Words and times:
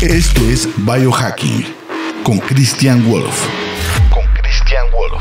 Esto 0.00 0.48
es 0.48 0.68
Biohacking 0.76 1.66
con 2.22 2.38
Christian 2.38 3.04
Wolf. 3.10 3.48
Con 4.10 4.22
Christian 4.40 4.84
Wolf. 4.92 5.20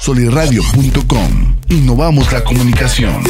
Soliradio.com. 0.00 1.56
Innovamos 1.68 2.32
la 2.32 2.42
comunicación. 2.42 3.22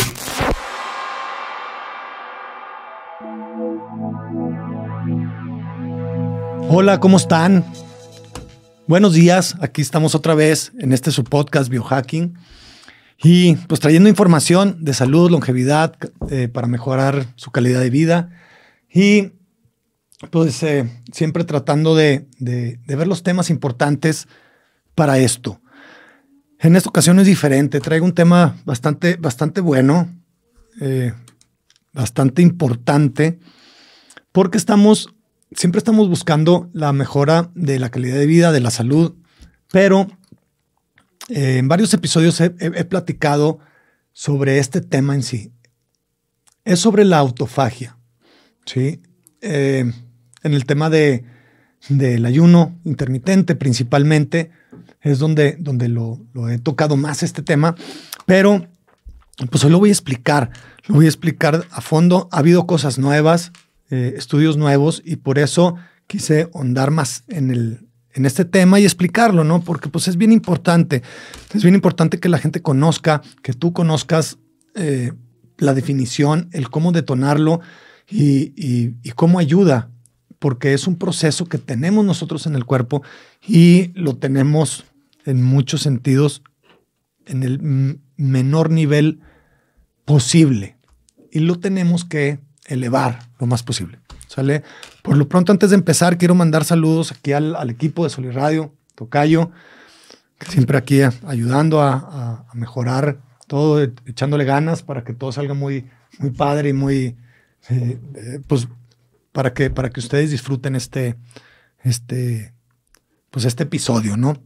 Hola, 6.70 6.98
¿cómo 6.98 7.18
están? 7.18 7.66
Buenos 8.86 9.12
días, 9.12 9.56
aquí 9.60 9.82
estamos 9.82 10.14
otra 10.14 10.34
vez 10.34 10.72
en 10.78 10.94
este 10.94 11.10
su 11.10 11.24
podcast 11.24 11.68
Biohacking 11.68 12.38
y 13.22 13.56
pues 13.56 13.80
trayendo 13.80 14.08
información 14.08 14.78
de 14.80 14.94
salud, 14.94 15.30
longevidad 15.30 15.94
eh, 16.30 16.48
para 16.48 16.68
mejorar 16.68 17.26
su 17.36 17.50
calidad 17.50 17.80
de 17.80 17.90
vida 17.90 18.30
y 18.90 19.32
pues 20.30 20.64
siempre 21.12 21.44
tratando 21.44 21.94
de, 21.94 22.26
ver 22.38 23.06
los 23.06 23.22
temas 23.22 23.50
importantes 23.50 24.28
para 24.94 25.18
esto. 25.18 25.60
En 26.58 26.76
esta 26.76 26.90
ocasión 26.90 27.18
es 27.18 27.26
diferente, 27.26 27.80
traigo 27.80 28.04
un 28.04 28.14
tema 28.14 28.56
bastante, 28.64 29.16
bastante 29.16 29.60
bueno, 29.60 30.08
eh, 30.80 31.12
bastante 31.92 32.40
importante, 32.40 33.40
porque 34.30 34.58
estamos, 34.58 35.12
siempre 35.56 35.78
estamos 35.78 36.08
buscando 36.08 36.70
la 36.72 36.92
mejora 36.92 37.50
de 37.54 37.80
la 37.80 37.90
calidad 37.90 38.16
de 38.16 38.26
vida, 38.26 38.52
de 38.52 38.60
la 38.60 38.70
salud, 38.70 39.16
pero 39.72 40.06
eh, 41.28 41.58
en 41.58 41.66
varios 41.66 41.92
episodios 41.94 42.40
he, 42.40 42.50
platicado 42.84 43.58
sobre 44.12 44.58
este 44.58 44.80
tema 44.80 45.14
en 45.14 45.24
sí. 45.24 45.52
Es 46.64 46.78
sobre 46.78 47.04
la 47.04 47.18
autofagia, 47.18 47.98
¿sí? 48.66 49.02
En 50.42 50.54
el 50.54 50.64
tema 50.66 50.90
de, 50.90 51.24
del 51.88 52.24
ayuno 52.26 52.78
intermitente 52.84 53.54
principalmente, 53.54 54.50
es 55.00 55.18
donde, 55.18 55.56
donde 55.58 55.88
lo, 55.88 56.20
he 56.48 56.58
tocado 56.58 56.96
más 56.96 57.22
este 57.22 57.42
tema, 57.42 57.74
pero 58.26 58.66
pues 59.50 59.64
hoy 59.64 59.70
lo 59.70 59.78
voy 59.78 59.88
a 59.88 59.92
explicar, 59.92 60.50
lo 60.86 60.96
voy 60.96 61.06
a 61.06 61.08
explicar 61.08 61.66
a 61.70 61.80
fondo. 61.80 62.28
Ha 62.30 62.38
habido 62.38 62.66
cosas 62.66 62.98
nuevas, 62.98 63.50
eh, 63.90 64.14
estudios 64.16 64.56
nuevos 64.56 65.02
y 65.04 65.16
por 65.16 65.38
eso 65.38 65.76
quise 66.06 66.48
ahondar 66.54 66.90
más 66.92 67.24
en, 67.28 67.50
el, 67.50 67.88
en 68.12 68.26
este 68.26 68.44
tema 68.44 68.78
y 68.78 68.84
explicarlo, 68.84 69.42
¿no? 69.42 69.62
Porque 69.62 69.88
pues 69.88 70.06
es 70.06 70.16
bien 70.16 70.30
importante, 70.30 71.02
es 71.52 71.62
bien 71.62 71.74
importante 71.74 72.20
que 72.20 72.28
la 72.28 72.38
gente 72.38 72.62
conozca, 72.62 73.22
que 73.42 73.54
tú 73.54 73.72
conozcas 73.72 74.38
eh, 74.76 75.12
la 75.58 75.74
definición, 75.74 76.48
el 76.52 76.70
cómo 76.70 76.92
detonarlo 76.92 77.60
y, 78.08 78.52
y 78.56 79.10
cómo 79.10 79.38
ayuda 79.38 79.90
porque 80.42 80.74
es 80.74 80.88
un 80.88 80.96
proceso 80.96 81.46
que 81.46 81.56
tenemos 81.56 82.04
nosotros 82.04 82.48
en 82.48 82.56
el 82.56 82.64
cuerpo 82.64 83.04
y 83.46 83.92
lo 83.94 84.16
tenemos 84.16 84.84
en 85.24 85.40
muchos 85.40 85.82
sentidos 85.82 86.42
en 87.26 87.44
el 87.44 88.00
menor 88.16 88.68
nivel 88.70 89.20
posible 90.04 90.76
y 91.30 91.38
lo 91.38 91.60
tenemos 91.60 92.04
que 92.04 92.40
elevar 92.66 93.20
lo 93.38 93.46
más 93.46 93.62
posible. 93.62 94.00
¿Sale? 94.26 94.64
Por 95.02 95.16
lo 95.16 95.28
pronto, 95.28 95.52
antes 95.52 95.70
de 95.70 95.76
empezar, 95.76 96.18
quiero 96.18 96.34
mandar 96.34 96.64
saludos 96.64 97.12
aquí 97.12 97.32
al, 97.32 97.70
equipo 97.70 98.02
de 98.02 98.10
Soliradio, 98.10 98.74
Tocayo, 98.96 99.52
que 100.40 100.50
siempre 100.50 100.76
aquí 100.76 101.02
ayudando 101.24 101.80
a, 101.80 102.46
mejorar 102.52 103.20
todo, 103.46 103.80
echándole 103.80 104.44
ganas 104.44 104.82
para 104.82 105.04
que 105.04 105.12
todo 105.12 105.30
salga 105.30 105.54
muy, 105.54 105.88
muy 106.18 106.30
padre 106.30 106.70
y 106.70 106.72
muy, 106.72 107.16
eh, 107.68 108.00
eh, 108.16 108.40
pues 108.48 108.66
para 109.32 109.54
que, 109.54 109.70
para 109.70 109.90
que 109.90 110.00
ustedes 110.00 110.30
disfruten 110.30 110.76
este, 110.76 111.16
este, 111.82 112.54
pues 113.30 113.44
este 113.44 113.64
episodio, 113.64 114.16
¿no? 114.16 114.36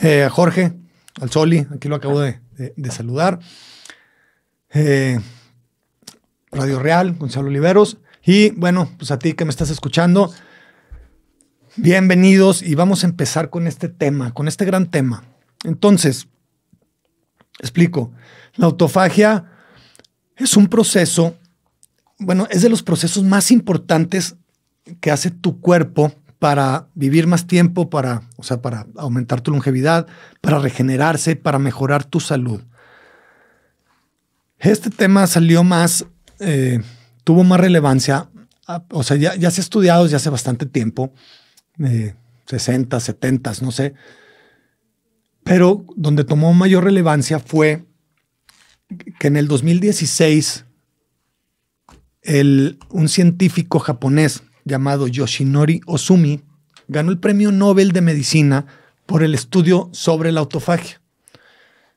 Eh, 0.00 0.28
Jorge, 0.30 0.72
al 1.20 1.30
Soli, 1.30 1.66
aquí 1.74 1.88
lo 1.88 1.96
acabo 1.96 2.20
de, 2.20 2.40
saludar. 2.90 3.38
Eh, 4.72 5.20
Radio 6.50 6.78
Real, 6.78 7.14
Gonzalo 7.14 7.48
Oliveros. 7.48 7.98
Y 8.24 8.50
bueno, 8.50 8.90
pues 8.98 9.10
a 9.10 9.18
ti 9.18 9.34
que 9.34 9.44
me 9.44 9.50
estás 9.50 9.70
escuchando, 9.70 10.32
bienvenidos 11.76 12.62
y 12.62 12.74
vamos 12.74 13.04
a 13.04 13.06
empezar 13.06 13.50
con 13.50 13.66
este 13.66 13.88
tema, 13.88 14.32
con 14.32 14.48
este 14.48 14.64
gran 14.64 14.90
tema. 14.90 15.24
Entonces, 15.64 16.28
explico, 17.58 18.12
la 18.54 18.66
autofagia 18.66 19.44
es 20.36 20.56
un 20.56 20.68
proceso 20.68 21.36
bueno, 22.18 22.46
es 22.50 22.62
de 22.62 22.68
los 22.68 22.82
procesos 22.82 23.24
más 23.24 23.50
importantes 23.50 24.36
que 25.00 25.10
hace 25.10 25.30
tu 25.30 25.60
cuerpo 25.60 26.12
para 26.38 26.88
vivir 26.94 27.28
más 27.28 27.46
tiempo, 27.46 27.88
para, 27.88 28.22
o 28.36 28.42
sea, 28.42 28.60
para 28.60 28.86
aumentar 28.96 29.40
tu 29.40 29.52
longevidad, 29.52 30.08
para 30.40 30.58
regenerarse, 30.58 31.36
para 31.36 31.60
mejorar 31.60 32.04
tu 32.04 32.18
salud. 32.18 32.60
Este 34.58 34.90
tema 34.90 35.26
salió 35.26 35.62
más, 35.62 36.04
eh, 36.40 36.80
tuvo 37.22 37.44
más 37.44 37.60
relevancia, 37.60 38.28
ah, 38.66 38.84
o 38.90 39.04
sea, 39.04 39.16
ya, 39.16 39.50
se 39.52 39.60
ha 39.60 39.62
estudiado 39.62 40.02
desde 40.02 40.16
hace 40.16 40.30
bastante 40.30 40.66
tiempo, 40.66 41.12
60, 42.46 42.98
70, 42.98 43.52
no 43.62 43.70
sé, 43.70 43.94
pero 45.44 45.84
donde 45.96 46.24
tomó 46.24 46.52
mayor 46.54 46.84
relevancia 46.84 47.38
fue 47.38 47.86
que 49.18 49.28
en 49.28 49.36
el 49.36 49.48
2016 49.48 50.64
un 52.24 53.08
científico 53.08 53.78
japonés 53.78 54.42
llamado 54.64 55.08
Yoshinori 55.08 55.80
Ozumi 55.86 56.40
ganó 56.88 57.10
el 57.10 57.18
premio 57.18 57.50
Nobel 57.50 57.92
de 57.92 58.00
Medicina 58.00 58.66
por 59.06 59.22
el 59.22 59.34
estudio 59.34 59.88
sobre 59.92 60.32
la 60.32 60.40
autofagia. 60.40 61.00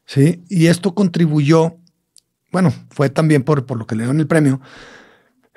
¿Sí? 0.06 0.44
Y 0.50 0.68
esto 0.68 0.94
contribuyó, 0.94 1.78
bueno, 2.52 2.74
fue 2.90 3.10
también 3.10 3.44
por, 3.44 3.66
por 3.66 3.78
lo 3.78 3.88
que 3.88 3.96
le 3.96 4.04
dieron 4.04 4.20
el 4.20 4.28
premio, 4.28 4.62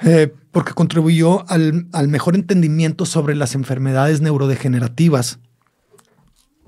eh, 0.01 0.33
porque 0.53 0.73
contribuyó 0.73 1.49
al, 1.51 1.89
mejor 2.09 2.35
entendimiento 2.35 3.05
sobre 3.05 3.35
las 3.35 3.55
enfermedades 3.55 4.21
neurodegenerativas, 4.21 5.41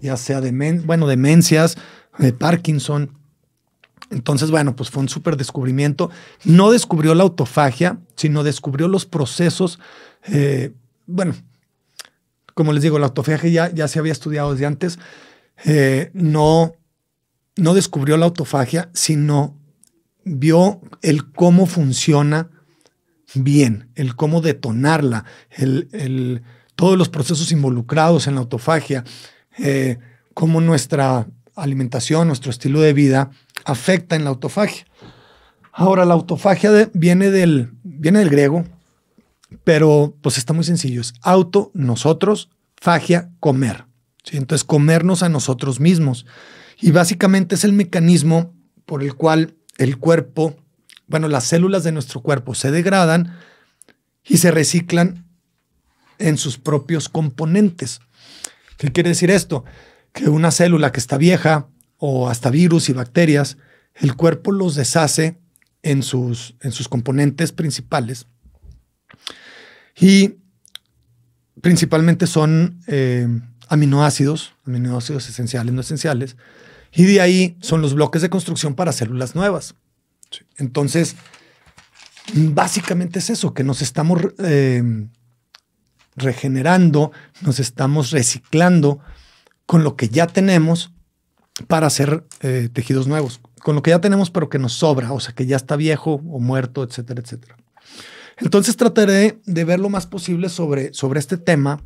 ya 0.00 0.16
sea 0.16 0.42
bueno, 0.84 1.06
demencias, 1.06 1.76
de 2.18 2.32
Parkinson, 2.32 3.12
entonces, 4.10 4.50
bueno, 4.50 4.74
pues 4.74 4.90
fue 4.90 5.02
un 5.02 5.08
súper 5.08 5.36
descubrimiento. 5.36 6.10
No 6.44 6.72
descubrió 6.72 7.14
la 7.14 7.22
autofagia, 7.22 8.00
sino 8.16 8.42
descubrió 8.42 8.88
los 8.88 9.06
procesos. 9.06 9.78
Eh, 10.26 10.72
bueno, 11.06 11.34
como 12.54 12.72
les 12.72 12.82
digo, 12.82 12.98
la 12.98 13.06
autofagia 13.06 13.48
ya, 13.50 13.72
ya 13.72 13.86
se 13.86 14.00
había 14.00 14.12
estudiado 14.12 14.52
desde 14.52 14.66
antes. 14.66 14.98
Eh, 15.64 16.10
no, 16.12 16.74
no 17.56 17.74
descubrió 17.74 18.16
la 18.16 18.26
autofagia, 18.26 18.90
sino 18.92 19.56
vio 20.24 20.80
el 21.02 21.30
cómo 21.30 21.66
funciona 21.66 22.50
bien, 23.34 23.90
el 23.94 24.16
cómo 24.16 24.40
detonarla, 24.40 25.24
el, 25.50 26.42
todos 26.74 26.98
los 26.98 27.08
procesos 27.08 27.52
involucrados 27.52 28.26
en 28.26 28.34
la 28.34 28.40
autofagia, 28.40 29.04
eh, 29.58 29.98
cómo 30.34 30.60
nuestra 30.60 31.28
alimentación, 31.54 32.26
nuestro 32.26 32.50
estilo 32.50 32.80
de 32.80 32.92
vida 32.92 33.30
afecta 33.64 34.16
en 34.16 34.24
la 34.24 34.30
autofagia. 34.30 34.86
Ahora, 35.72 36.04
la 36.04 36.14
autofagia 36.14 36.90
viene, 36.92 37.30
del, 37.30 37.70
viene 37.82 38.18
del 38.18 38.30
griego, 38.30 38.64
pero 39.64 40.14
pues 40.20 40.38
está 40.38 40.52
muy 40.52 40.64
sencillo. 40.64 41.00
Es 41.00 41.14
auto, 41.22 41.70
nosotros, 41.74 42.50
fagia, 42.76 43.30
comer. 43.40 43.84
Entonces, 44.32 44.64
comernos 44.64 45.22
a 45.22 45.28
nosotros 45.28 45.80
mismos. 45.80 46.26
Y 46.80 46.90
básicamente 46.92 47.54
es 47.54 47.64
el 47.64 47.72
mecanismo 47.72 48.54
por 48.86 49.02
el 49.02 49.14
cual 49.14 49.54
el 49.78 49.98
cuerpo, 49.98 50.56
bueno, 51.06 51.28
las 51.28 51.44
células 51.44 51.84
de 51.84 51.92
nuestro 51.92 52.20
cuerpo 52.20 52.54
se 52.54 52.70
degradan 52.70 53.36
y 54.24 54.38
se 54.38 54.50
reciclan 54.50 55.26
en 56.18 56.36
sus 56.36 56.58
propios 56.58 57.08
componentes. 57.08 58.00
¿Qué 58.76 58.92
quiere 58.92 59.10
decir 59.10 59.30
esto? 59.30 59.64
Que 60.12 60.28
una 60.28 60.50
célula 60.50 60.92
que 60.92 61.00
está 61.00 61.16
vieja 61.16 61.68
o 62.00 62.28
hasta 62.28 62.50
virus 62.50 62.88
y 62.88 62.94
bacterias, 62.94 63.58
el 63.94 64.16
cuerpo 64.16 64.50
los 64.50 64.74
deshace 64.74 65.38
en 65.82 66.02
sus, 66.02 66.56
en 66.62 66.72
sus 66.72 66.88
componentes 66.88 67.52
principales. 67.52 68.26
Y 69.96 70.36
principalmente 71.60 72.26
son 72.26 72.80
eh, 72.86 73.28
aminoácidos, 73.68 74.54
aminoácidos 74.66 75.28
esenciales, 75.28 75.74
no 75.74 75.82
esenciales, 75.82 76.36
y 76.92 77.04
de 77.04 77.20
ahí 77.20 77.56
son 77.60 77.82
los 77.82 77.94
bloques 77.94 78.22
de 78.22 78.30
construcción 78.30 78.74
para 78.74 78.92
células 78.92 79.34
nuevas. 79.34 79.74
Entonces, 80.56 81.16
básicamente 82.32 83.18
es 83.18 83.28
eso, 83.28 83.52
que 83.52 83.62
nos 83.62 83.82
estamos 83.82 84.20
eh, 84.38 84.82
regenerando, 86.16 87.12
nos 87.42 87.60
estamos 87.60 88.10
reciclando 88.10 89.00
con 89.66 89.84
lo 89.84 89.96
que 89.96 90.08
ya 90.08 90.26
tenemos 90.26 90.92
para 91.66 91.86
hacer 91.86 92.24
eh, 92.40 92.68
tejidos 92.72 93.06
nuevos, 93.06 93.40
con 93.62 93.74
lo 93.74 93.82
que 93.82 93.90
ya 93.90 94.00
tenemos 94.00 94.30
pero 94.30 94.48
que 94.48 94.58
nos 94.58 94.74
sobra, 94.74 95.12
o 95.12 95.20
sea, 95.20 95.34
que 95.34 95.46
ya 95.46 95.56
está 95.56 95.76
viejo 95.76 96.14
o 96.14 96.40
muerto, 96.40 96.82
etcétera, 96.82 97.20
etcétera. 97.20 97.56
Entonces 98.38 98.76
trataré 98.76 99.40
de 99.44 99.64
ver 99.64 99.80
lo 99.80 99.90
más 99.90 100.06
posible 100.06 100.48
sobre, 100.48 100.94
sobre 100.94 101.20
este 101.20 101.36
tema 101.36 101.82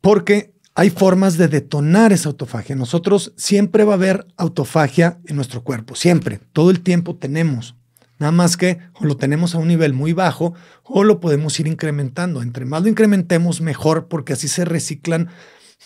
porque 0.00 0.52
hay 0.74 0.90
formas 0.90 1.36
de 1.36 1.48
detonar 1.48 2.12
esa 2.12 2.28
autofagia. 2.28 2.74
Nosotros 2.74 3.32
siempre 3.36 3.84
va 3.84 3.92
a 3.92 3.96
haber 3.96 4.26
autofagia 4.36 5.20
en 5.26 5.36
nuestro 5.36 5.62
cuerpo, 5.62 5.94
siempre, 5.94 6.40
todo 6.52 6.70
el 6.70 6.80
tiempo 6.80 7.16
tenemos. 7.16 7.76
Nada 8.18 8.32
más 8.32 8.56
que 8.56 8.78
o 8.94 9.04
lo 9.04 9.16
tenemos 9.16 9.54
a 9.54 9.58
un 9.58 9.66
nivel 9.66 9.94
muy 9.94 10.12
bajo 10.12 10.54
o 10.84 11.02
lo 11.02 11.18
podemos 11.18 11.58
ir 11.58 11.66
incrementando. 11.66 12.40
Entre 12.40 12.64
más 12.64 12.82
lo 12.82 12.88
incrementemos, 12.88 13.60
mejor, 13.60 14.06
porque 14.06 14.34
así 14.34 14.46
se 14.46 14.64
reciclan 14.64 15.28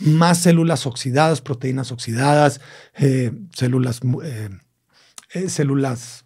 más 0.01 0.43
células 0.43 0.87
oxidadas, 0.87 1.41
proteínas 1.41 1.93
oxidadas, 1.93 2.61
eh, 2.95 3.33
células, 3.55 4.01
eh, 4.25 4.51
eh, 5.35 5.49
células 5.49 6.25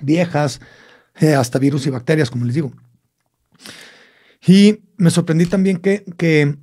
viejas, 0.00 0.60
hasta 1.38 1.60
virus 1.60 1.86
y 1.86 1.90
bacterias, 1.90 2.28
como 2.28 2.44
les 2.44 2.54
digo. 2.54 2.72
Y 4.46 4.80
me 4.96 5.10
sorprendí 5.10 5.46
también 5.46 5.78
que, 5.78 6.04
que 6.16 6.56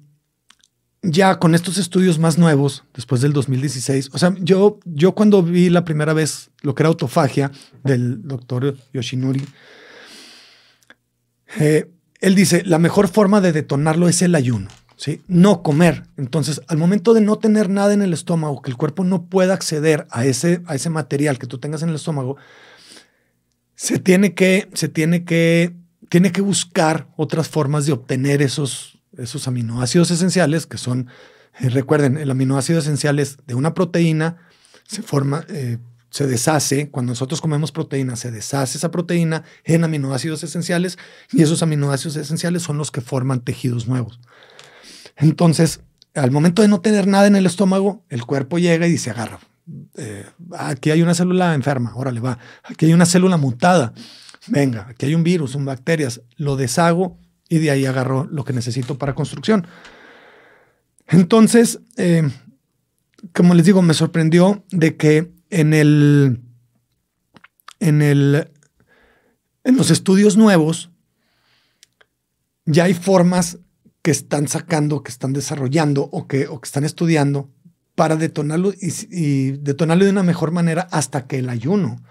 ya 1.02 1.40
con 1.40 1.56
estos 1.56 1.78
estudios 1.78 2.20
más 2.20 2.38
nuevos, 2.38 2.84
después 2.94 3.22
del 3.22 3.34
2016, 3.34 4.10
o 4.14 4.18
sea, 4.18 4.36
yo, 4.40 4.80
yo 4.86 5.14
cuando 5.14 5.42
vi 5.42 5.70
la 5.70 5.84
primera 5.84 6.14
vez 6.14 6.52
lo 6.62 6.76
que 6.76 6.84
era 6.84 6.90
autofagia 6.90 7.52
del 7.84 8.22
doctor 8.28 8.76
Yoshinuri, 8.94 9.44
eh, 11.60 11.90
él 12.20 12.36
dice, 12.36 12.64
la 12.66 12.78
mejor 12.78 13.08
forma 13.08 13.42
de 13.42 13.52
detonarlo 13.52 14.08
es 14.08 14.22
el 14.22 14.36
ayuno, 14.36 14.70
¿sí? 15.02 15.24
No 15.28 15.64
comer. 15.64 16.04
Entonces, 16.16 16.62
al 16.68 16.78
momento 16.78 17.16
de 17.16 17.22
no 17.22 17.40
tener 17.40 17.70
nada 17.70 17.92
en 17.92 18.04
el 18.04 18.14
estómago, 18.14 18.62
que 18.62 18.70
el 18.70 18.78
cuerpo 18.78 19.04
no 19.04 19.24
pueda 19.26 19.56
acceder 19.56 20.06
a 20.12 20.26
ese, 20.26 20.62
a 20.68 20.76
ese 20.76 20.92
material 20.92 21.40
que 21.40 21.48
tú 21.48 21.58
tengas 21.58 21.82
en 21.82 21.90
el 21.90 21.96
estómago, 21.96 22.38
se 23.74 23.98
tiene 23.98 24.36
que, 24.36 24.70
se 24.76 24.90
tiene 24.90 25.24
que, 25.24 25.76
tiene 26.10 26.32
que 26.32 26.42
buscar 26.42 27.08
otras 27.18 27.50
formas 27.50 27.88
de 27.88 27.94
obtener 27.94 28.44
esos, 28.44 29.00
esos 29.18 29.48
aminoácidos 29.48 30.12
esenciales, 30.12 30.68
que 30.68 30.78
son, 30.78 31.08
eh, 31.60 31.70
recuerden, 31.70 32.18
el 32.18 32.30
aminoácido 32.30 32.78
esencial 32.78 33.18
es 33.18 33.38
de 33.48 33.56
una 33.56 33.74
proteína, 33.74 34.38
se 34.86 35.02
forma, 35.02 35.48
eh, 35.50 35.80
se 36.12 36.28
deshace, 36.28 36.92
cuando 36.92 37.14
nosotros 37.14 37.42
comemos 37.42 37.72
proteína, 37.72 38.16
se 38.18 38.30
deshace 38.30 38.78
esa 38.78 38.92
proteína 38.92 39.46
en 39.64 39.84
aminoácidos 39.84 40.44
esenciales 40.44 41.00
y 41.32 41.42
esos 41.42 41.64
aminoácidos 41.64 42.18
esenciales 42.18 42.62
son 42.62 42.78
los 42.78 42.92
que 42.92 43.02
forman 43.02 43.42
tejidos 43.42 43.88
nuevos. 43.88 44.20
Entonces, 45.22 45.82
al 46.16 46.32
momento 46.32 46.62
de 46.62 46.68
no 46.68 46.82
tener 46.82 47.08
nada 47.08 47.28
en 47.28 47.36
el 47.36 47.46
estómago, 47.46 48.04
el 48.10 48.26
cuerpo 48.26 48.58
llega 48.58 48.88
y 48.88 48.92
dice, 48.92 49.12
agarra, 49.12 49.40
eh, 49.96 50.26
aquí 50.58 50.90
hay 50.90 51.02
una 51.02 51.14
célula 51.14 51.54
enferma, 51.54 51.96
órale 51.96 52.20
va, 52.20 52.40
aquí 52.64 52.88
hay 52.88 52.94
una 52.94 53.06
célula 53.06 53.38
mutada, 53.38 53.94
venga, 54.48 54.88
aquí 54.90 55.06
hay 55.06 55.16
un 55.16 55.24
virus, 55.24 55.54
un 55.56 55.64
bacterias, 55.64 56.22
lo 56.38 56.58
deshago 56.58 57.20
y 57.48 57.60
de 57.60 57.70
ahí 57.70 57.86
agarro 57.86 58.28
lo 58.32 58.44
que 58.44 58.54
necesito 58.54 58.98
para 58.98 59.14
construcción. 59.14 59.68
Entonces, 61.08 61.80
eh, 61.98 62.28
como 63.34 63.54
les 63.54 63.66
digo, 63.66 63.82
me 63.82 63.94
sorprendió 63.94 64.66
de 64.72 64.98
que 64.98 65.32
en 65.52 65.74
el, 65.74 66.42
en 67.80 68.02
el, 68.02 68.50
en 69.64 69.78
los 69.78 69.92
estudios 69.92 70.36
nuevos 70.36 70.90
ya 72.66 72.86
hay 72.86 72.94
formas 72.94 73.60
que 74.02 74.12
están 74.12 74.48
sacando, 74.48 75.04
que 75.04 75.12
están 75.12 75.34
desarrollando 75.34 76.04
o 76.12 76.28
que, 76.28 76.48
o 76.48 76.60
que 76.60 76.68
están 76.68 76.84
estudiando 76.84 77.50
para 77.96 78.16
detonarlo 78.16 78.74
y, 78.80 79.52
detonarlo 79.52 80.06
de 80.06 80.12
una 80.12 80.24
mejor 80.24 80.52
manera 80.52 80.88
hasta 80.92 81.28
que 81.28 81.40
el 81.40 81.50
ayuno. 81.50 82.02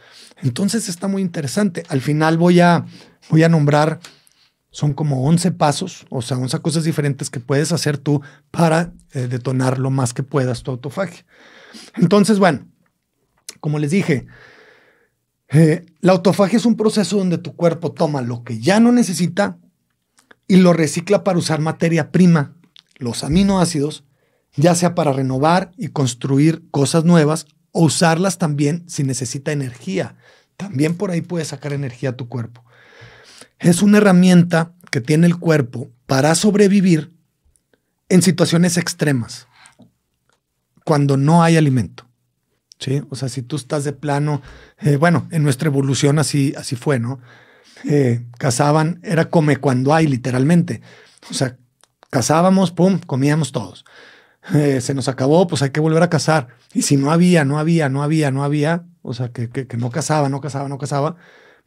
Entonces 0.42 0.88
está 0.88 1.08
muy 1.08 1.22
interesante. 1.22 1.82
Al 1.88 2.00
final 2.00 2.38
voy 2.38 2.60
a, 2.60 2.86
voy 3.28 3.42
a 3.42 3.48
nombrar 3.48 4.00
son 4.72 4.92
como 4.94 5.26
11 5.26 5.50
pasos, 5.52 6.06
o 6.10 6.22
sea, 6.22 6.38
11 6.38 6.60
cosas 6.60 6.84
diferentes 6.84 7.28
que 7.28 7.40
puedes 7.40 7.72
hacer 7.72 7.98
tú 7.98 8.22
para 8.52 8.92
eh, 9.12 9.26
detonar 9.26 9.80
lo 9.80 9.90
más 9.90 10.14
que 10.14 10.22
puedas 10.22 10.62
tu 10.62 10.70
autofagia. 10.70 11.24
Entonces, 11.96 12.38
bueno, 12.38 12.68
como 13.58 13.80
les 13.80 13.90
dije, 13.90 14.26
eh, 15.48 15.86
la 16.00 16.12
autofagia 16.12 16.56
es 16.56 16.66
un 16.66 16.76
proceso 16.76 17.16
donde 17.16 17.38
tu 17.38 17.56
cuerpo 17.56 17.90
toma 17.90 18.22
lo 18.22 18.44
que 18.44 18.60
ya 18.60 18.78
no 18.78 18.92
necesita 18.92 19.58
y 20.50 20.56
lo 20.56 20.72
recicla 20.72 21.24
para 21.24 21.38
usar 21.38 21.60
materia 21.60 22.10
prima, 22.12 22.54
los 22.96 23.24
aminoácidos, 23.24 24.04
ya 24.56 24.74
sea 24.74 24.94
para 24.94 25.12
renovar 25.12 25.72
y 25.76 25.88
construir 25.88 26.64
cosas 26.70 27.04
nuevas 27.04 27.46
o 27.72 27.84
usarlas 27.84 28.38
también 28.38 28.84
si 28.88 29.04
necesita 29.04 29.52
energía. 29.52 30.16
También 30.56 30.96
por 30.96 31.10
ahí 31.10 31.20
puedes 31.20 31.48
sacar 31.48 31.72
energía 31.72 32.10
a 32.10 32.16
tu 32.16 32.28
cuerpo 32.28 32.64
es 33.60 33.82
una 33.82 33.98
herramienta 33.98 34.72
que 34.90 35.00
tiene 35.00 35.26
el 35.26 35.38
cuerpo 35.38 35.90
para 36.06 36.34
sobrevivir 36.34 37.12
en 38.08 38.22
situaciones 38.22 38.76
extremas, 38.76 39.46
cuando 40.84 41.16
no 41.16 41.44
hay 41.44 41.56
alimento. 41.56 42.08
¿sí? 42.78 43.02
O 43.10 43.16
sea, 43.16 43.28
si 43.28 43.42
tú 43.42 43.56
estás 43.56 43.84
de 43.84 43.92
plano, 43.92 44.42
eh, 44.80 44.96
bueno, 44.96 45.28
en 45.30 45.44
nuestra 45.44 45.68
evolución 45.68 46.18
así, 46.18 46.54
así 46.56 46.74
fue, 46.74 46.98
¿no? 46.98 47.20
Eh, 47.88 48.26
cazaban, 48.38 49.00
era 49.02 49.30
come 49.30 49.56
cuando 49.56 49.94
hay, 49.94 50.06
literalmente. 50.06 50.82
O 51.30 51.34
sea, 51.34 51.56
cazábamos, 52.10 52.70
pum, 52.70 52.98
comíamos 52.98 53.52
todos. 53.52 53.84
Eh, 54.54 54.80
se 54.80 54.94
nos 54.94 55.08
acabó, 55.08 55.46
pues 55.46 55.62
hay 55.62 55.70
que 55.70 55.80
volver 55.80 56.02
a 56.02 56.10
cazar. 56.10 56.48
Y 56.72 56.82
si 56.82 56.96
no 56.96 57.12
había, 57.12 57.44
no 57.44 57.58
había, 57.58 57.88
no 57.88 58.02
había, 58.02 58.30
no 58.30 58.44
había, 58.44 58.84
o 59.02 59.14
sea, 59.14 59.30
que, 59.30 59.48
que 59.48 59.76
no 59.76 59.90
cazaba, 59.90 60.28
no 60.28 60.40
cazaba, 60.40 60.68
no 60.68 60.78
cazaba, 60.78 61.16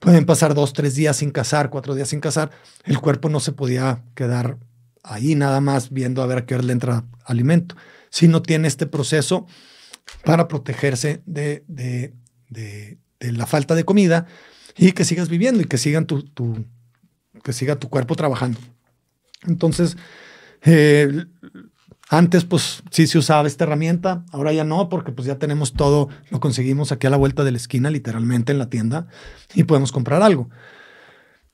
Pueden 0.04 0.25
pasar 0.25 0.54
dos, 0.54 0.74
tres 0.74 0.95
días 0.95 1.15
sin 1.15 1.31
cazar, 1.31 1.69
cuatro 1.69 1.95
días 1.95 2.10
sin 2.10 2.19
cazar. 2.19 2.51
El 2.83 3.00
cuerpo 3.00 3.30
no 3.30 3.39
se 3.39 3.54
podía 3.54 4.04
quedar 4.15 4.57
ahí 5.01 5.33
nada 5.33 5.62
más 5.62 5.92
viendo 5.92 6.21
a 6.21 6.25
ver 6.25 6.39
a 6.39 6.45
qué 6.45 6.56
hora 6.56 6.63
le 6.65 6.74
entra 6.74 7.06
alimento. 7.24 7.75
Si 8.10 8.27
no 8.27 8.42
tiene 8.42 8.68
este 8.68 8.86
proceso 8.86 9.48
para 10.25 10.50
protegerse 10.50 11.21
de, 11.25 11.63
de, 11.69 12.13
de, 12.50 12.98
la 13.31 13.45
falta 13.45 13.75
de 13.75 13.86
comida 13.86 14.27
y 14.77 14.91
que 14.91 15.05
sigas 15.05 15.29
viviendo 15.29 15.61
y 15.61 15.65
que, 15.65 15.77
sigan 15.77 16.05
tu, 16.05 16.23
tu, 16.23 16.65
que 17.43 17.53
siga 17.53 17.75
tu 17.75 17.89
cuerpo 17.89 18.15
trabajando. 18.15 18.59
Entonces, 19.47 19.97
eh, 20.63 21.25
antes, 22.09 22.45
pues 22.45 22.83
sí 22.91 23.07
se 23.07 23.17
usaba 23.17 23.47
esta 23.47 23.63
herramienta, 23.63 24.23
ahora 24.31 24.53
ya 24.53 24.63
no, 24.63 24.89
porque 24.89 25.11
pues 25.11 25.27
ya 25.27 25.39
tenemos 25.39 25.73
todo, 25.73 26.09
lo 26.29 26.39
conseguimos 26.39 26.91
aquí 26.91 27.07
a 27.07 27.09
la 27.09 27.17
vuelta 27.17 27.43
de 27.43 27.51
la 27.51 27.57
esquina, 27.57 27.89
literalmente 27.89 28.51
en 28.51 28.59
la 28.59 28.69
tienda, 28.69 29.07
y 29.53 29.63
podemos 29.63 29.91
comprar 29.91 30.21
algo. 30.21 30.49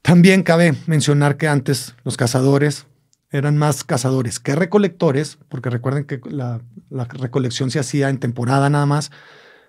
También 0.01 0.43
cabe 0.43 0.75
mencionar 0.85 1.37
que 1.37 1.47
antes 1.47 1.95
los 2.03 2.17
cazadores 2.17 2.87
eran 3.31 3.57
más 3.57 3.83
cazadores 3.83 4.39
que 4.39 4.55
recolectores, 4.55 5.37
porque 5.49 5.69
recuerden 5.69 6.05
que 6.05 6.19
la, 6.29 6.61
recolección 6.89 7.69
se 7.69 7.79
hacía 7.79 8.09
en 8.09 8.17
temporada 8.17 8.69
nada 8.69 8.85
más, 8.85 9.11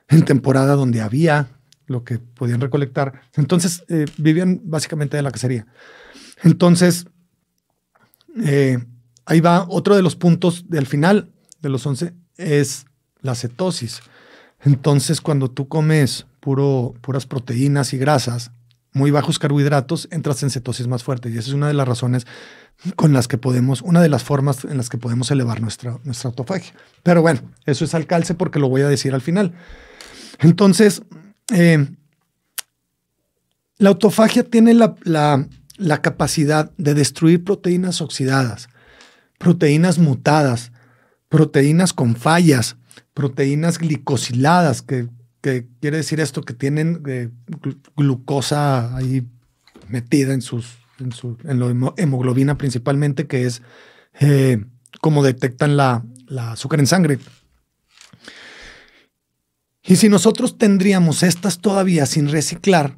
en 0.09 0.25
temporada 0.25 0.75
donde 0.75 1.03
había 1.03 1.49
lo 1.91 2.05
que 2.05 2.19
podían 2.19 2.61
recolectar. 2.61 3.21
Entonces 3.37 3.85
eh, 3.89 4.07
vivían 4.17 4.61
básicamente 4.65 5.17
de 5.17 5.23
la 5.23 5.31
cacería. 5.31 5.67
Entonces, 6.43 7.07
eh, 8.43 8.79
Ahí 9.31 9.39
va 9.39 9.65
otro 9.69 9.95
de 9.95 10.03
los 10.03 10.17
puntos 10.17 10.69
del 10.69 10.87
final 10.89 11.31
de 11.61 11.69
los 11.69 11.87
11 11.87 12.15
es 12.37 12.87
la 13.21 13.37
cetosis. 13.37 14.01
Entonces, 14.65 15.21
cuando 15.21 15.49
tú 15.53 15.69
comes 15.69 16.27
puro, 16.41 16.95
puras 17.01 17.27
proteínas 17.27 17.93
y 17.93 17.99
grasas, 17.99 18.51
muy 18.93 19.13
bajos 19.13 19.39
carbohidratos, 19.39 20.09
entras 20.11 20.43
en 20.43 20.51
cetosis 20.51 20.89
más 20.89 21.05
fuerte. 21.05 21.31
Y 21.31 21.39
esa 21.39 21.51
es 21.51 21.55
una 21.55 21.69
de 21.69 21.75
las 21.75 21.87
razones 21.87 22.27
con 22.97 23.13
las 23.13 23.29
que 23.29 23.39
podemos, 23.39 23.83
una 23.83 24.03
de 24.03 24.09
las 24.09 24.25
formas 24.25 24.65
en 24.65 24.77
las 24.77 24.89
que 24.89 24.99
podemos 24.99 25.31
elevar 25.31 25.61
nuestra, 25.61 26.01
nuestra 26.03 26.31
autofagia. 26.31 26.73
Pero 27.05 27.23
bueno, 27.23 27.41
eso 27.67 27.85
es 27.85 27.95
alcalce 27.95 28.35
porque 28.35 28.59
lo 28.59 28.69
voy 28.69 28.83
a 28.83 28.89
decir 28.89 29.15
al 29.15 29.21
final. 29.21 29.53
Entonces, 30.41 31.03
eh, 31.53 31.89
la 33.79 33.89
autofagia 33.89 34.45
tiene 34.45 34.75
la, 34.75 35.47
capacidad 36.03 36.71
de 36.77 36.95
destruir 36.95 37.45
proteínas 37.45 38.01
oxidadas 38.01 38.69
proteínas 39.41 39.99
mutadas, 39.99 40.71
proteínas 41.31 41.95
con 41.95 42.15
fallas, 42.15 42.77
proteínas 43.15 43.79
glicosiladas, 43.79 44.83
que, 44.83 45.09
quiere 45.41 45.97
decir 45.97 46.21
esto, 46.21 46.43
que 46.43 46.53
tienen 46.53 47.03
eh, 47.07 47.31
glucosa 47.97 48.95
ahí 48.95 49.27
metida 49.89 50.35
en 50.35 50.43
sus, 50.43 50.77
en, 50.99 51.13
su, 51.13 51.39
hemoglobina 51.97 52.59
principalmente, 52.59 53.27
que 53.27 53.47
es 53.47 53.63
eh, 54.21 54.63
como 55.01 55.23
detectan 55.23 55.79
la 55.79 56.05
azúcar 56.53 56.81
en 56.81 56.87
sangre. 56.87 57.19
Y 59.83 59.97
si 59.97 60.09
nosotros 60.09 60.59
tendríamos 60.59 61.23
estas 61.23 61.61
todavía 61.61 62.07
sin 62.07 62.29
reciclar, 62.29 62.97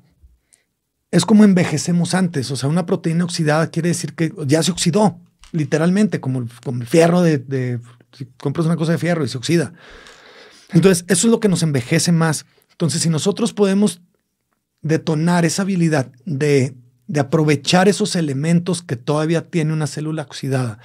es 1.11 1.25
como 1.25 1.45
envejecemos 1.45 2.15
antes. 2.15 2.51
O 2.51 2.57
sea, 2.57 2.69
una 2.69 2.87
proteína 2.87 3.25
oxidada 3.25 3.71
quiere 3.71 3.91
decir 3.91 4.15
que 4.15 4.33
ya 4.47 4.62
se 4.62 4.73
oxidó 4.73 5.21
literalmente, 5.53 6.21
como, 6.21 6.41
el 6.41 6.87
fierro 6.87 7.23
de, 7.23 7.79
si 8.12 8.27
compras 8.39 8.67
una 8.67 8.77
cosa 8.77 8.93
de 8.93 8.99
fierro 8.99 9.25
y 9.25 9.29
se 9.29 9.39
oxida. 9.39 9.73
Entonces, 10.73 11.05
eso 11.09 11.27
es 11.27 11.31
lo 11.31 11.41
que 11.41 11.49
nos 11.49 11.62
envejece 11.62 12.11
más. 12.11 12.47
Entonces, 12.71 13.03
si 13.03 13.11
nosotros 13.11 13.53
podemos 13.53 14.01
detonar 14.81 15.45
esa 15.45 15.62
habilidad 15.62 16.11
de, 16.25 16.75
de 17.07 17.21
aprovechar 17.21 17.89
esos 17.89 18.17
elementos 18.17 18.83
que 18.83 18.97
todavía 18.97 19.43
tiene 19.43 19.75
una 19.75 19.87
célula 19.87 20.23
oxidada 20.23 20.79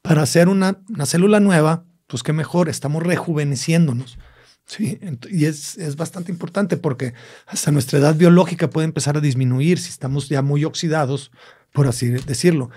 para 0.00 0.22
hacer 0.22 0.48
una, 0.48 0.78
una 0.88 1.06
célula 1.06 1.40
nueva, 1.40 1.84
pues 2.06 2.22
qué 2.22 2.32
mejor, 2.32 2.68
estamos 2.70 3.02
rejuveneciéndonos. 3.02 4.18
Sí, 4.66 4.98
y 5.30 5.44
es, 5.44 5.76
es, 5.76 5.94
bastante 5.96 6.32
importante 6.32 6.78
porque 6.78 7.12
hasta 7.46 7.70
nuestra 7.70 7.98
edad 7.98 8.14
biológica 8.14 8.70
puede 8.70 8.86
empezar 8.86 9.16
a 9.16 9.20
disminuir 9.20 9.78
si 9.78 9.90
estamos 9.90 10.28
ya 10.30 10.40
muy 10.40 10.64
oxidados, 10.64 11.30
por 11.72 11.86
así 11.86 12.08
decirlo. 12.08 12.70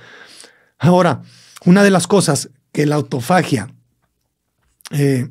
Ahora, 0.77 1.21
una 1.65 1.83
de 1.83 1.89
las 1.89 2.05
cosas 2.05 2.49
que 2.73 2.85
la 2.85 2.95
autofagia, 2.95 3.73
eh, 4.91 5.29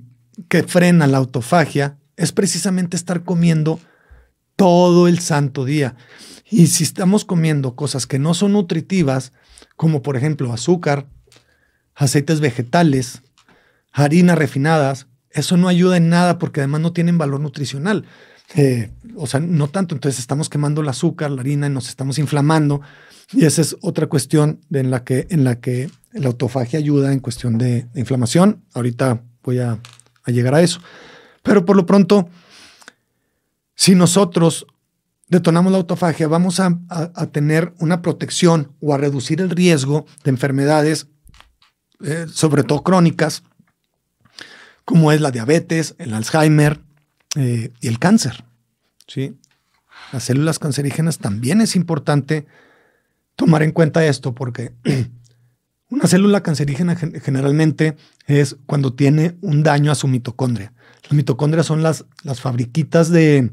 que 0.49 0.63
frena 0.63 1.07
la 1.07 1.19
autofagia, 1.19 1.99
es 2.17 2.33
precisamente 2.33 2.97
estar 2.97 3.23
comiendo 3.23 3.79
todo 4.57 5.09
el 5.09 5.21
santo 5.21 5.65
día. 5.65 5.95
Y 6.51 6.69
si 6.69 6.85
estamos 6.85 7.25
comiendo 7.25 7.77
cosas 7.77 8.07
que 8.07 8.19
no 8.19 8.35
son 8.35 8.53
nutritivas, 8.53 9.33
como 9.77 10.03
por 10.03 10.17
ejemplo 10.17 10.53
azúcar, 10.53 11.07
aceites 11.95 12.41
vegetales, 12.41 13.23
harinas 13.93 14.39
refinadas, 14.39 15.07
eso 15.37 15.57
no 15.57 15.69
ayuda 15.69 15.97
en 15.97 16.09
nada 16.09 16.39
porque 16.39 16.61
además 16.61 16.81
no 16.81 16.93
tienen 16.93 17.19
valor 17.19 17.41
nutricional. 17.41 18.07
Eh, 18.55 18.91
o 19.17 19.27
sea, 19.27 19.41
no 19.41 19.69
tanto. 19.69 19.95
Entonces 19.95 20.19
estamos 20.19 20.49
quemando 20.49 20.81
el 20.81 20.89
azúcar, 20.89 21.31
la 21.31 21.41
harina 21.41 21.67
y 21.67 21.71
nos 21.71 21.89
estamos 21.89 22.19
inflamando. 22.19 22.81
Y 23.33 23.45
esa 23.45 23.61
es 23.61 23.77
otra 23.83 24.07
cuestión 24.07 24.61
en, 24.73 24.91
la 24.91 25.05
que, 25.05 25.27
en 25.31 25.45
la 25.45 25.61
que 25.61 25.91
autofagia 26.25 26.79
ayuda 26.79 27.13
en 27.13 27.21
cuestión 27.21 27.59
de, 27.59 27.87
inflamación. 27.95 28.63
Ahorita 28.73 29.23
voy 29.43 29.59
a, 29.59 29.79
llegar 30.27 30.55
a 30.55 30.63
eso. 30.63 30.81
Pero 31.43 31.65
por 31.65 31.77
lo 31.77 31.87
pronto, 31.87 32.29
si 33.75 33.95
nosotros 33.95 34.67
detonamos 35.29 35.71
la 35.71 35.79
autofagia, 35.79 36.29
vamos 36.29 36.61
a, 36.61 36.79
tener 37.31 37.75
una 37.79 38.01
protección 38.01 38.73
o 38.81 38.95
a 38.95 38.99
reducir 38.99 39.41
el 39.41 39.51
riesgo 39.51 40.07
de 40.25 40.31
enfermedades, 40.31 41.09
eh, 42.03 42.27
sobre 42.33 42.63
todo 42.63 42.83
crónicas, 42.83 43.43
como 44.87 45.13
es 45.13 45.21
la 45.21 45.33
diabetes, 45.33 45.97
el 45.99 46.15
Alzheimer 46.15 46.81
eh, 47.35 47.73
y 47.81 47.89
el 47.89 47.99
cáncer. 47.99 48.45
¿sí? 49.07 49.37
Las 50.13 50.23
células 50.25 50.59
cancerígenas 50.59 51.19
también 51.19 51.61
es 51.61 51.77
importante 51.77 52.47
tomar 53.35 53.63
en 53.65 53.73
cuenta 53.73 54.07
esto 54.07 54.35
porque 54.35 54.73
una 55.91 56.07
célula 56.07 56.43
cancerígena 56.43 56.95
generalmente 56.97 57.97
es 58.27 58.57
cuando 58.65 58.95
tiene 58.95 59.37
un 59.43 59.65
daño 59.65 59.91
a 59.91 59.97
su 59.97 60.07
mitocondria. 60.07 60.73
Las 61.03 61.13
mitocondrias 61.13 61.67
son 61.67 61.83
las, 61.83 62.05
las 62.23 62.41
fabriquitas 62.41 63.11
de, 63.11 63.51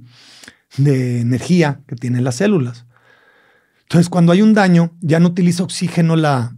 energía 0.77 1.81
que 1.87 1.95
tienen 1.95 2.23
las 2.23 2.35
células. 2.35 2.85
Entonces, 3.81 4.09
cuando 4.09 4.31
hay 4.31 4.43
un 4.43 4.53
daño, 4.53 4.95
ya 5.01 5.19
no 5.19 5.29
utiliza 5.29 5.63
oxígeno 5.63 6.15
la, 6.15 6.55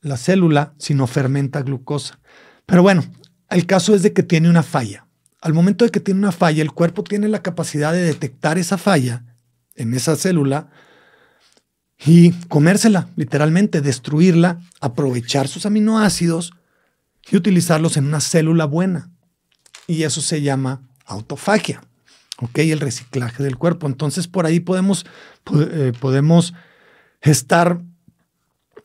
la 0.00 0.16
célula, 0.16 0.74
sino 0.78 1.06
fermenta 1.06 1.62
glucosa. 1.62 2.20
Pero 2.66 2.82
bueno, 2.82 3.04
el 3.54 3.66
caso 3.66 3.94
es 3.94 4.02
de 4.02 4.12
que 4.12 4.22
tiene 4.22 4.48
una 4.48 4.62
falla. 4.62 5.06
Al 5.40 5.54
momento 5.54 5.84
de 5.84 5.90
que 5.90 6.00
tiene 6.00 6.20
una 6.20 6.32
falla, 6.32 6.62
el 6.62 6.72
cuerpo 6.72 7.02
tiene 7.02 7.28
la 7.28 7.42
capacidad 7.42 7.92
de 7.92 8.02
detectar 8.02 8.58
esa 8.58 8.78
falla 8.78 9.24
en 9.74 9.94
esa 9.94 10.16
célula 10.16 10.70
y 12.04 12.32
comérsela, 12.48 13.08
literalmente, 13.16 13.80
destruirla, 13.80 14.60
aprovechar 14.80 15.48
sus 15.48 15.66
aminoácidos 15.66 16.52
y 17.30 17.36
utilizarlos 17.36 17.96
en 17.96 18.06
una 18.06 18.20
célula 18.20 18.64
buena. 18.64 19.10
Y 19.86 20.02
eso 20.02 20.20
se 20.20 20.42
llama 20.42 20.82
autofagia, 21.04 21.82
¿ok? 22.38 22.58
El 22.58 22.80
reciclaje 22.80 23.42
del 23.42 23.56
cuerpo. 23.56 23.86
Entonces, 23.86 24.26
por 24.26 24.46
ahí 24.46 24.60
podemos, 24.60 25.06
eh, 25.54 25.92
podemos 25.98 26.54
estar 27.20 27.80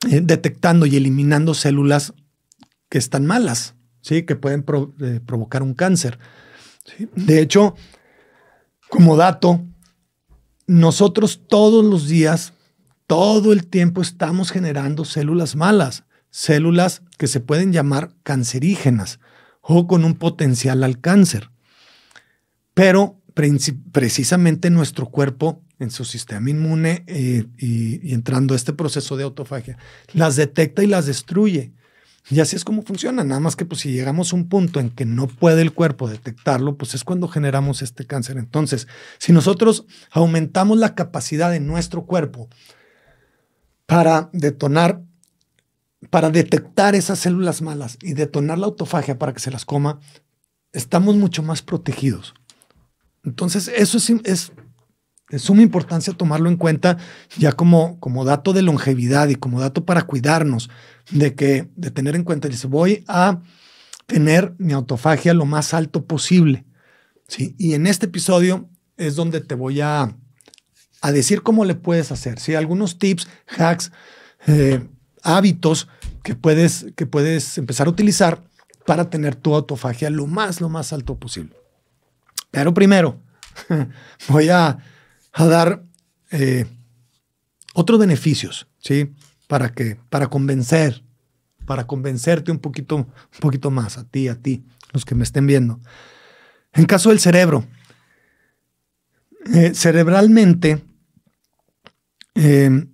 eh, 0.09 0.21
detectando 0.21 0.85
y 0.85 0.95
eliminando 0.95 1.53
células 1.53 2.13
que 2.89 2.97
están 2.97 3.25
malas, 3.25 3.73
¿sí? 4.01 4.23
Que 4.23 4.35
pueden 4.35 4.65
eh, 5.01 5.19
provocar 5.25 5.63
un 5.63 5.73
cáncer. 5.73 6.19
De 7.15 7.41
hecho, 7.41 7.75
como 8.89 9.17
dato, 9.17 9.65
nosotros 10.67 11.41
todos 11.47 11.83
los 11.83 12.07
días 12.07 12.53
todo 13.07 13.53
el 13.53 13.67
tiempo 13.67 14.01
estamos 14.01 14.51
generando 14.51 15.05
células 15.05 15.55
malas, 15.55 16.03
células 16.29 17.01
que 17.17 17.27
se 17.27 17.39
pueden 17.39 17.71
llamar 17.71 18.13
cancerígenas 18.23 19.19
o 19.61 19.87
con 19.87 20.03
un 20.03 20.15
potencial 20.15 20.83
al 20.83 20.99
cáncer. 20.99 21.49
Pero 22.73 23.21
precisamente 23.91 24.69
nuestro 24.69 25.07
cuerpo, 25.07 25.63
en 25.79 25.91
su 25.91 26.05
sistema 26.05 26.49
inmune 26.49 27.03
eh, 27.07 27.45
y, 27.57 28.13
entrando 28.13 28.53
a 28.53 28.57
este 28.57 28.73
proceso 28.73 29.15
de 29.15 29.23
autofagia, 29.23 29.77
las 30.13 30.35
detecta 30.35 30.83
y 30.83 30.87
las 30.87 31.05
destruye. 31.05 31.71
Y 32.29 32.41
así 32.41 32.57
es 32.57 32.65
como 32.65 32.83
funciona, 32.83 33.23
nada 33.23 33.39
más 33.39 33.55
que 33.55 33.65
pues 33.65 33.81
si 33.81 33.91
llegamos 33.91 34.33
a 34.33 34.35
un 34.35 34.49
punto 34.49 34.81
en 34.81 34.89
que 34.89 35.05
no 35.05 35.27
puede 35.27 35.61
el 35.61 35.73
cuerpo 35.73 36.09
detectarlo, 36.09 36.77
pues 36.77 36.93
es 36.93 37.05
cuando 37.05 37.29
generamos 37.29 37.81
este 37.81 38.05
cáncer. 38.05 38.37
Entonces, 38.37 38.87
si 39.17 39.31
nosotros 39.31 39.85
aumentamos 40.11 40.77
la 40.77 40.93
capacidad 40.93 41.49
de 41.49 41.61
nuestro 41.61 42.05
cuerpo 42.05 42.49
para 43.85 44.29
detonar, 44.33 45.01
para 46.09 46.29
detectar 46.29 46.95
esas 46.95 47.19
células 47.19 47.61
malas 47.61 47.97
y 48.01 48.13
detonar 48.13 48.57
la 48.57 48.65
autofagia 48.65 49.17
para 49.17 49.33
que 49.33 49.39
se 49.39 49.51
las 49.51 49.63
coma, 49.63 49.99
estamos 50.73 51.15
mucho 51.15 51.43
más 51.43 51.61
protegidos. 51.61 52.33
Entonces, 53.23 53.69
eso 53.69 53.97
es, 53.97 54.09
es 54.25 54.51
de 55.29 55.39
suma 55.39 55.61
importancia 55.61 56.13
tomarlo 56.13 56.49
en 56.49 56.57
cuenta 56.57 56.97
ya 57.37 57.51
como, 57.51 57.99
como 57.99 58.23
dato 58.23 58.53
de 58.53 58.61
longevidad 58.61 59.27
y 59.27 59.35
como 59.35 59.59
dato 59.59 59.85
para 59.85 60.03
cuidarnos, 60.03 60.69
de 61.11 61.35
que 61.35 61.69
de 61.75 61.91
tener 61.91 62.15
en 62.15 62.23
cuenta, 62.23 62.47
dice, 62.47 62.67
voy 62.67 63.03
a 63.07 63.41
tener 64.05 64.55
mi 64.57 64.73
autofagia 64.73 65.33
lo 65.33 65.45
más 65.45 65.73
alto 65.73 66.05
posible. 66.05 66.65
¿sí? 67.27 67.55
Y 67.57 67.73
en 67.73 67.87
este 67.87 68.05
episodio 68.05 68.69
es 68.95 69.15
donde 69.15 69.41
te 69.41 69.55
voy 69.55 69.81
a 69.81 70.15
a 71.01 71.11
decir 71.11 71.43
cómo 71.43 71.65
le 71.65 71.75
puedes 71.75 72.11
hacer, 72.11 72.39
¿sí? 72.39 72.55
Algunos 72.55 72.99
tips, 72.99 73.27
hacks, 73.57 73.91
eh, 74.47 74.87
hábitos 75.23 75.87
que 76.23 76.35
puedes, 76.35 76.87
que 76.95 77.05
puedes 77.05 77.57
empezar 77.57 77.87
a 77.87 77.91
utilizar 77.91 78.43
para 78.85 79.09
tener 79.09 79.35
tu 79.35 79.53
autofagia 79.53 80.09
lo 80.09 80.27
más, 80.27 80.61
lo 80.61 80.69
más 80.69 80.93
alto 80.93 81.15
posible. 81.15 81.55
Pero 82.51 82.73
primero, 82.73 83.21
voy 84.29 84.49
a, 84.49 84.77
dar 85.45 85.83
eh, 86.31 86.65
otros 87.73 87.99
beneficios, 87.99 88.67
¿sí? 88.79 89.13
Para 89.47 89.71
que, 89.71 89.97
para 90.09 90.27
convencer, 90.27 91.03
para 91.65 91.85
convencerte 91.85 92.51
un 92.51 92.59
poquito, 92.59 92.95
un 92.95 93.07
poquito 93.39 93.71
más 93.71 93.97
a 93.97 94.03
ti, 94.03 94.27
a 94.27 94.35
ti, 94.35 94.63
los 94.93 95.05
que 95.05 95.15
me 95.15 95.23
estén 95.23 95.45
viendo. 95.47 95.79
En 96.73 96.85
caso 96.85 97.09
del 97.09 97.19
cerebro, 97.19 97.65
eh, 99.53 99.73
cerebralmente 99.73 100.81
Em, 102.37 102.89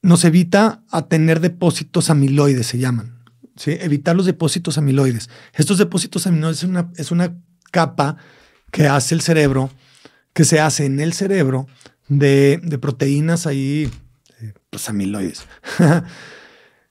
nos 0.00 0.24
evita 0.24 0.82
a 0.90 1.06
tener 1.06 1.40
depósitos 1.40 2.08
amiloides, 2.08 2.66
se 2.66 2.78
llaman. 2.78 3.22
¿sí? 3.56 3.76
Evitar 3.78 4.16
los 4.16 4.24
depósitos 4.24 4.78
amiloides. 4.78 5.28
Estos 5.52 5.76
depósitos 5.76 6.26
amiloides 6.26 6.62
es 6.62 6.64
una, 6.64 6.90
es 6.96 7.10
una 7.10 7.36
capa 7.72 8.16
que 8.70 8.86
hace 8.86 9.14
el 9.14 9.20
cerebro, 9.20 9.70
que 10.36 10.44
se 10.44 10.60
hace 10.60 10.84
en 10.84 11.00
el 11.00 11.14
cerebro 11.14 11.66
de, 12.08 12.60
proteínas 12.78 13.46
ahí, 13.46 13.90
eh, 14.40 14.52
pues 14.70 14.88
amiloides. 14.88 15.46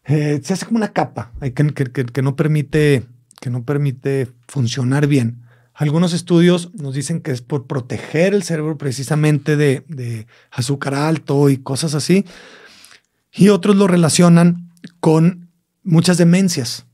Eh, 0.08 0.40
se 0.44 0.54
hace 0.54 0.68
como 0.68 0.78
una 0.78 0.94
capa 0.94 1.32
que, 1.56 2.22
no 2.22 2.36
permite, 2.36 3.08
que 3.42 3.50
no 3.50 3.64
permite 3.64 4.28
funcionar 4.48 5.08
bien. 5.08 5.42
Algunos 5.74 6.14
estudios 6.14 6.72
nos 6.76 6.94
dicen 6.94 7.22
que 7.22 7.32
es 7.32 7.42
por 7.42 7.66
proteger 7.66 8.36
el 8.36 8.44
cerebro 8.44 8.78
precisamente 8.78 9.56
de, 9.56 10.28
azúcar 10.52 10.94
alto 10.94 11.50
y 11.50 11.58
cosas 11.58 11.96
así. 11.96 12.24
Y 13.34 13.50
otros 13.50 13.78
lo 13.78 13.88
relacionan 13.88 14.70
con 15.00 15.50
muchas 15.82 16.20
demencias. 16.20 16.86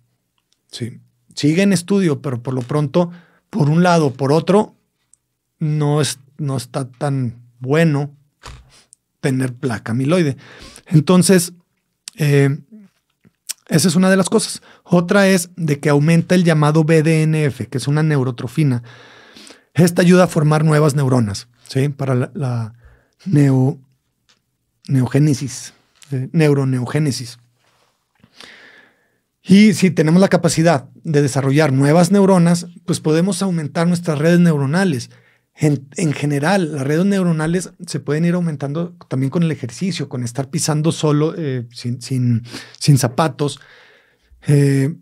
Sí. 0.72 1.01
Sigue 1.36 1.63
en 1.63 1.74
estudio, 1.74 2.22
pero 2.22 2.41
por 2.41 2.53
lo 2.53 2.62
pronto, 2.62 3.12
por 3.50 3.70
un 3.70 3.84
lado, 3.84 4.13
por 4.13 4.31
otro, 4.31 4.77
no, 5.60 6.00
es, 6.00 6.17
no 6.42 6.58
está 6.58 6.90
tan 6.90 7.42
bueno 7.60 8.16
tener 9.20 9.54
placa 9.54 9.92
amiloide. 9.92 10.36
Entonces, 10.88 11.54
eh, 12.16 12.58
esa 13.68 13.88
es 13.88 13.96
una 13.96 14.10
de 14.10 14.18
las 14.18 14.30
cosas. 14.30 14.62
Otra 14.84 15.28
es 15.30 15.50
de 15.56 15.80
que 15.80 15.90
aumenta 15.90 16.36
el 16.36 16.44
llamado 16.44 16.84
BDNF, 16.84 17.68
que 17.70 17.78
es 17.78 17.88
una 17.88 18.04
neurotrofina. 18.04 18.84
Esta 19.74 20.02
ayuda 20.02 20.26
a 20.26 20.28
formar 20.28 20.66
nuevas 20.66 20.96
neuronas, 20.96 21.48
¿sí? 21.70 21.88
Para 21.88 22.32
la, 22.34 22.74
neogénesis, 24.88 25.74
eh, 26.12 26.28
neuroneogénesis. 26.34 27.40
Y 29.44 29.74
si 29.74 29.90
tenemos 29.90 30.22
la 30.22 30.28
capacidad 30.28 30.90
de 31.04 31.22
desarrollar 31.22 31.72
nuevas 31.72 32.12
neuronas, 32.12 32.68
pues 32.86 33.00
podemos 33.00 33.42
aumentar 33.42 33.88
nuestras 33.88 34.20
redes 34.20 34.40
neuronales. 34.40 35.10
En, 35.62 35.88
en, 35.96 36.12
general, 36.12 36.74
las 36.74 36.88
redes 36.88 37.06
neuronales 37.06 37.70
se 37.86 38.00
pueden 38.00 38.25
ir 38.25 38.34
aumentando 38.34 38.96
también 39.08 39.30
con 39.30 39.44
el 39.44 39.51
ejercicio, 39.51 40.10
con 40.10 40.24
estar 40.24 40.50
pisando 40.50 40.91
solo, 40.91 41.36
eh, 41.38 41.68
sin, 41.72 42.01
sin, 42.01 42.41
sin, 42.80 42.98
zapatos. 42.98 43.60
Eh, 44.48 44.96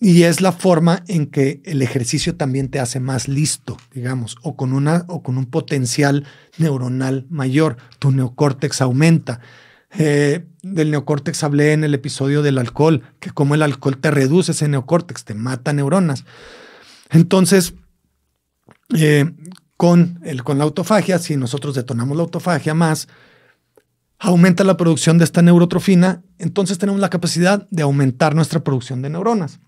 y 0.00 0.24
es 0.24 0.40
la 0.40 0.50
forma 0.50 1.04
en 1.06 1.26
que 1.26 1.62
el 1.66 1.82
ejercicio 1.82 2.34
también 2.34 2.68
te 2.68 2.80
hace 2.80 2.98
más 2.98 3.28
listo, 3.28 3.76
digamos, 3.92 4.38
o 4.42 4.56
con, 4.56 4.72
una, 4.72 5.04
o 5.06 5.22
con 5.22 5.38
un 5.38 5.46
potencial 5.46 6.26
neuronal 6.58 7.24
mayor. 7.30 7.76
Tu 8.00 8.10
neocórtex 8.10 8.80
aumenta. 8.80 9.38
Eh, 9.96 10.46
del 10.62 10.90
neocórtex 10.90 11.44
hablé 11.44 11.74
en 11.74 11.84
el 11.84 11.94
episodio 11.94 12.42
del 12.42 12.58
alcohol, 12.58 13.02
que 13.20 13.30
como 13.30 13.54
el 13.54 13.62
alcohol 13.62 13.98
te 13.98 14.10
reduce 14.10 14.50
ese 14.50 14.66
neocórtex, 14.66 15.24
te 15.24 15.34
mata 15.34 15.72
neuronas. 15.72 16.24
Entonces, 17.10 17.74
eh, 18.94 19.32
con, 19.76 20.20
el, 20.24 20.44
con 20.44 20.58
la 20.58 20.64
autofagia, 20.64 21.18
si 21.18 21.36
nosotros 21.36 21.74
detonamos 21.74 22.16
la 22.16 22.22
autofagia 22.22 22.74
más, 22.74 23.08
aumenta 24.18 24.64
la 24.64 24.76
producción 24.76 25.18
de 25.18 25.24
esta 25.24 25.42
neurotrofina, 25.42 26.22
entonces 26.38 26.78
tenemos 26.78 27.00
la 27.00 27.10
capacidad 27.10 27.66
de 27.70 27.82
aumentar 27.82 28.34
nuestra 28.34 28.60
producción 28.64 29.02
de 29.02 29.10
neuronas. 29.10 29.60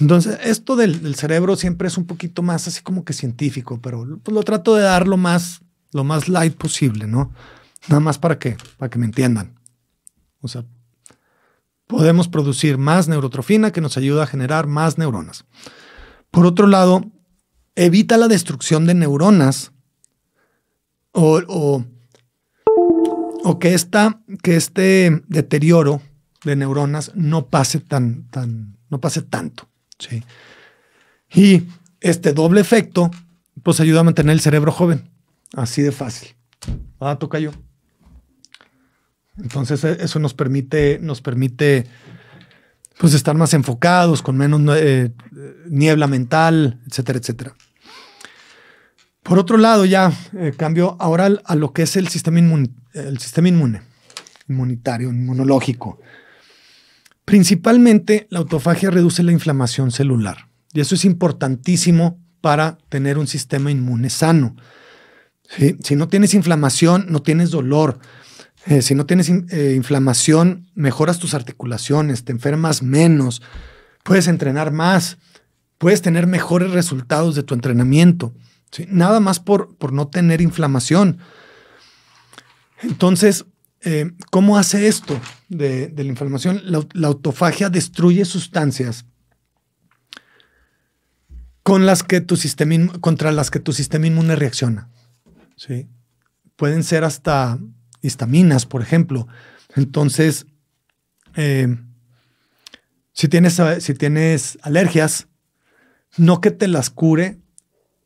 Entonces, 0.00 0.38
esto 0.44 0.76
del, 0.76 1.14
cerebro 1.16 1.56
siempre 1.56 1.88
es 1.88 1.98
un 1.98 2.06
poquito 2.06 2.42
más 2.42 2.68
así 2.68 2.82
como 2.82 3.04
que 3.04 3.12
científico, 3.12 3.80
pero 3.82 4.06
pues, 4.22 4.34
lo 4.34 4.42
trato 4.42 4.76
de 4.76 4.82
dar 4.82 5.08
lo 5.08 5.16
más, 5.16 5.60
lo 5.92 6.04
más 6.04 6.28
light 6.28 6.54
posible, 6.54 7.06
¿no? 7.06 7.32
Nada 7.88 8.00
más 8.00 8.18
para 8.18 8.38
que, 8.38 8.56
para 8.76 8.90
que 8.90 8.98
me 8.98 9.06
entiendan. 9.06 9.58
O 10.40 10.46
sea, 10.46 10.64
podemos 11.86 12.28
producir 12.28 12.78
más 12.78 13.08
neurotrofina 13.08 13.72
que 13.72 13.80
nos 13.80 13.96
ayuda 13.96 14.24
a 14.24 14.26
generar 14.26 14.66
más 14.66 14.98
neuronas. 14.98 15.46
Por 16.30 16.46
otro 16.46 16.66
lado, 16.66 17.10
evita 17.78 18.16
la 18.16 18.26
destrucción 18.26 18.86
de 18.86 18.94
neuronas 18.94 19.70
o, 21.12 21.84
o, 23.44 23.58
que, 23.58 23.74
esta, 23.74 24.20
que 24.42 24.56
este 24.56 25.22
deterioro 25.28 26.02
de 26.44 26.56
neuronas 26.56 27.12
no 27.14 27.46
pase, 27.46 27.78
tan, 27.80 28.28
tan, 28.30 28.76
no 28.90 29.00
pase 29.00 29.22
tanto. 29.22 29.68
¿sí? 29.98 30.24
Y 31.32 31.68
este 32.00 32.32
doble 32.32 32.60
efecto, 32.60 33.12
pues 33.62 33.78
ayuda 33.78 34.00
a 34.00 34.04
mantener 34.04 34.32
el 34.32 34.40
cerebro 34.40 34.72
joven. 34.72 35.08
Así 35.54 35.80
de 35.82 35.92
fácil. 35.92 36.34
Ah, 36.98 37.16
toca 37.16 37.38
yo. 37.38 37.52
Entonces 39.38 39.84
e, 39.84 40.02
eso 40.02 40.18
nos 40.18 40.34
permite, 40.34 40.98
nos 41.00 41.20
permite 41.20 41.86
pues 42.98 43.14
estar 43.14 43.36
más 43.36 43.54
enfocados, 43.54 44.20
con 44.20 44.36
menos 44.36 44.60
eh, 44.76 45.12
niebla 45.68 46.08
mental, 46.08 46.80
etcétera, 46.88 47.20
etcétera. 47.20 47.54
Por 49.28 49.38
otro 49.38 49.58
lado, 49.58 49.84
ya 49.84 50.10
eh, 50.38 50.54
cambio 50.56 50.96
ahora 50.98 51.28
a 51.44 51.54
lo 51.54 51.74
que 51.74 51.82
es 51.82 51.96
el 51.96 52.08
sistema, 52.08 52.38
inmune, 52.38 52.70
el 52.94 53.18
sistema 53.18 53.48
inmune, 53.48 53.82
inmunitario, 54.48 55.10
inmunológico. 55.10 56.00
Principalmente 57.26 58.26
la 58.30 58.38
autofagia 58.38 58.90
reduce 58.90 59.22
la 59.22 59.32
inflamación 59.32 59.90
celular 59.90 60.48
y 60.72 60.80
eso 60.80 60.94
es 60.94 61.04
importantísimo 61.04 62.18
para 62.40 62.78
tener 62.88 63.18
un 63.18 63.26
sistema 63.26 63.70
inmune 63.70 64.08
sano. 64.08 64.56
Si 65.82 65.94
no 65.94 66.08
tienes 66.08 66.32
inflamación, 66.32 67.06
no 67.10 67.20
tienes 67.20 67.50
dolor, 67.50 67.98
eh, 68.64 68.80
si 68.80 68.94
no 68.94 69.04
tienes 69.04 69.28
eh, 69.28 69.74
inflamación, 69.76 70.70
mejoras 70.74 71.18
tus 71.18 71.34
articulaciones, 71.34 72.24
te 72.24 72.32
enfermas 72.32 72.82
menos, 72.82 73.42
puedes 74.04 74.26
entrenar 74.26 74.72
más, 74.72 75.18
puedes 75.76 76.00
tener 76.00 76.26
mejores 76.26 76.70
resultados 76.70 77.34
de 77.34 77.42
tu 77.42 77.52
entrenamiento. 77.52 78.32
Nada 78.88 79.20
más 79.20 79.40
por, 79.40 79.76
por, 79.76 79.92
no 79.92 80.08
tener 80.08 80.40
inflamación. 80.40 81.18
Entonces, 82.82 83.46
eh, 83.80 84.12
¿cómo 84.30 84.58
hace 84.58 84.88
esto 84.88 85.20
de, 85.48 85.92
la 85.96 86.02
inflamación? 86.02 86.62
La, 86.64 87.08
autofagia 87.08 87.70
destruye 87.70 88.24
sustancias 88.24 89.04
con 91.62 91.86
las 91.86 92.02
que 92.02 92.20
tu 92.20 92.36
sistema, 92.36 92.92
contra 93.00 93.30
las 93.32 93.50
que 93.50 93.60
tu 93.60 93.72
sistema 93.72 94.06
inmune 94.06 94.36
reacciona. 94.36 94.88
Pueden 96.56 96.82
ser 96.82 97.04
hasta 97.04 97.58
histaminas, 98.00 98.66
por 98.66 98.82
ejemplo. 98.82 99.28
Entonces, 99.74 100.46
eh, 101.36 101.76
si, 103.12 103.28
tienes, 103.28 103.60
si 103.80 103.94
tienes 103.94 104.58
alergias, 104.62 105.28
no 106.16 106.40
que 106.40 106.50
te 106.50 106.68
las 106.68 106.90
cure, 106.90 107.38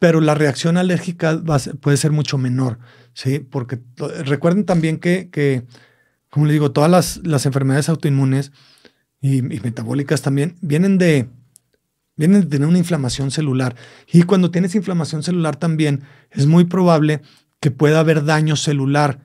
pero 0.03 0.21
la 0.21 0.35
reacción 0.35 0.79
alérgica 0.79 1.41
puede 1.81 1.97
ser 1.97 2.11
mucho 2.11 2.37
menor, 2.37 2.81
¿sí? 3.15 3.39
Porque 3.39 3.79
recuerden 4.25 4.65
también 4.65 4.99
que, 4.99 5.63
como 6.29 6.47
les 6.47 6.55
digo, 6.55 6.73
todas 6.73 7.21
las, 7.23 7.47
enfermedades 7.47 7.89
autoinmunes 7.89 8.51
y, 9.21 9.43
metabólicas 9.43 10.21
también 10.21 10.57
vienen 10.61 10.99
de, 10.99 11.29
vienen 12.17 12.41
de 12.41 12.47
tener 12.49 12.67
una 12.67 12.79
inflamación 12.79 13.31
celular. 13.31 13.77
Y 14.13 14.25
cuando 14.25 14.51
tienes 14.51 14.75
inflamación 14.75 15.23
celular 15.23 15.55
también 15.55 16.03
es 16.33 16.49
muy 16.49 16.65
probable 16.65 17.23
que 17.61 17.71
pueda 17.71 18.01
haber 18.01 18.25
daño 18.25 18.57
celular 18.57 19.21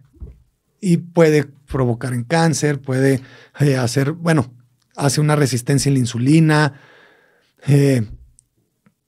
y 0.79 0.97
puede 0.97 1.45
provocar 1.65 2.13
en 2.13 2.23
cáncer, 2.23 2.81
puede 2.81 3.21
eh, 3.59 3.77
hacer, 3.77 4.11
bueno, 4.11 4.53
hace 4.95 5.21
una 5.21 5.35
resistencia 5.35 5.89
a 5.89 5.93
la 5.93 5.99
insulina, 5.99 6.73
eh, 7.65 8.05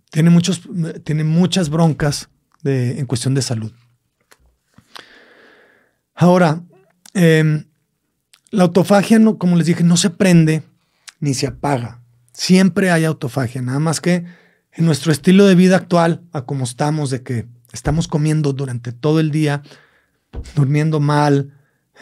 tiene, 0.10 0.30
muchos, 0.30 0.62
tiene 1.04 1.24
muchas 1.24 1.70
broncas 1.70 2.30
de, 2.62 3.00
en 3.00 3.06
cuestión 3.06 3.34
de 3.34 3.42
salud. 3.42 3.72
Ahora, 6.16 6.64
em, 7.14 7.66
la 8.52 8.64
autofagia, 8.64 9.20
no, 9.20 9.38
como 9.38 9.56
les 9.56 9.68
dije, 9.68 9.84
no 9.84 9.98
se 9.98 10.10
prende 10.10 10.64
ni 11.20 11.34
se 11.34 11.48
apaga. 11.48 12.02
Siempre 12.34 12.92
hay 12.92 13.06
autofagia, 13.06 13.62
nada 13.62 13.80
más 13.80 14.02
que 14.02 14.26
en 14.72 14.86
nuestro 14.86 15.12
estilo 15.12 15.46
de 15.46 15.56
vida 15.56 15.76
actual, 15.76 16.24
a 16.32 16.44
como 16.46 16.64
estamos, 16.64 17.10
de 17.10 17.22
que 17.22 17.48
estamos 17.74 18.08
comiendo 18.08 18.54
durante 18.54 18.92
todo 18.92 19.20
el 19.20 19.32
día, 19.32 19.62
durmiendo 20.56 21.00
mal, 21.00 21.54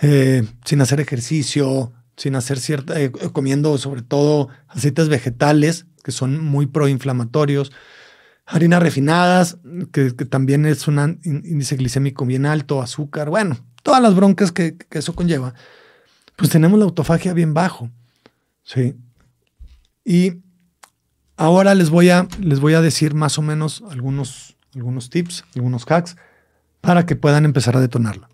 eh, 0.01 0.43
sin 0.63 0.81
hacer 0.81 0.99
ejercicio, 0.99 1.93
sin 2.15 2.35
hacer 2.35 2.59
cierta, 2.59 2.99
eh, 3.01 3.11
comiendo 3.33 3.77
sobre 3.77 4.01
todo 4.01 4.49
aceites 4.67 5.09
vegetales 5.09 5.86
que 6.07 6.13
son 6.13 6.41
muy 6.41 6.67
proinflamatorios, 6.67 7.73
harinas 8.45 8.81
refinadas, 8.81 9.57
que, 9.91 10.11
también 10.11 10.65
es 10.65 10.87
un 10.87 11.19
índice 11.25 11.75
glicémico 11.75 12.25
bien 12.25 12.45
alto, 12.45 12.81
azúcar, 12.81 13.29
bueno, 13.29 13.57
todas 13.83 14.01
las 14.01 14.15
broncas 14.15 14.53
que, 14.53 14.77
eso 14.91 15.13
conlleva, 15.15 15.53
pues 16.37 16.49
tenemos 16.49 16.79
la 16.79 16.85
autofagia 16.85 17.33
bien 17.33 17.53
bajo. 17.53 17.91
Sí. 18.63 18.95
Y 20.05 20.35
ahora 21.35 21.75
les 21.75 21.89
voy 21.89 22.09
a, 22.09 22.25
les 22.39 22.61
voy 22.61 22.73
a 22.75 22.79
decir 22.79 23.13
más 23.13 23.37
o 23.37 23.41
menos 23.41 23.83
algunos, 23.91 24.55
algunos 24.75 25.09
tips, 25.09 25.43
algunos 25.57 25.83
hacks 25.91 26.15
para 26.79 27.05
que 27.05 27.17
puedan 27.17 27.43
empezar 27.43 27.75
a 27.75 27.81
detonarla. 27.81 28.29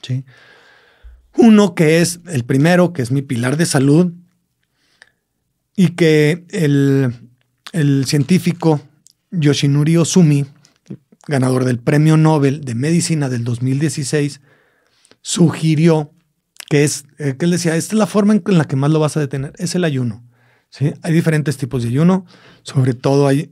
¿Sí? 0.00 0.24
Uno 1.36 1.74
que 1.74 2.00
es 2.00 2.20
el 2.26 2.46
primero, 2.46 2.94
que 2.94 3.02
es 3.02 3.10
mi 3.10 3.20
pilar 3.20 3.58
de 3.58 3.66
salud, 3.66 4.14
y 5.80 5.92
que 5.92 6.44
el, 6.50 8.04
científico 8.04 8.82
Yoshinori 9.30 9.96
Ozumi, 9.96 10.44
ganador 11.26 11.64
del 11.64 11.78
Premio 11.78 12.18
Nobel 12.18 12.66
de 12.66 12.74
Medicina 12.74 13.30
del 13.30 13.44
2016, 13.44 14.42
sugirió 15.22 16.12
que 16.68 16.84
es, 16.84 17.06
eh, 17.16 17.36
que 17.38 17.46
él 17.46 17.52
decía, 17.52 17.76
esta 17.76 17.94
es 17.94 17.98
la 17.98 18.06
forma 18.06 18.34
en 18.34 18.42
la 18.58 18.66
que 18.66 18.76
más 18.76 18.90
lo 18.90 19.00
vas 19.00 19.16
a 19.16 19.20
detener, 19.20 19.54
es 19.56 19.74
el 19.74 19.84
ayuno. 19.84 20.22
¿sí? 20.68 20.92
Hay 21.00 21.14
diferentes 21.14 21.56
tipos 21.56 21.82
de 21.82 21.88
ayuno, 21.88 22.26
sobre 22.62 22.92
todo 22.92 23.26
hay 23.26 23.50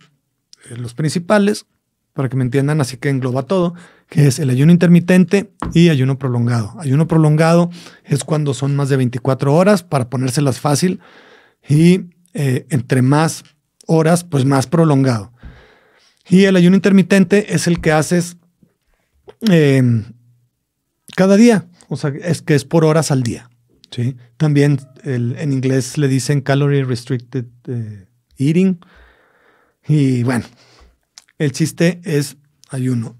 eh, 0.68 0.76
los 0.76 0.92
principales, 0.92 1.64
para 2.12 2.28
que 2.28 2.36
me 2.36 2.44
entiendan, 2.44 2.82
así 2.82 2.98
que 2.98 3.08
engloba 3.08 3.44
todo, 3.44 3.72
que 4.06 4.26
es 4.26 4.38
el 4.38 4.50
ayuno 4.50 4.70
intermitente 4.70 5.50
y 5.72 5.88
ayuno 5.88 6.18
prolongado. 6.18 6.74
Ayuno 6.78 7.08
prolongado 7.08 7.70
es 8.04 8.22
cuando 8.22 8.52
son 8.52 8.76
más 8.76 8.90
de 8.90 8.98
24 8.98 9.54
horas 9.54 9.82
para 9.82 10.10
ponérselas 10.10 10.60
fácil 10.60 11.00
y 11.66 12.17
eh, 12.40 12.66
entre 12.70 13.02
más 13.02 13.42
horas, 13.88 14.22
pues 14.22 14.44
más 14.44 14.68
prolongado. 14.68 15.32
Y 16.28 16.44
el 16.44 16.54
ayuno 16.54 16.76
intermitente 16.76 17.52
es 17.52 17.66
el 17.66 17.80
que 17.80 17.90
haces 17.90 18.36
em, 19.40 20.04
cada 21.16 21.36
día, 21.36 21.66
o 21.88 21.96
sea, 21.96 22.12
es 22.22 22.40
que 22.40 22.54
es 22.54 22.64
por 22.64 22.84
horas 22.84 23.10
al 23.10 23.24
día. 23.24 23.50
¿sí? 23.90 24.16
También 24.36 24.78
en 25.02 25.52
inglés 25.52 25.98
le 25.98 26.06
dicen 26.06 26.40
calorie 26.40 26.84
restricted 26.84 27.46
eh, 27.66 28.06
eating. 28.36 28.78
Y 29.88 30.22
bueno, 30.22 30.44
el 31.38 31.50
chiste 31.50 32.00
es 32.04 32.36
ayuno. 32.68 33.16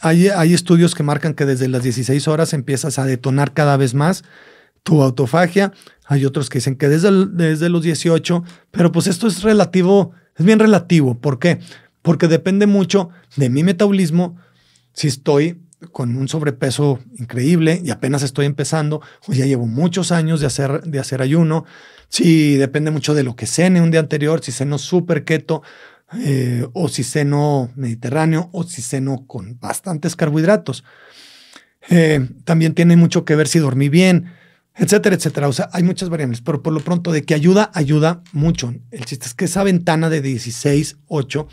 Hay, 0.00 0.28
hay, 0.28 0.52
estudios 0.52 0.94
que 0.94 1.02
marcan 1.02 1.32
que 1.32 1.46
desde 1.46 1.66
las 1.66 1.82
16 1.82 2.28
horas 2.28 2.52
empiezas 2.52 2.98
a 2.98 3.06
detonar 3.06 3.54
cada 3.54 3.78
vez 3.78 3.94
más 3.94 4.22
tu 4.82 5.02
autofagia. 5.02 5.72
Hay 6.06 6.24
otros 6.24 6.50
que 6.50 6.58
dicen 6.58 6.76
que 6.76 6.88
desde, 6.88 7.26
desde 7.26 7.68
los 7.68 7.82
18, 7.82 8.44
pero 8.70 8.92
pues 8.92 9.06
esto 9.06 9.26
es 9.26 9.42
relativo, 9.42 10.12
es 10.36 10.44
bien 10.44 10.58
relativo. 10.58 11.18
¿Por 11.20 11.38
qué? 11.38 11.60
porque 12.02 12.28
depende 12.28 12.66
mucho 12.66 13.10
de 13.36 13.48
mi 13.48 13.62
metabolismo, 13.62 14.36
si 14.92 15.08
estoy 15.08 15.62
con 15.92 16.16
un 16.16 16.28
sobrepeso 16.28 17.00
increíble 17.18 17.80
y 17.82 17.90
apenas 17.90 18.22
estoy 18.22 18.46
empezando, 18.46 19.00
o 19.26 19.32
ya 19.32 19.46
llevo 19.46 19.66
muchos 19.66 20.12
años 20.12 20.40
de 20.40 20.46
hacer, 20.46 20.82
de 20.82 20.98
hacer 20.98 21.22
ayuno, 21.22 21.64
si 22.08 22.56
depende 22.56 22.90
mucho 22.90 23.14
de 23.14 23.22
lo 23.22 23.34
que 23.34 23.46
cene 23.46 23.80
un 23.80 23.90
día 23.90 24.00
anterior, 24.00 24.44
si 24.44 24.52
ceno 24.52 24.78
súper 24.78 25.24
keto, 25.24 25.62
eh, 26.20 26.68
o 26.74 26.88
si 26.88 27.04
ceno 27.04 27.70
mediterráneo, 27.74 28.50
o 28.52 28.64
si 28.64 28.82
ceno 28.82 29.24
con 29.26 29.58
bastantes 29.58 30.14
carbohidratos. 30.14 30.84
Eh, 31.88 32.28
también 32.44 32.74
tiene 32.74 32.96
mucho 32.96 33.24
que 33.24 33.34
ver 33.34 33.48
si 33.48 33.58
dormí 33.58 33.88
bien, 33.88 34.26
etcétera, 34.74 35.16
etcétera. 35.16 35.48
O 35.48 35.52
sea, 35.52 35.68
hay 35.72 35.82
muchas 35.82 36.08
variables, 36.08 36.40
pero 36.40 36.62
por 36.62 36.72
lo 36.72 36.80
pronto 36.80 37.12
de 37.12 37.24
que 37.24 37.34
ayuda, 37.34 37.70
ayuda 37.74 38.22
mucho. 38.32 38.74
El 38.90 39.04
chiste 39.04 39.26
es 39.26 39.34
que 39.34 39.46
esa 39.46 39.64
ventana 39.64 40.10
de 40.10 40.22
16, 40.22 40.96
8 41.08 41.48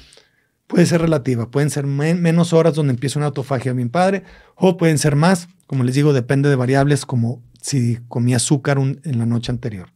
puede 0.67 0.86
ser 0.86 1.01
relativa. 1.01 1.49
Pueden 1.49 1.69
ser 1.69 1.86
menos 1.86 2.53
horas 2.53 2.75
donde 2.75 2.93
empieza 2.93 3.19
una 3.19 3.27
autofagia 3.27 3.73
bien 3.73 3.89
padre, 3.89 4.23
o 4.55 4.77
pueden 4.77 4.97
ser 4.97 5.15
más. 5.15 5.47
Como 5.67 5.84
les 5.84 5.95
digo, 5.95 6.13
depende 6.13 6.49
de 6.49 6.55
variables 6.55 7.05
como 7.05 7.41
si 7.62 7.99
comí 8.08 8.34
azúcar 8.34 8.77
en 8.77 9.19
la 9.19 9.25
noche 9.25 9.51
anterior. 9.51 9.89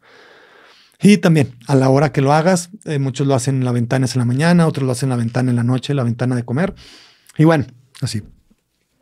Y 1.01 1.17
también 1.17 1.53
a 1.67 1.75
la 1.75 1.89
hora 1.89 2.13
que 2.13 2.21
lo 2.21 2.31
hagas, 2.31 2.69
eh, 2.85 2.97
muchos 2.97 3.27
lo 3.27 3.35
hacen 3.35 3.55
en 3.55 3.65
la 3.65 3.73
ventana 3.73 4.07
en 4.11 4.19
la 4.19 4.25
mañana, 4.25 4.67
otros 4.67 4.85
lo 4.85 4.93
hacen 4.93 5.07
en 5.07 5.09
la 5.11 5.15
ventana 5.17 5.49
en 5.49 5.57
la 5.57 5.63
noche, 5.63 5.93
la 5.93 6.03
ventana 6.03 6.33
de 6.35 6.45
comer. 6.45 6.73
Y 7.37 7.43
bueno, 7.43 7.65
así. 7.99 8.23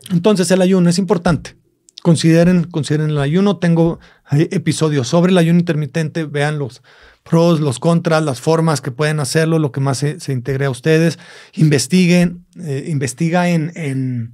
Entonces 0.10 0.50
el 0.50 0.64
ayuno 0.64 0.90
es 0.90 0.98
importante. 0.98 1.56
Consideren, 2.02 2.64
consideren 2.64 3.12
el 3.12 3.20
ayuno. 3.20 3.58
Tengo 3.58 4.00
episodios 4.32 5.08
sobre 5.08 5.32
el 5.32 5.38
ayuno 5.38 5.60
intermitente. 5.60 6.26
Vean 6.26 6.58
los 6.58 6.82
pros, 7.24 7.60
los 7.60 7.80
contras, 7.80 8.24
las 8.24 8.42
formas 8.42 8.82
que 8.82 8.92
pueden 8.92 9.20
hacerlo, 9.20 9.60
lo 9.60 9.72
que 9.72 9.82
más 9.82 10.00
se, 10.00 10.32
integre 10.32 10.66
a 10.66 10.70
ustedes. 10.70 11.20
Investiguen, 11.54 12.46
eh, 12.60 12.86
investiga 12.88 13.50
en, 13.50 13.72
en 13.76 14.34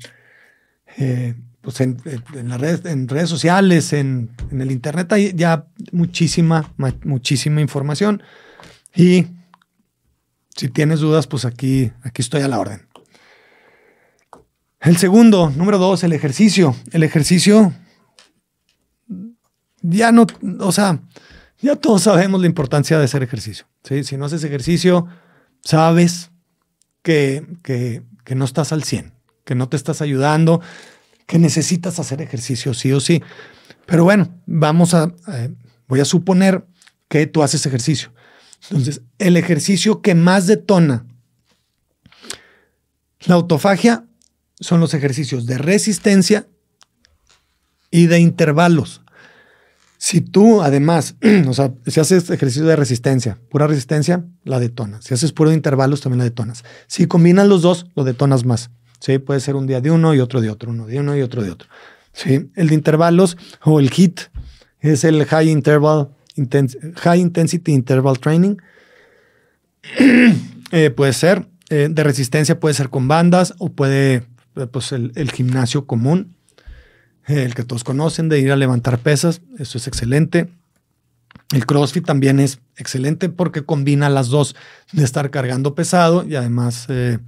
eh, 0.98 1.36
pues 1.68 1.82
en, 1.82 1.98
las 2.46 2.62
redes, 2.62 2.86
en 2.86 3.10
redes 3.10 3.30
sociales, 3.30 3.92
en, 3.92 4.32
el 4.52 4.72
internet 4.72 5.12
hay 5.12 5.34
ya 5.36 5.68
muchísima, 5.92 6.74
muchísima 7.04 7.60
información. 7.60 8.24
Y 8.96 9.28
si 10.56 10.70
tienes 10.70 11.02
dudas, 11.02 11.28
pues 11.28 11.44
aquí, 11.44 11.92
aquí 12.04 12.22
estoy 12.22 12.42
a 12.42 12.48
la 12.48 12.60
orden. 12.60 12.87
El 14.80 14.98
segundo, 14.98 15.52
número 15.56 15.78
dos, 15.78 16.04
el 16.04 16.14
ejercicio. 16.14 16.76
El 16.92 17.04
ejercicio 17.04 17.74
ya 19.82 20.12
no, 20.12 20.28
o 20.60 20.72
sea, 20.72 21.02
ya 21.60 21.76
todos 21.76 22.04
sabemos 22.04 22.42
la 22.42 22.48
importancia 22.48 22.98
de 22.98 23.06
hacer 23.06 23.24
ejercicio. 23.24 23.66
¿sí? 23.84 24.04
Si 24.04 24.18
no 24.18 24.26
haces 24.26 24.44
ejercicio, 24.44 25.08
sabes 25.64 26.32
que, 27.02 27.46
que, 27.64 28.04
que 28.24 28.36
no 28.36 28.46
estás 28.46 28.72
al 28.72 28.84
100, 28.84 29.14
que 29.46 29.56
no 29.56 29.70
te 29.70 29.78
estás 29.78 30.02
ayudando, 30.02 30.62
que 31.26 31.40
necesitas 31.40 32.00
hacer 32.00 32.22
ejercicio 32.22 32.74
sí 32.74 32.92
o 32.92 33.00
sí. 33.00 33.22
Pero 33.86 34.04
bueno, 34.04 34.30
vamos 34.46 34.94
a, 34.94 35.14
voy 35.88 36.00
a 36.00 36.06
suponer 36.06 36.66
que 37.08 37.28
tú 37.28 37.44
haces 37.44 37.66
ejercicio. 37.66 38.12
Entonces, 38.70 39.02
el 39.20 39.38
ejercicio 39.38 40.02
que 40.02 40.16
más 40.16 40.48
detona 40.48 41.06
la 43.22 43.36
autofagia 43.36 44.07
son 44.60 44.80
los 44.80 44.94
ejercicios 44.94 45.46
de 45.46 45.58
resistencia 45.58 46.48
y 47.92 48.08
de 48.08 48.20
intervalos. 48.20 49.02
Si 49.98 50.22
tú, 50.22 50.62
además, 50.62 51.16
o 51.48 51.54
sea, 51.54 51.74
si 51.86 52.00
haces 52.00 52.30
ejercicio 52.30 52.66
de 52.66 52.76
resistencia, 52.76 53.40
pura 53.50 53.68
resistencia, 53.68 54.24
la 54.44 54.60
detonas. 54.60 55.06
Si 55.06 55.14
haces 55.14 55.32
puro 55.32 55.50
de 55.50 55.56
intervalos, 55.56 56.02
también 56.02 56.20
la 56.20 56.24
detonas. 56.26 56.64
Si 56.88 57.08
combinas 57.08 57.48
los 57.48 57.62
dos, 57.62 57.88
lo 57.96 58.04
detonas 58.04 58.46
más. 58.46 58.70
¿sí? 59.00 59.18
Puede 59.18 59.40
ser 59.40 59.56
un 59.56 59.68
día 59.68 59.82
de 59.82 59.92
uno 59.92 60.14
y 60.14 60.20
otro 60.20 60.42
de 60.42 60.50
otro, 60.50 60.72
uno 60.72 60.86
de 60.86 61.00
uno 61.00 61.16
y 61.18 61.22
otro 61.22 61.42
de 61.42 61.52
otro. 61.52 61.68
¿sí? 62.14 62.52
El 62.56 62.70
de 62.70 62.76
intervalos 62.76 63.38
o 63.64 63.80
el 63.80 63.90
HIT 63.90 64.22
es 64.80 65.04
el 65.04 65.26
High, 65.26 65.50
Interval, 65.50 66.10
High 66.96 67.20
Intensity 67.20 67.72
Interval 67.74 68.20
Training. 68.20 68.58
Eh, 70.72 70.90
puede 70.90 71.14
ser 71.14 71.48
eh, 71.70 71.88
de 71.90 72.04
resistencia, 72.04 72.60
puede 72.60 72.76
ser 72.76 72.90
con 72.90 73.08
bandas 73.08 73.54
o 73.58 73.70
puede, 73.70 74.24
pues 74.66 74.92
el, 74.92 75.32
gimnasio 75.32 75.86
común, 75.86 76.36
el 77.28 77.54
que 77.54 77.64
todos 77.64 77.84
conocen, 77.84 78.30
de 78.30 78.40
ir 78.40 78.52
a 78.52 78.56
levantar 78.56 79.00
pesas, 79.00 79.42
eso 79.60 79.78
es 79.78 79.88
excelente. 79.88 80.50
El 81.54 81.66
CrossFit 81.66 82.06
también 82.06 82.40
es 82.40 82.60
excelente 82.76 83.30
porque 83.30 83.64
combina 83.64 84.10
las 84.10 84.28
dos 84.30 84.56
de 84.92 85.04
estar 85.04 85.30
cargando 85.30 85.76
pesado 85.76 86.26
y 86.26 86.36
además 86.36 86.88
eh, 86.90 87.20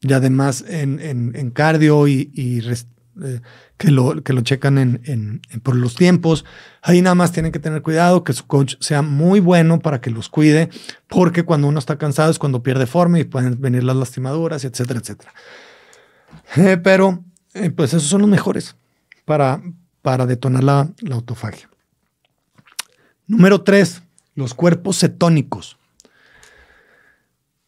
y 0.00 0.12
además 0.12 0.64
en, 0.66 1.50
cardio 1.50 2.08
y, 2.08 2.30
eh, 3.22 3.40
que, 3.80 3.90
lo, 3.90 4.22
que 4.22 4.34
lo 4.34 4.42
checan 4.42 4.76
en, 4.76 5.40
por 5.62 5.74
los 5.74 5.94
tiempos. 5.94 6.44
Ahí 6.82 7.00
nada 7.00 7.14
más 7.14 7.32
tienen 7.32 7.50
que 7.50 7.58
tener 7.58 7.80
cuidado 7.80 8.24
que 8.24 8.34
su 8.34 8.46
coach 8.46 8.74
sea 8.78 9.00
muy 9.00 9.40
bueno 9.40 9.78
para 9.80 10.02
que 10.02 10.10
los 10.10 10.28
cuide, 10.28 10.68
porque 11.08 11.44
cuando 11.44 11.66
uno 11.66 11.78
está 11.78 11.96
cansado 11.96 12.30
es 12.30 12.38
cuando 12.38 12.62
pierde 12.62 12.86
forma 12.86 13.18
y 13.18 13.24
pueden 13.24 13.58
venir 13.58 13.82
las 13.82 13.96
lastimaduras, 13.96 14.66
etcétera, 14.66 15.00
etcétera. 15.00 15.32
Eh, 16.56 16.76
pero 16.76 17.24
eh, 17.54 17.70
pues 17.70 17.94
esos 17.94 18.10
son 18.10 18.20
los 18.20 18.28
mejores 18.28 18.76
para, 19.24 19.62
para 20.02 20.26
detonar 20.26 20.62
la, 20.62 20.90
la 21.00 21.14
autofagia. 21.14 21.70
Número 23.26 23.62
tres, 23.62 24.02
los 24.34 24.52
cuerpos 24.52 24.98
cetónicos. 24.98 25.78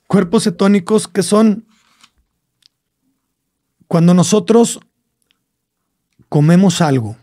Cuerpos 0.06 0.44
cetónicos 0.44 1.08
que 1.08 1.22
son 1.22 1.64
cuando 3.88 4.12
nosotros 4.12 4.78
comemos 6.32 6.80
algo, 6.80 7.18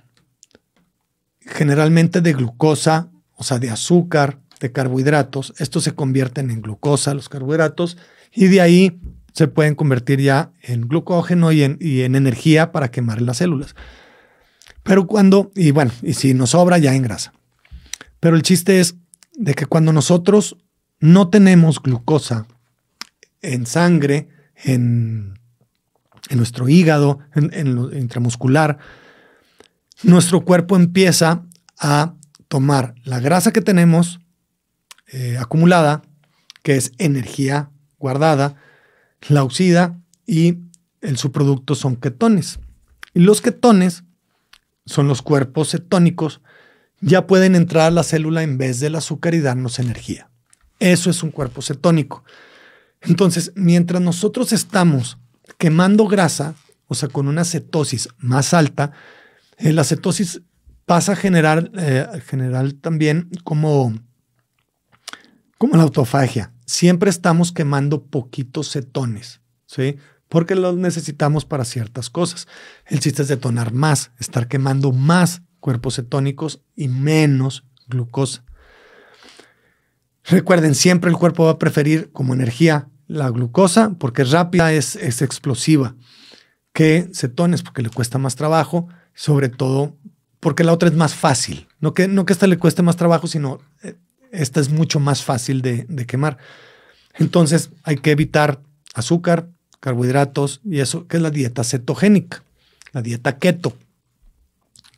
generalmente 1.42 2.22
de 2.22 2.32
glucosa, 2.34 3.10
o 3.34 3.44
sea, 3.44 3.58
de 3.58 3.72
azúcar, 3.72 4.38
de 4.60 4.72
carbohidratos, 4.72 5.56
estos 5.58 5.84
se 5.84 5.96
convierten 5.96 6.52
en 6.52 6.62
glucosa, 6.62 7.16
los 7.16 7.28
carbohidratos, 7.28 7.98
y 8.32 8.50
de 8.50 8.62
ahí 8.62 9.02
se 9.34 9.48
pueden 9.48 9.74
convertir 9.74 10.22
ya 10.22 10.52
en 10.62 10.82
glucógeno 10.82 11.52
y 11.52 11.64
en, 11.64 11.80
y 11.82 12.02
en 12.02 12.14
energía 12.14 12.72
para 12.72 12.92
quemar 12.92 13.20
las 13.20 13.38
células. 13.38 13.74
Pero 14.84 15.08
cuando, 15.08 15.52
y 15.56 15.72
bueno, 15.72 15.92
y 16.04 16.14
si 16.14 16.36
nos 16.36 16.52
sobra 16.52 16.78
ya 16.78 16.94
en 16.94 17.02
grasa. 17.02 17.34
Pero 18.20 18.36
el 18.36 18.44
chiste 18.44 18.80
es 18.80 18.96
de 19.34 19.56
que 19.56 19.66
cuando 19.66 19.92
nosotros 19.92 20.56
no 21.00 21.30
tenemos 21.30 21.82
glucosa 21.82 22.46
en 23.42 23.66
sangre, 23.66 24.30
en 24.54 25.40
en 26.30 26.38
nuestro 26.38 26.70
hígado, 26.70 27.20
en, 27.36 27.76
lo 27.76 27.96
intramuscular, 27.96 28.78
nuestro 30.04 30.46
cuerpo 30.46 30.76
empieza 30.76 31.44
a 31.78 32.14
tomar 32.48 32.96
la 33.04 33.20
grasa 33.20 33.52
que 33.52 33.62
tenemos 33.62 34.20
eh, 35.08 35.38
acumulada, 35.40 36.04
que 36.64 36.78
es 36.78 36.92
energía 36.98 37.72
guardada, 37.98 38.56
la 39.28 39.44
oxida 39.44 40.00
y 40.26 40.60
el 41.02 41.18
subproducto 41.18 41.76
son 41.76 41.96
ketones. 41.96 42.60
Y 43.14 43.22
los 43.22 43.42
ketones 43.42 44.04
son 44.86 45.08
los 45.08 45.22
cuerpos 45.22 45.72
cetónicos, 45.72 46.42
ya 47.02 47.28
pueden 47.28 47.56
entrar 47.56 47.88
a 47.88 47.92
la 47.92 48.04
célula 48.04 48.44
en 48.44 48.58
vez 48.58 48.80
del 48.80 48.96
azúcar 48.96 49.34
y 49.34 49.40
darnos 49.40 49.80
energía. 49.80 50.30
Eso 50.80 51.10
es 51.10 51.24
un 51.24 51.32
cuerpo 51.32 51.62
cetónico. 51.62 52.24
Entonces, 53.02 53.52
mientras 53.56 54.02
nosotros 54.02 54.52
estamos 54.52 55.19
quemando 55.58 56.08
grasa, 56.08 56.56
o 56.88 56.96
sea, 56.96 57.10
con 57.10 57.28
una 57.28 57.46
cetosis 57.46 58.10
más 58.18 58.54
alta, 58.54 58.92
eh, 59.58 59.74
la 59.74 59.84
cetosis 59.84 60.42
pasa 60.86 61.14
a 61.14 61.16
generar, 61.16 61.72
eh, 61.78 62.08
generar 62.26 62.72
también 62.74 63.30
como, 63.44 63.94
como 65.58 65.76
la 65.78 65.84
autofagia. 65.84 66.54
Siempre 66.66 67.10
estamos 67.10 67.52
quemando 67.52 68.06
poquitos 68.06 68.72
cetones, 68.72 69.42
¿sí? 69.66 69.98
Porque 70.30 70.56
los 70.56 70.78
necesitamos 70.78 71.46
para 71.46 71.66
ciertas 71.66 72.10
cosas. 72.10 72.48
El 72.86 73.00
chiste 73.00 73.24
es 73.24 73.28
detonar 73.28 73.74
más, 73.74 74.12
estar 74.20 74.48
quemando 74.48 74.92
más 74.92 75.42
cuerpos 75.60 75.96
cetónicos 75.96 76.64
y 76.76 76.88
menos 76.88 77.66
glucosa. 77.88 78.44
Recuerden, 80.24 80.76
siempre 80.76 81.10
el 81.10 81.18
cuerpo 81.18 81.46
va 81.46 81.52
a 81.52 81.60
preferir 81.60 82.12
como 82.12 82.34
energía 82.34 82.90
la 83.10 83.30
glucosa 83.30 83.96
porque 84.00 84.22
es 84.22 84.32
rápida, 84.32 84.72
es, 84.72 84.96
es 84.96 85.22
explosiva, 85.22 85.96
que 86.72 87.10
cetones 87.14 87.64
porque 87.64 87.82
le 87.82 87.90
cuesta 87.90 88.18
más 88.18 88.38
trabajo, 88.38 88.88
sobre 89.14 89.50
todo 89.50 89.98
porque 90.40 90.64
la 90.64 90.72
otra 90.72 90.88
es 90.88 90.96
más 90.96 91.16
fácil. 91.16 91.68
No 91.82 91.94
que, 91.94 92.08
no 92.08 92.26
que 92.26 92.32
esta 92.32 92.48
le 92.48 92.58
cueste 92.58 92.84
más 92.84 92.96
trabajo, 92.96 93.28
sino 93.28 93.60
eh, 93.84 93.98
esta 94.32 94.62
es 94.62 94.70
mucho 94.70 95.02
más 95.02 95.24
fácil 95.24 95.62
de, 95.62 95.86
de 95.90 96.06
quemar. 96.06 96.38
Entonces 97.16 97.72
hay 97.84 97.98
que 97.98 98.12
evitar 98.12 98.62
azúcar, 98.94 99.50
carbohidratos 99.80 100.62
y 100.64 100.80
eso, 100.80 101.08
que 101.08 101.18
es 101.18 101.24
la 101.24 101.32
dieta 101.32 101.64
cetogénica, 101.64 102.44
la 102.94 103.02
dieta 103.02 103.38
keto, 103.38 103.76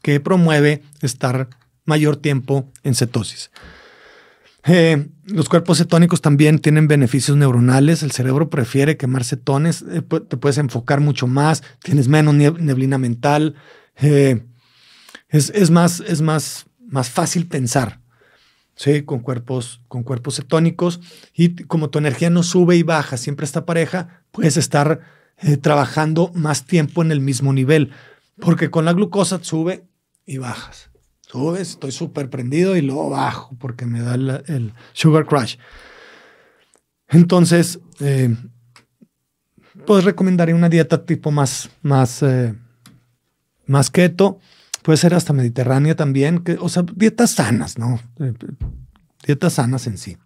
que 0.01 0.19
promueve 0.19 0.83
estar 1.01 1.49
mayor 1.85 2.17
tiempo 2.17 2.69
en 2.83 2.93
cetosis. 2.93 3.51
Eh, 4.63 5.07
los 5.25 5.49
cuerpos 5.49 5.79
cetónicos 5.79 6.21
también 6.21 6.59
tienen 6.59 6.87
beneficios 6.87 7.37
neuronales. 7.37 8.03
El 8.03 8.11
cerebro 8.11 8.49
prefiere 8.49 8.97
quemar 8.97 9.23
cetones, 9.23 9.83
eh, 9.89 10.01
te 10.01 10.37
puedes 10.37 10.57
enfocar 10.57 10.99
mucho 10.99 11.27
más, 11.27 11.63
tienes 11.83 12.07
menos 12.07 12.35
neblina 12.35 12.97
mental. 12.97 13.55
Eh, 13.97 14.45
es, 15.29 15.71
más, 15.71 16.01
es 16.01 16.21
más, 16.21 16.65
más 16.79 17.09
fácil 17.09 17.47
pensar. 17.47 18.01
¿sí? 18.75 19.03
Con 19.03 19.19
cuerpos, 19.19 19.81
con 19.87 20.03
cuerpos 20.03 20.35
cetónicos. 20.35 20.99
Y 21.33 21.55
como 21.63 21.89
tu 21.89 21.99
energía 21.99 22.29
no 22.29 22.43
sube 22.43 22.75
y 22.75 22.83
baja, 22.83 23.17
siempre 23.17 23.45
está 23.45 23.65
pareja, 23.65 24.23
puedes 24.31 24.57
estar 24.57 25.01
trabajando 25.61 26.31
más 26.35 26.65
tiempo 26.65 27.01
en 27.01 27.11
el 27.11 27.19
mismo 27.19 27.51
nivel. 27.51 27.91
Porque 28.39 28.69
con 28.69 28.85
la 28.85 28.93
glucosa 28.93 29.39
sube 29.41 29.85
y 30.25 30.37
bajas 30.37 30.90
subes, 31.31 31.69
estoy 31.69 31.91
súper 31.91 32.29
prendido 32.29 32.75
y 32.75 32.81
luego 32.81 33.09
bajo 33.09 33.55
porque 33.57 33.85
me 33.85 34.01
da 34.01 34.15
el, 34.15 34.73
sugar 34.93 35.25
crash. 35.25 35.55
Entonces, 37.07 37.79
eh, 37.99 38.35
pues 39.85 40.03
recomendaría 40.03 40.55
una 40.55 40.69
dieta 40.69 41.05
tipo 41.05 41.31
más, 41.31 41.69
más, 41.81 42.21
eh, 42.23 42.53
más 43.65 43.89
keto. 43.89 44.39
Puede 44.83 44.97
ser 44.97 45.13
hasta 45.13 45.33
mediterránea 45.33 45.95
también, 45.95 46.39
que, 46.39 46.57
o 46.59 46.67
sea, 46.67 46.83
dietas 46.95 47.31
sanas, 47.31 47.77
¿no? 47.77 47.99
Eh, 48.19 48.33
dietas 49.25 49.53
sanas 49.53 49.87
en 49.87 49.97
sí. 49.97 50.17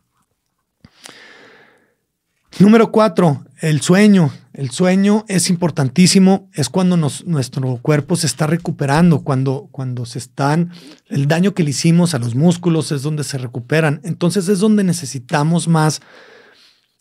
Número 2.58 2.92
cuatro, 2.92 3.46
el 3.62 3.82
sueño. 3.82 4.32
El 4.56 4.72
sueño 4.72 5.26
es 5.28 5.50
importantísimo, 5.50 6.50
es 6.54 6.70
cuando 6.70 6.96
nuestro 6.96 7.78
cuerpo 7.82 8.16
se 8.16 8.26
está 8.26 8.48
recuperando, 8.48 9.22
cuando, 9.22 9.68
cuando 9.70 10.06
se 10.06 10.18
están, 10.18 10.72
el 11.08 11.28
daño 11.28 11.54
que 11.54 11.64
le 11.64 11.72
hicimos 11.72 12.14
a 12.14 12.20
los 12.20 12.36
músculos 12.36 12.94
es 12.94 13.02
donde 13.02 13.26
se 13.26 13.38
recuperan. 13.38 14.00
Entonces 14.06 14.48
es 14.48 14.60
donde 14.60 14.86
necesitamos 14.86 15.68
más, 15.68 16.02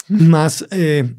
más 0.09 0.67
eh, 0.73 1.14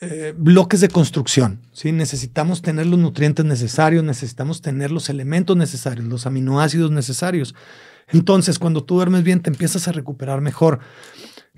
eh, 0.00 0.34
bloques 0.34 0.80
de 0.80 0.88
construcción. 0.88 1.60
¿sí? 1.72 1.92
Necesitamos 1.92 2.62
tener 2.62 2.86
los 2.86 2.98
nutrientes 2.98 3.44
necesarios, 3.44 4.02
necesitamos 4.02 4.62
tener 4.62 4.90
los 4.90 5.10
elementos 5.10 5.58
necesarios, 5.58 6.06
los 6.06 6.24
aminoácidos 6.24 6.90
necesarios. 6.90 7.54
Entonces, 8.08 8.58
cuando 8.58 8.82
tú 8.82 8.94
duermes 8.94 9.24
bien, 9.24 9.40
te 9.40 9.50
empiezas 9.50 9.88
a 9.88 9.92
recuperar 9.92 10.40
mejor. 10.40 10.80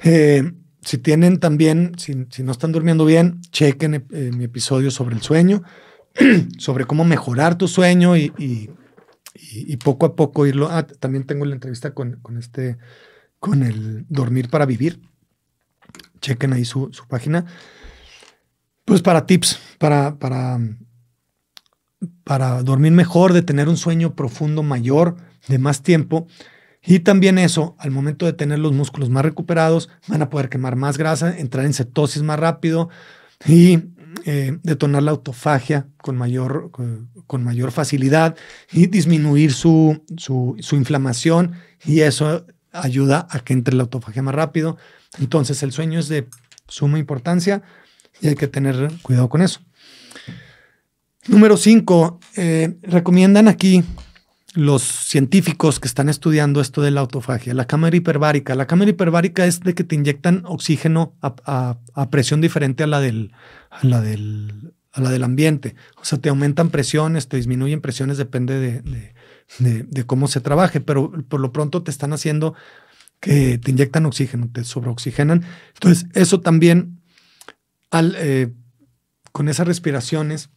Eh, 0.02 0.52
si 0.86 0.98
tienen 0.98 1.40
también, 1.40 1.94
si, 1.98 2.14
no 2.14 2.52
están 2.52 2.70
durmiendo 2.70 3.04
bien, 3.04 3.40
chequen 3.50 4.06
eh, 4.12 4.30
mi 4.32 4.44
episodio 4.44 4.92
sobre 4.92 5.16
el 5.16 5.20
sueño, 5.20 5.64
sobre 6.58 6.84
cómo 6.84 7.04
mejorar 7.04 7.58
tu 7.58 7.66
sueño 7.66 8.16
y, 8.16 8.70
poco 9.82 10.06
a 10.06 10.14
poco 10.14 10.46
irlo. 10.46 10.68
Ah, 10.70 10.86
también 10.86 11.24
tengo 11.24 11.44
la 11.44 11.54
entrevista 11.54 11.92
con, 11.92 12.20
este, 12.38 12.78
con 13.40 13.64
el 13.64 14.06
Dormir 14.08 14.48
para 14.48 14.64
Vivir. 14.64 15.00
Chequen 16.20 16.52
ahí 16.52 16.64
su, 16.64 16.88
página. 17.08 17.46
Pues 18.84 19.02
para 19.02 19.26
tips, 19.26 19.58
para, 19.78 20.20
para, 20.20 20.60
para 22.22 22.62
dormir 22.62 22.92
mejor, 22.92 23.32
de 23.32 23.42
tener 23.42 23.68
un 23.68 23.76
sueño 23.76 24.14
profundo 24.14 24.62
mayor, 24.62 25.16
de 25.48 25.58
más 25.58 25.82
tiempo. 25.82 26.28
Y 26.86 27.00
también 27.00 27.38
eso, 27.38 27.74
al 27.78 27.90
momento 27.90 28.26
de 28.26 28.32
tener 28.32 28.60
los 28.60 28.72
músculos 28.72 29.10
más 29.10 29.24
recuperados, 29.24 29.88
van 30.06 30.22
a 30.22 30.30
poder 30.30 30.48
quemar 30.48 30.76
más 30.76 30.96
grasa, 30.96 31.36
entrar 31.36 31.66
en 31.66 31.74
cetosis 31.74 32.22
más 32.22 32.38
rápido 32.38 32.88
y 33.44 33.80
eh, 34.24 34.58
detonar 34.62 35.02
la 35.02 35.10
autofagia 35.10 35.88
con 35.98 36.16
mayor, 36.16 36.70
con, 36.70 37.44
mayor 37.44 37.72
facilidad 37.72 38.36
y 38.72 38.86
disminuir 38.86 39.52
su, 39.52 40.04
su, 40.16 40.56
inflamación 40.76 41.52
y 41.84 42.00
eso 42.00 42.46
ayuda 42.72 43.26
a 43.30 43.40
que 43.40 43.52
entre 43.52 43.74
la 43.74 43.82
autofagia 43.82 44.22
más 44.22 44.34
rápido. 44.34 44.78
Entonces 45.18 45.62
el 45.64 45.72
sueño 45.72 45.98
es 45.98 46.08
de 46.08 46.28
suma 46.68 47.00
importancia 47.00 47.62
y 48.20 48.28
hay 48.28 48.36
que 48.36 48.46
tener 48.46 48.90
cuidado 49.02 49.28
con 49.28 49.42
eso. 49.42 49.60
Número 51.26 51.56
5, 51.56 52.20
eh, 52.36 52.78
recomiendan 52.82 53.48
aquí 53.48 53.82
los 54.56 54.82
científicos 54.82 55.78
que 55.78 55.86
están 55.86 56.08
estudiando 56.08 56.62
esto 56.62 56.80
de 56.80 56.90
la 56.90 57.02
autofagia, 57.02 57.52
la 57.52 57.66
cámara 57.66 57.94
hiperbárica. 57.94 58.54
La 58.54 58.66
cámara 58.66 58.90
hiperbárica 58.90 59.44
es 59.44 59.60
de 59.60 59.74
que 59.74 59.84
te 59.84 59.94
inyectan 59.94 60.44
oxígeno 60.46 61.14
a, 61.20 61.78
presión 62.10 62.40
diferente 62.40 62.82
a 62.82 62.86
la, 62.86 63.00
del, 63.00 63.32
a, 63.70 63.86
la 63.86 64.00
del, 64.00 64.72
a 64.92 65.02
la 65.02 65.10
del 65.10 65.24
ambiente. 65.24 65.76
O 66.00 66.06
sea, 66.06 66.18
te 66.18 66.30
aumentan 66.30 66.70
presiones, 66.70 67.28
te 67.28 67.36
disminuyen 67.36 67.82
presiones, 67.82 68.16
depende 68.16 68.58
de, 68.58 69.14
de, 69.58 70.06
cómo 70.06 70.26
se 70.26 70.40
trabaje, 70.40 70.80
pero 70.80 71.12
por 71.28 71.40
lo 71.40 71.52
pronto 71.52 71.82
te 71.82 71.90
están 71.90 72.14
haciendo 72.14 72.54
que 73.20 73.58
te 73.58 73.72
inyectan 73.72 74.06
oxígeno, 74.06 74.48
te 74.50 74.64
sobreoxigenan. 74.64 75.44
Entonces, 75.74 76.06
eso 76.14 76.40
también, 76.40 77.02
al, 77.90 78.14
eh, 78.16 78.54
con 79.32 79.50
esas 79.50 79.66
respiraciones, 79.66 80.48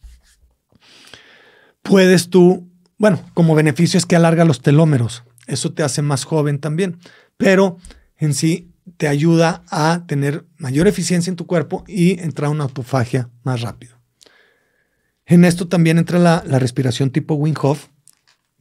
puedes 1.82 2.30
tú 2.30 2.69
bueno, 3.00 3.18
como 3.32 3.54
beneficio 3.54 3.96
es 3.96 4.04
que 4.04 4.14
alarga 4.14 4.44
los 4.44 4.60
telómeros. 4.60 5.24
Eso 5.46 5.72
te 5.72 5.82
hace 5.82 6.02
más 6.02 6.24
joven 6.24 6.58
también. 6.58 6.98
Pero 7.38 7.78
en 8.18 8.34
sí 8.34 8.74
te 8.98 9.08
ayuda 9.08 9.62
a 9.70 10.04
tener 10.06 10.44
mayor 10.58 10.86
eficiencia 10.86 11.30
en 11.30 11.36
tu 11.36 11.46
cuerpo 11.46 11.82
y 11.88 12.20
entrar 12.20 12.48
a 12.48 12.50
una 12.50 12.64
autofagia 12.64 13.30
más 13.42 13.62
rápido. 13.62 13.96
En 15.24 15.46
esto 15.46 15.66
también 15.66 15.96
entra 15.96 16.18
la, 16.18 16.58
respiración 16.58 17.08
tipo 17.08 17.36
Wim 17.36 17.54
Hof, 17.62 17.86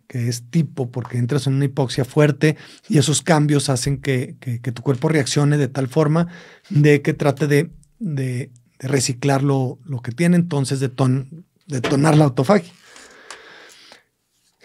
que 0.07 0.29
es 0.29 0.49
tipo 0.49 0.89
porque 0.89 1.17
entras 1.17 1.45
en 1.45 1.55
una 1.55 1.65
hipoxia 1.65 2.05
fuerte 2.05 2.55
y 2.87 2.97
esos 2.97 3.21
cambios 3.21 3.67
hacen 3.69 3.99
que, 3.99 4.37
tu 4.73 4.81
cuerpo 4.83 5.09
reaccione 5.09 5.57
de 5.57 5.67
tal 5.67 5.89
forma 5.89 6.29
de 6.69 7.01
que 7.01 7.13
trate 7.13 7.45
de, 7.99 8.51
reciclar 8.79 9.43
lo, 9.43 9.79
que 10.01 10.13
tiene, 10.13 10.37
entonces 10.37 10.79
de 10.79 10.89
detonar 11.67 12.15
la 12.15 12.23
autofagia. 12.23 12.71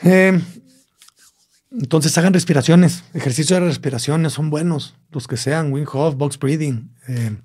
Eh, 0.05 0.40
entonces 1.73 2.17
hagan 2.19 2.35
respiraciones, 2.35 3.03
ejercicios 3.14 3.59
de 3.59 3.67
respiraciones 3.67 4.35
son 4.35 4.51
buenos, 4.51 4.95
los 5.11 5.27
que 5.27 5.37
sean, 5.37 5.73
Wim 5.73 5.87
Hof, 5.93 6.14
box 6.14 6.38
breathing, 6.38 6.95
eh, 7.09 7.37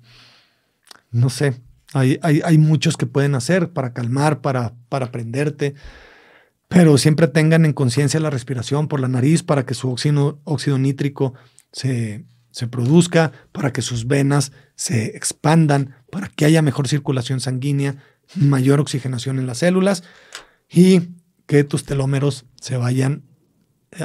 no 1.10 1.30
sé, 1.30 1.60
hay, 1.92 2.20
hay, 2.22 2.58
muchos 2.58 2.96
que 2.96 3.06
pueden 3.06 3.34
hacer 3.34 3.72
para 3.72 3.92
calmar, 3.92 4.42
para, 4.42 4.74
para 4.88 5.06
aprenderte, 5.06 5.74
pero 6.68 6.98
siempre 6.98 7.26
tengan 7.26 7.64
en 7.64 7.72
conciencia 7.72 8.20
la 8.20 8.30
respiración 8.30 8.86
por 8.86 9.00
la 9.00 9.08
nariz 9.08 9.42
para 9.42 9.66
que 9.66 9.74
su 9.74 9.90
óxido, 9.90 10.40
óxido 10.44 10.78
nítrico 10.78 11.34
se, 11.72 12.24
se 12.52 12.68
produzca, 12.68 13.32
para 13.50 13.72
que 13.72 13.82
sus 13.82 14.06
venas 14.06 14.52
se 14.76 15.16
expandan, 15.16 15.96
para 16.12 16.28
que 16.28 16.44
haya 16.44 16.62
mejor 16.62 16.86
circulación 16.86 17.40
sanguínea, 17.40 17.96
mayor 18.36 18.78
oxigenación 18.78 19.40
en 19.40 19.48
las 19.48 19.58
células. 19.58 20.04
Y 20.68 21.08
que 21.50 21.64
tus 21.64 21.84
telómeros 21.84 22.46
se 22.60 22.76
vayan 22.76 23.24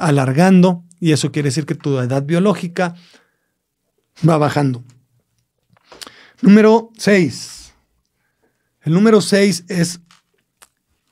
alargando 0.02 0.84
y 1.00 1.12
eso 1.12 1.32
quiere 1.32 1.50
decir 1.50 1.68
que 1.68 1.76
tu 1.76 2.00
edad 2.00 2.24
biológica 2.24 2.96
va 4.28 4.40
bajando. 4.40 4.84
Número 6.42 6.90
6. 6.98 7.76
El 8.82 8.94
número 8.94 9.22
6 9.22 9.66
es, 9.68 10.02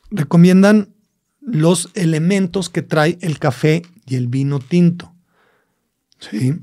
recomiendan 0.10 0.96
los 1.40 1.92
elementos 1.94 2.68
que 2.68 2.82
trae 2.82 3.20
el 3.22 3.38
café 3.38 3.84
y 4.08 4.16
el 4.16 4.28
vino 4.28 4.58
tinto. 4.58 5.14
Sí. 6.18 6.56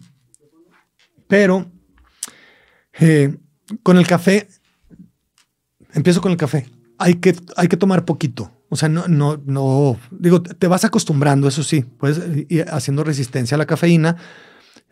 Pero 1.28 1.70
eh, 2.98 3.36
con 3.84 3.98
el 3.98 4.06
café, 4.08 4.48
empiezo 5.92 6.20
con 6.20 6.32
el 6.32 6.38
café. 6.38 6.66
Hay 6.98 7.14
que, 7.14 7.36
hay 7.56 7.68
que 7.68 7.76
tomar 7.76 8.04
poquito. 8.04 8.50
O 8.72 8.76
sea, 8.76 8.88
no, 8.88 9.08
no, 9.08 9.42
no, 9.44 9.98
digo, 10.12 10.42
te 10.42 10.68
vas 10.68 10.84
acostumbrando, 10.84 11.48
eso 11.48 11.64
sí, 11.64 11.84
pues 11.98 12.20
haciendo 12.70 13.02
resistencia 13.02 13.56
a 13.56 13.58
la 13.58 13.66
cafeína, 13.66 14.16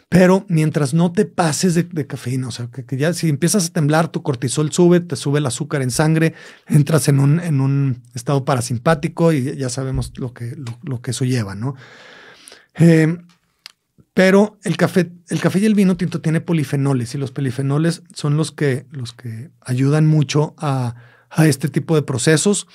pero 0.08 0.44
mientras 0.48 0.94
no 0.94 1.12
te 1.12 1.26
pases 1.26 1.74
de, 1.74 2.06
cafeína, 2.06 2.48
o 2.48 2.50
sea, 2.50 2.68
que, 2.68 2.96
ya 2.96 3.12
si 3.12 3.28
empiezas 3.28 3.66
a 3.66 3.72
temblar, 3.72 4.08
tu 4.08 4.24
cortisol 4.24 4.72
sube, 4.72 4.98
te 4.98 5.14
sube 5.14 5.38
el 5.38 5.46
azúcar 5.46 5.82
en 5.82 5.92
sangre, 5.92 6.34
entras 6.66 7.06
en 7.06 7.20
un, 7.20 7.38
en 7.38 7.60
un 7.60 8.02
estado 8.14 8.44
parasimpático 8.44 9.32
y 9.32 9.56
ya 9.56 9.68
sabemos 9.68 10.12
lo 10.16 10.34
que, 10.34 10.56
lo, 10.82 11.00
que 11.00 11.12
eso 11.12 11.24
lleva, 11.24 11.54
¿no? 11.54 11.76
Eh, 12.74 13.16
pero 14.12 14.58
el 14.64 14.76
café, 14.76 15.12
el 15.28 15.40
café 15.40 15.60
y 15.60 15.66
el 15.66 15.76
vino 15.76 15.96
tinto 15.96 16.20
tiene 16.20 16.40
polifenoles 16.40 17.14
y 17.14 17.18
los 17.18 17.30
polifenoles 17.30 18.02
son 18.12 18.36
los 18.36 18.50
que, 18.50 18.86
los 18.90 19.12
que 19.12 19.50
ayudan 19.60 20.06
mucho 20.06 20.54
a, 20.58 20.96
a 21.30 21.46
este 21.46 21.68
tipo 21.68 21.94
de 21.94 22.02
procesos. 22.02 22.66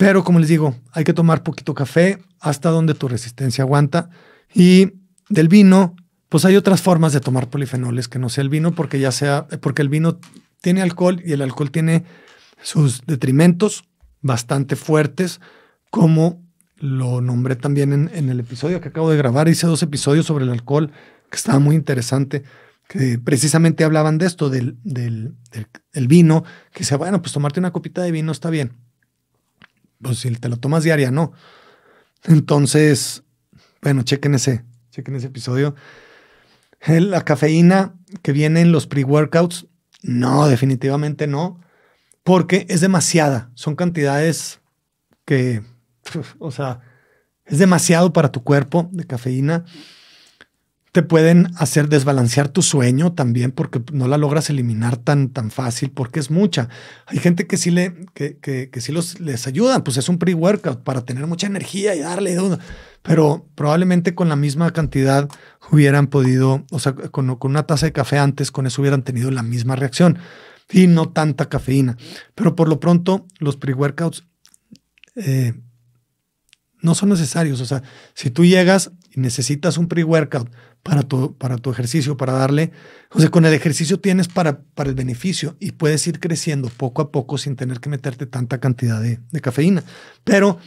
Pero 0.00 0.24
como 0.24 0.38
les 0.38 0.48
digo, 0.48 0.74
hay 0.92 1.04
que 1.04 1.12
tomar 1.12 1.42
poquito 1.42 1.74
café 1.74 2.20
hasta 2.40 2.70
donde 2.70 2.94
tu 2.94 3.06
resistencia 3.06 3.64
aguanta. 3.64 4.08
Y 4.54 4.94
del 5.28 5.48
vino, 5.48 5.94
pues 6.30 6.46
hay 6.46 6.56
otras 6.56 6.80
formas 6.80 7.12
de 7.12 7.20
tomar 7.20 7.50
polifenoles 7.50 8.08
que 8.08 8.18
no 8.18 8.30
sea 8.30 8.40
el 8.40 8.48
vino, 8.48 8.74
porque 8.74 8.98
ya 8.98 9.12
sea, 9.12 9.46
porque 9.60 9.82
el 9.82 9.90
vino 9.90 10.18
tiene 10.62 10.80
alcohol 10.80 11.20
y 11.22 11.32
el 11.32 11.42
alcohol 11.42 11.70
tiene 11.70 12.04
sus 12.62 13.02
detrimentos 13.04 13.84
bastante 14.22 14.74
fuertes, 14.74 15.38
como 15.90 16.42
lo 16.78 17.20
nombré 17.20 17.56
también 17.56 17.92
en, 17.92 18.30
el 18.30 18.40
episodio 18.40 18.80
que 18.80 18.88
acabo 18.88 19.10
de 19.10 19.18
grabar. 19.18 19.50
Hice 19.50 19.66
dos 19.66 19.82
episodios 19.82 20.24
sobre 20.24 20.46
el 20.46 20.50
alcohol 20.50 20.92
que 21.30 21.36
estaba 21.36 21.58
muy 21.58 21.76
interesante, 21.76 22.42
que 22.88 23.18
precisamente 23.18 23.84
hablaban 23.84 24.16
de 24.16 24.24
esto, 24.24 24.48
del, 24.48 24.78
del, 24.82 25.34
el 25.92 26.08
vino, 26.08 26.42
que 26.72 26.78
decía, 26.78 26.96
bueno, 26.96 27.20
pues 27.20 27.34
tomarte 27.34 27.60
una 27.60 27.70
copita 27.70 28.00
de 28.00 28.12
vino 28.12 28.32
está 28.32 28.48
bien. 28.48 28.88
Pues 30.02 30.18
si 30.18 30.30
te 30.30 30.48
lo 30.48 30.56
tomas 30.56 30.84
diaria, 30.84 31.10
no. 31.10 31.32
Entonces, 32.24 33.22
bueno, 33.82 34.02
chequen 34.02 34.34
ese, 34.34 34.64
chequen 34.90 35.16
ese 35.16 35.28
episodio. 35.28 35.74
La 36.86 37.24
cafeína 37.24 37.94
que 38.22 38.32
viene 38.32 38.62
en 38.62 38.72
los 38.72 38.86
pre-workouts, 38.86 39.66
no, 40.02 40.48
definitivamente 40.48 41.26
no, 41.26 41.60
porque 42.22 42.66
es 42.68 42.80
demasiada. 42.80 43.50
Son 43.54 43.76
cantidades 43.76 44.60
que, 45.24 45.62
o 46.38 46.50
sea, 46.50 46.80
es 47.44 47.58
demasiado 47.58 48.12
para 48.12 48.32
tu 48.32 48.42
cuerpo 48.42 48.88
de 48.92 49.06
cafeína. 49.06 49.64
Te 50.92 51.02
pueden 51.02 51.48
hacer 51.56 51.88
desbalancear 51.88 52.48
tu 52.48 52.62
sueño 52.62 53.12
también 53.12 53.52
porque 53.52 53.80
no 53.92 54.08
la 54.08 54.18
logras 54.18 54.50
eliminar 54.50 54.96
tan, 54.96 55.28
tan 55.28 55.50
fácil 55.52 55.90
porque 55.90 56.18
es 56.18 56.30
mucha. 56.30 56.68
Hay 57.06 57.18
gente 57.18 57.46
que 57.46 57.56
sí, 57.56 57.70
le, 57.70 57.94
que, 58.12 58.38
que, 58.38 58.80
sí 58.80 58.90
los, 58.90 59.20
les 59.20 59.46
ayuda, 59.46 59.84
pues 59.84 59.98
es 59.98 60.08
un 60.08 60.18
pre-workout 60.18 60.82
para 60.82 61.04
tener 61.04 61.26
mucha 61.28 61.46
energía 61.46 61.94
y 61.94 62.00
darle, 62.00 62.36
pero 63.02 63.46
probablemente 63.54 64.14
con 64.14 64.28
la 64.28 64.36
misma 64.36 64.72
cantidad 64.72 65.28
hubieran 65.70 66.08
podido, 66.08 66.64
o 66.70 66.78
sea, 66.80 66.92
con, 66.92 67.36
con 67.36 67.52
una 67.52 67.66
taza 67.66 67.86
de 67.86 67.92
café 67.92 68.18
antes, 68.18 68.50
con 68.50 68.66
eso 68.66 68.82
hubieran 68.82 69.02
tenido 69.02 69.30
la 69.30 69.44
misma 69.44 69.76
reacción 69.76 70.18
y 70.72 70.86
no 70.86 71.10
tanta 71.10 71.48
cafeína. 71.48 71.96
Pero 72.34 72.56
por 72.56 72.68
lo 72.68 72.80
pronto, 72.80 73.26
los 73.38 73.56
pre-workouts 73.56 74.24
eh, 75.16 75.54
no 76.80 76.94
son 76.94 77.10
necesarios. 77.10 77.60
O 77.60 77.66
sea, 77.66 77.82
si 78.14 78.30
tú 78.30 78.44
llegas 78.44 78.92
y 79.10 79.20
necesitas 79.20 79.76
un 79.78 79.88
pre-workout 79.88 80.50
para 80.82 81.02
tu, 81.02 81.36
para 81.36 81.56
tu 81.58 81.70
ejercicio, 81.70 82.16
para 82.16 82.32
darle, 82.32 82.72
o 83.10 83.20
sea, 83.20 83.30
con 83.30 83.44
el 83.44 83.52
ejercicio 83.52 84.00
tienes 84.00 84.28
para, 84.28 84.62
para 84.62 84.88
el 84.88 84.94
beneficio 84.94 85.56
y 85.60 85.72
puedes 85.72 86.06
ir 86.06 86.20
creciendo 86.20 86.68
poco 86.68 87.02
a 87.02 87.10
poco 87.10 87.38
sin 87.38 87.56
tener 87.56 87.80
que 87.80 87.88
meterte 87.88 88.26
tanta 88.26 88.58
cantidad 88.58 89.00
de, 89.00 89.20
cafeína. 89.40 89.84
Pero 90.24 90.58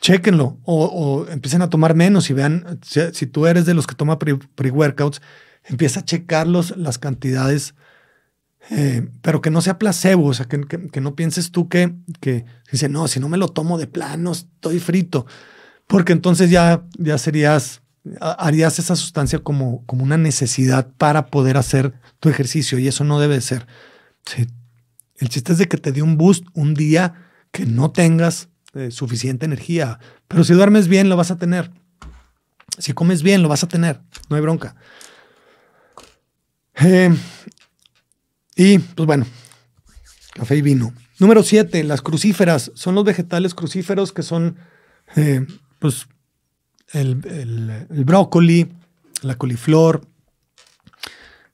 chéquenlo 0.00 0.58
o, 0.64 1.26
empiecen 1.30 1.62
a 1.62 1.70
tomar 1.70 1.94
menos 1.94 2.30
y 2.30 2.32
vean, 2.32 2.80
si, 2.82 3.26
tú 3.26 3.46
eres 3.46 3.66
de 3.66 3.74
los 3.74 3.86
que 3.86 3.94
toma 3.94 4.18
pre-workouts, 4.18 5.20
empieza 5.64 6.00
a 6.00 6.04
checar 6.04 6.46
las 6.46 6.98
cantidades 6.98 7.74
eh, 8.70 9.08
pero 9.22 9.40
que 9.40 9.50
no 9.50 9.60
sea 9.60 9.78
placebo, 9.78 10.26
o 10.26 10.34
sea, 10.34 10.46
que, 10.46 10.60
que, 10.60 11.00
no 11.00 11.16
pienses 11.16 11.50
tú 11.50 11.68
que, 11.68 11.94
que 12.20 12.44
dice, 12.70 12.88
no, 12.88 13.08
si 13.08 13.18
no 13.18 13.28
me 13.28 13.36
lo 13.36 13.48
tomo 13.48 13.76
de 13.76 13.88
plano, 13.88 14.32
estoy 14.32 14.78
frito, 14.78 15.26
porque 15.88 16.12
entonces 16.12 16.48
ya, 16.48 16.84
ya 16.96 17.18
serías, 17.18 17.81
harías 18.20 18.78
esa 18.78 18.96
sustancia 18.96 19.38
como, 19.38 19.84
como 19.86 20.02
una 20.02 20.16
necesidad 20.16 20.88
para 20.98 21.26
poder 21.26 21.56
hacer 21.56 21.94
tu 22.20 22.28
ejercicio 22.28 22.78
y 22.78 22.88
eso 22.88 23.04
no 23.04 23.20
debe 23.20 23.40
ser. 23.40 23.66
El 25.16 25.28
chiste 25.28 25.52
es 25.52 25.58
de 25.58 25.68
que 25.68 25.76
te 25.76 25.92
dé 25.92 26.02
un 26.02 26.16
boost 26.16 26.44
un 26.54 26.74
día 26.74 27.30
que 27.52 27.66
no 27.66 27.92
tengas 27.92 28.48
eh, 28.74 28.90
suficiente 28.90 29.44
energía, 29.44 29.98
pero 30.26 30.44
si 30.44 30.54
duermes 30.54 30.88
bien 30.88 31.08
lo 31.08 31.16
vas 31.16 31.30
a 31.30 31.36
tener. 31.36 31.70
Si 32.78 32.92
comes 32.92 33.22
bien 33.22 33.42
lo 33.42 33.48
vas 33.48 33.62
a 33.62 33.68
tener, 33.68 34.00
no 34.28 34.36
hay 34.36 34.42
bronca. 34.42 34.74
Eh, 36.76 37.14
y 38.56 38.78
pues 38.78 39.06
bueno, 39.06 39.26
café 40.34 40.56
y 40.56 40.62
vino. 40.62 40.94
Número 41.18 41.42
siete, 41.42 41.84
las 41.84 42.02
crucíferas. 42.02 42.72
Son 42.74 42.94
los 42.94 43.04
vegetales 43.04 43.54
crucíferos 43.54 44.12
que 44.12 44.22
son 44.22 44.56
eh, 45.14 45.46
pues 45.78 46.06
el, 46.92 48.04
brócoli, 48.04 48.72
la 49.22 49.36
coliflor, 49.36 50.06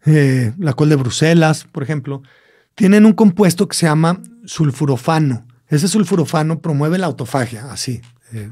eh, 0.05 0.53
la 0.59 0.73
col 0.73 0.89
de 0.89 0.97
Bruselas, 0.97 1.65
por 1.65 1.83
ejemplo. 1.83 2.23
Tienen 2.75 3.07
un 3.07 3.13
compuesto 3.13 3.69
que 3.69 3.77
se 3.77 3.87
llama 3.87 4.23
sulfurofano. 4.45 5.47
Ese 5.69 5.89
sulfurofano 5.89 6.61
promueve 6.61 6.99
la 6.99 7.07
autofagia, 7.07 7.71
así. 7.71 8.01
Eh, 8.33 8.51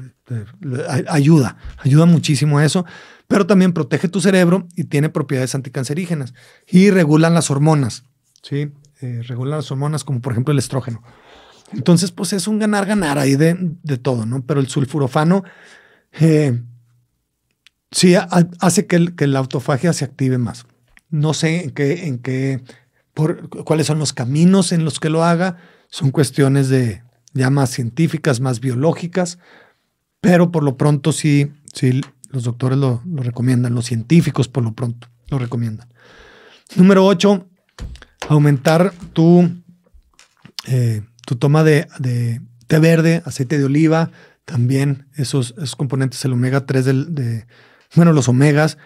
ayuda, 1.07 1.57
ayuda 1.77 2.05
muchísimo 2.05 2.57
a 2.57 2.65
eso, 2.65 2.85
pero 3.27 3.45
también 3.45 3.73
protege 3.73 4.07
tu 4.07 4.21
cerebro 4.21 4.67
y 4.75 4.85
tiene 4.85 5.09
propiedades 5.09 5.53
anticancerígenas 5.53 6.33
y 6.67 6.89
regulan 6.89 7.33
las 7.33 7.51
hormonas. 7.51 8.03
¿sí? 8.41 8.71
Eh, 9.01 9.21
regular 9.27 9.57
las 9.57 9.71
hormonas, 9.71 10.03
como 10.03 10.21
por 10.21 10.33
ejemplo 10.33 10.51
el 10.51 10.59
estrógeno. 10.59 11.03
Entonces, 11.73 12.11
pues 12.11 12.33
es 12.33 12.47
un 12.47 12.59
ganar-ganar 12.59 13.19
ahí 13.19 13.35
de, 13.35 13.55
todo, 14.01 14.25
¿no? 14.25 14.41
Pero 14.43 14.59
el 14.59 14.67
sulfurofano 14.67 15.43
eh, 16.13 16.59
sí 17.91 18.15
hace 18.59 18.85
que, 18.87 19.27
la 19.27 19.39
autofagia 19.39 19.93
se 19.93 20.05
active 20.05 20.37
más. 20.37 20.65
No 21.09 21.33
sé 21.33 21.63
en 21.63 21.71
qué, 21.71 22.07
en 22.07 22.19
qué, 22.19 22.61
por, 23.13 23.49
cuáles 23.63 23.87
son 23.87 23.99
los 23.99 24.13
caminos 24.13 24.71
en 24.71 24.83
los 24.83 24.99
que 24.99 25.09
lo 25.09 25.23
haga. 25.23 25.57
Son 25.89 26.11
cuestiones 26.11 26.69
de 26.69 27.03
ya 27.33 27.49
más 27.49 27.69
científicas, 27.69 28.39
más 28.39 28.59
biológicas, 28.59 29.39
pero 30.21 30.51
por 30.51 30.63
lo 30.63 30.75
pronto 30.75 31.11
sí, 31.11 31.51
sí 31.73 32.01
los 32.29 32.43
doctores 32.43 32.77
lo, 32.77 33.01
lo 33.05 33.23
recomiendan, 33.23 33.75
los 33.75 33.85
científicos 33.85 34.47
por 34.47 34.63
lo 34.63 34.73
pronto 34.73 35.07
lo 35.29 35.39
recomiendan. 35.39 35.87
Número 36.75 37.05
8, 37.05 37.47
aumentar 38.29 38.93
tu, 39.13 39.49
eh, 40.67 41.01
tu 41.25 41.35
toma 41.35 41.63
de, 41.63 41.87
té 42.67 42.79
verde, 42.79 43.21
aceite 43.25 43.57
de 43.57 43.65
oliva, 43.65 44.11
también 44.45 45.07
esos, 45.15 45.53
esos 45.57 45.75
componentes, 45.75 46.23
el 46.25 46.33
omega 46.33 46.65
3 46.65 46.85
del, 46.85 47.15
de, 47.15 47.47
bueno, 47.95 48.13
los 48.13 48.27
omegas 48.27 48.77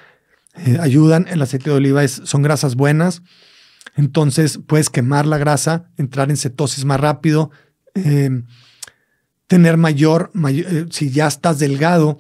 eh, 0.56 0.78
ayudan, 0.80 1.28
el 1.28 1.42
aceite 1.42 1.70
de 1.70 1.76
oliva 1.76 2.04
es, 2.04 2.22
son 2.26 2.42
grasas 2.42 2.76
buenas, 2.76 3.22
entonces 3.96 4.60
puedes 4.66 4.90
quemar 4.90 5.26
la 5.26 5.38
grasa, 5.38 5.90
entrar 5.98 6.30
en 6.30 6.38
cetosis 6.38 6.86
más 6.86 7.00
rápido, 7.00 7.52
em, 7.94 8.46
tener 9.48 9.78
mayor, 9.78 10.32
eh, 10.50 10.86
si 10.90 11.10
ya 11.10 11.28
estás 11.28 11.60
delgado, 11.60 12.18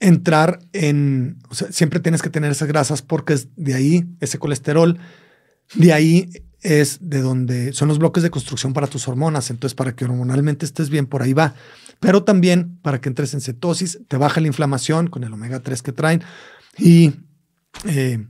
entrar 0.00 0.58
en, 0.72 1.38
siempre 1.70 2.00
tienes 2.00 2.22
que 2.22 2.30
tener 2.30 2.50
esas 2.50 2.68
grasas 2.68 3.02
porque 3.02 3.34
es 3.34 3.48
de 3.56 3.74
ahí 3.74 4.04
ese 4.20 4.38
colesterol 4.38 4.98
de 5.74 5.92
ahí 5.92 6.30
es 6.60 6.98
de 7.00 7.20
donde 7.20 7.72
son 7.72 7.88
los 7.88 7.98
bloques 7.98 8.22
de 8.22 8.30
construcción 8.30 8.72
para 8.72 8.86
tus 8.86 9.08
hormonas. 9.08 9.50
Entonces, 9.50 9.74
para 9.74 9.94
que 9.94 10.04
hormonalmente 10.04 10.64
estés 10.64 10.90
bien, 10.90 11.06
por 11.06 11.22
ahí 11.22 11.32
va. 11.32 11.54
Pero 12.02 12.22
también 12.22 12.78
para 12.82 13.00
que 13.00 13.08
entres 13.08 13.32
en 13.32 13.40
cetosis, 13.40 14.00
te 14.08 14.18
baja 14.18 14.42
la 14.42 14.48
inflamación 14.48 15.06
con 15.06 15.24
el 15.24 15.32
omega 15.32 15.60
3 15.60 15.80
que 15.82 15.92
traen 15.92 16.22
y, 16.76 17.14
eh, 17.86 18.26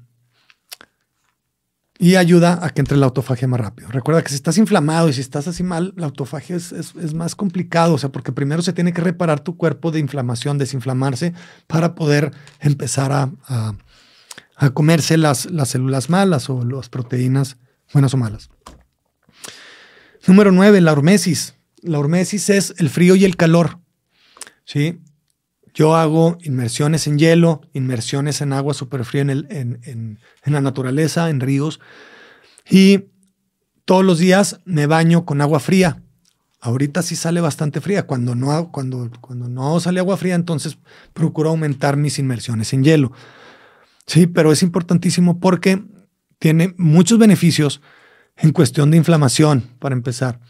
y 1.99 2.15
ayuda 2.15 2.65
a 2.65 2.71
que 2.71 2.81
entre 2.81 2.97
la 2.97 3.07
autofagia 3.07 3.49
más 3.49 3.61
rápido. 3.61 3.89
Recuerda 3.89 4.23
que 4.23 4.29
si 4.29 4.37
estás 4.37 4.59
inflamado 4.59 5.09
y 5.09 5.15
si 5.15 5.21
estás 5.21 5.49
así 5.49 5.65
mal, 5.65 5.93
la 5.97 6.07
autofagia 6.07 6.55
es, 6.55 6.71
es, 6.71 7.15
más 7.15 7.35
complicado. 7.35 7.95
O 7.95 7.99
sea, 7.99 8.13
porque 8.13 8.31
primero 8.31 8.63
se 8.63 8.73
tiene 8.73 8.93
que 8.93 9.01
reparar 9.01 9.41
tu 9.41 9.57
cuerpo 9.57 9.91
de 9.91 9.99
inflamación, 9.99 10.59
desinflamarse 10.59 11.35
para 11.67 11.97
poder 11.97 12.31
empezar 12.61 13.11
a 13.11 13.75
a 14.63 14.71
comerse 14.71 15.17
las, 15.17 15.51
las 15.51 15.71
células 15.71 16.09
malas 16.09 16.49
o 16.49 16.65
las 16.65 16.89
proteínas 16.89 17.57
buenas 17.93 18.15
o 18.15 18.17
malas. 18.17 18.49
Número 20.29 20.53
9, 20.53 20.81
la 20.81 20.93
hormesis. 20.93 21.55
La 21.83 21.99
hormesis 21.99 22.49
es 22.51 22.75
el 22.79 22.89
frío 22.89 23.15
y 23.17 23.25
el 23.25 23.37
calor. 23.37 23.79
¿sí? 24.65 25.01
Yo 25.75 25.97
hago 25.97 26.39
inmersiones 26.43 27.07
en 27.07 27.19
hielo, 27.19 27.63
inmersiones 27.73 28.41
en 28.41 28.53
agua 28.53 28.75
súper 28.75 29.05
fría 29.05 29.23
en, 29.23 29.31
en, 29.31 29.81
en, 29.83 30.19
la 30.53 30.61
naturaleza, 30.61 31.31
en 31.31 31.41
ríos. 31.41 31.81
Y 32.69 33.05
todos 33.85 34.05
los 34.05 34.19
días 34.19 34.61
me 34.65 34.87
baño 34.87 35.25
con 35.25 35.41
agua 35.41 35.61
fría. 35.61 36.03
Ahorita 36.61 37.03
sí 37.03 37.17
sale 37.17 37.41
bastante 37.41 37.81
fría. 37.81 38.07
Cuando 38.07 38.35
no, 38.35 38.71
cuando, 38.71 39.11
cuando 39.21 39.49
no 39.49 39.81
sale 39.81 40.01
agua 40.01 40.17
fría, 40.17 40.35
entonces 40.35 40.79
procuro 41.13 41.51
aumentar 41.51 41.97
mis 41.97 42.19
inmersiones 42.19 42.73
en 42.73 42.85
hielo. 42.85 43.13
Sí, 44.07 44.27
pero 44.27 44.53
es 44.53 44.63
importantísimo 44.63 45.41
porque 45.41 45.83
tiene 46.39 46.75
muchos 46.77 47.19
beneficios 47.19 47.81
en 48.37 48.53
cuestión 48.53 48.91
de 48.91 48.97
inflamación, 48.97 49.71
para 49.79 49.95
empezar, 49.95 50.41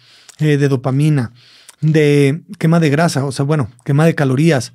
eh, 0.43 0.57
de 0.59 0.69
dopamina, 0.69 1.33
de 1.81 2.43
quema 2.59 2.81
de 2.81 2.91
grasa, 2.91 3.25
o 3.25 3.33
sea, 3.33 3.45
bueno, 3.45 3.71
quema 3.85 4.05
de 4.07 4.15
calorías. 4.15 4.73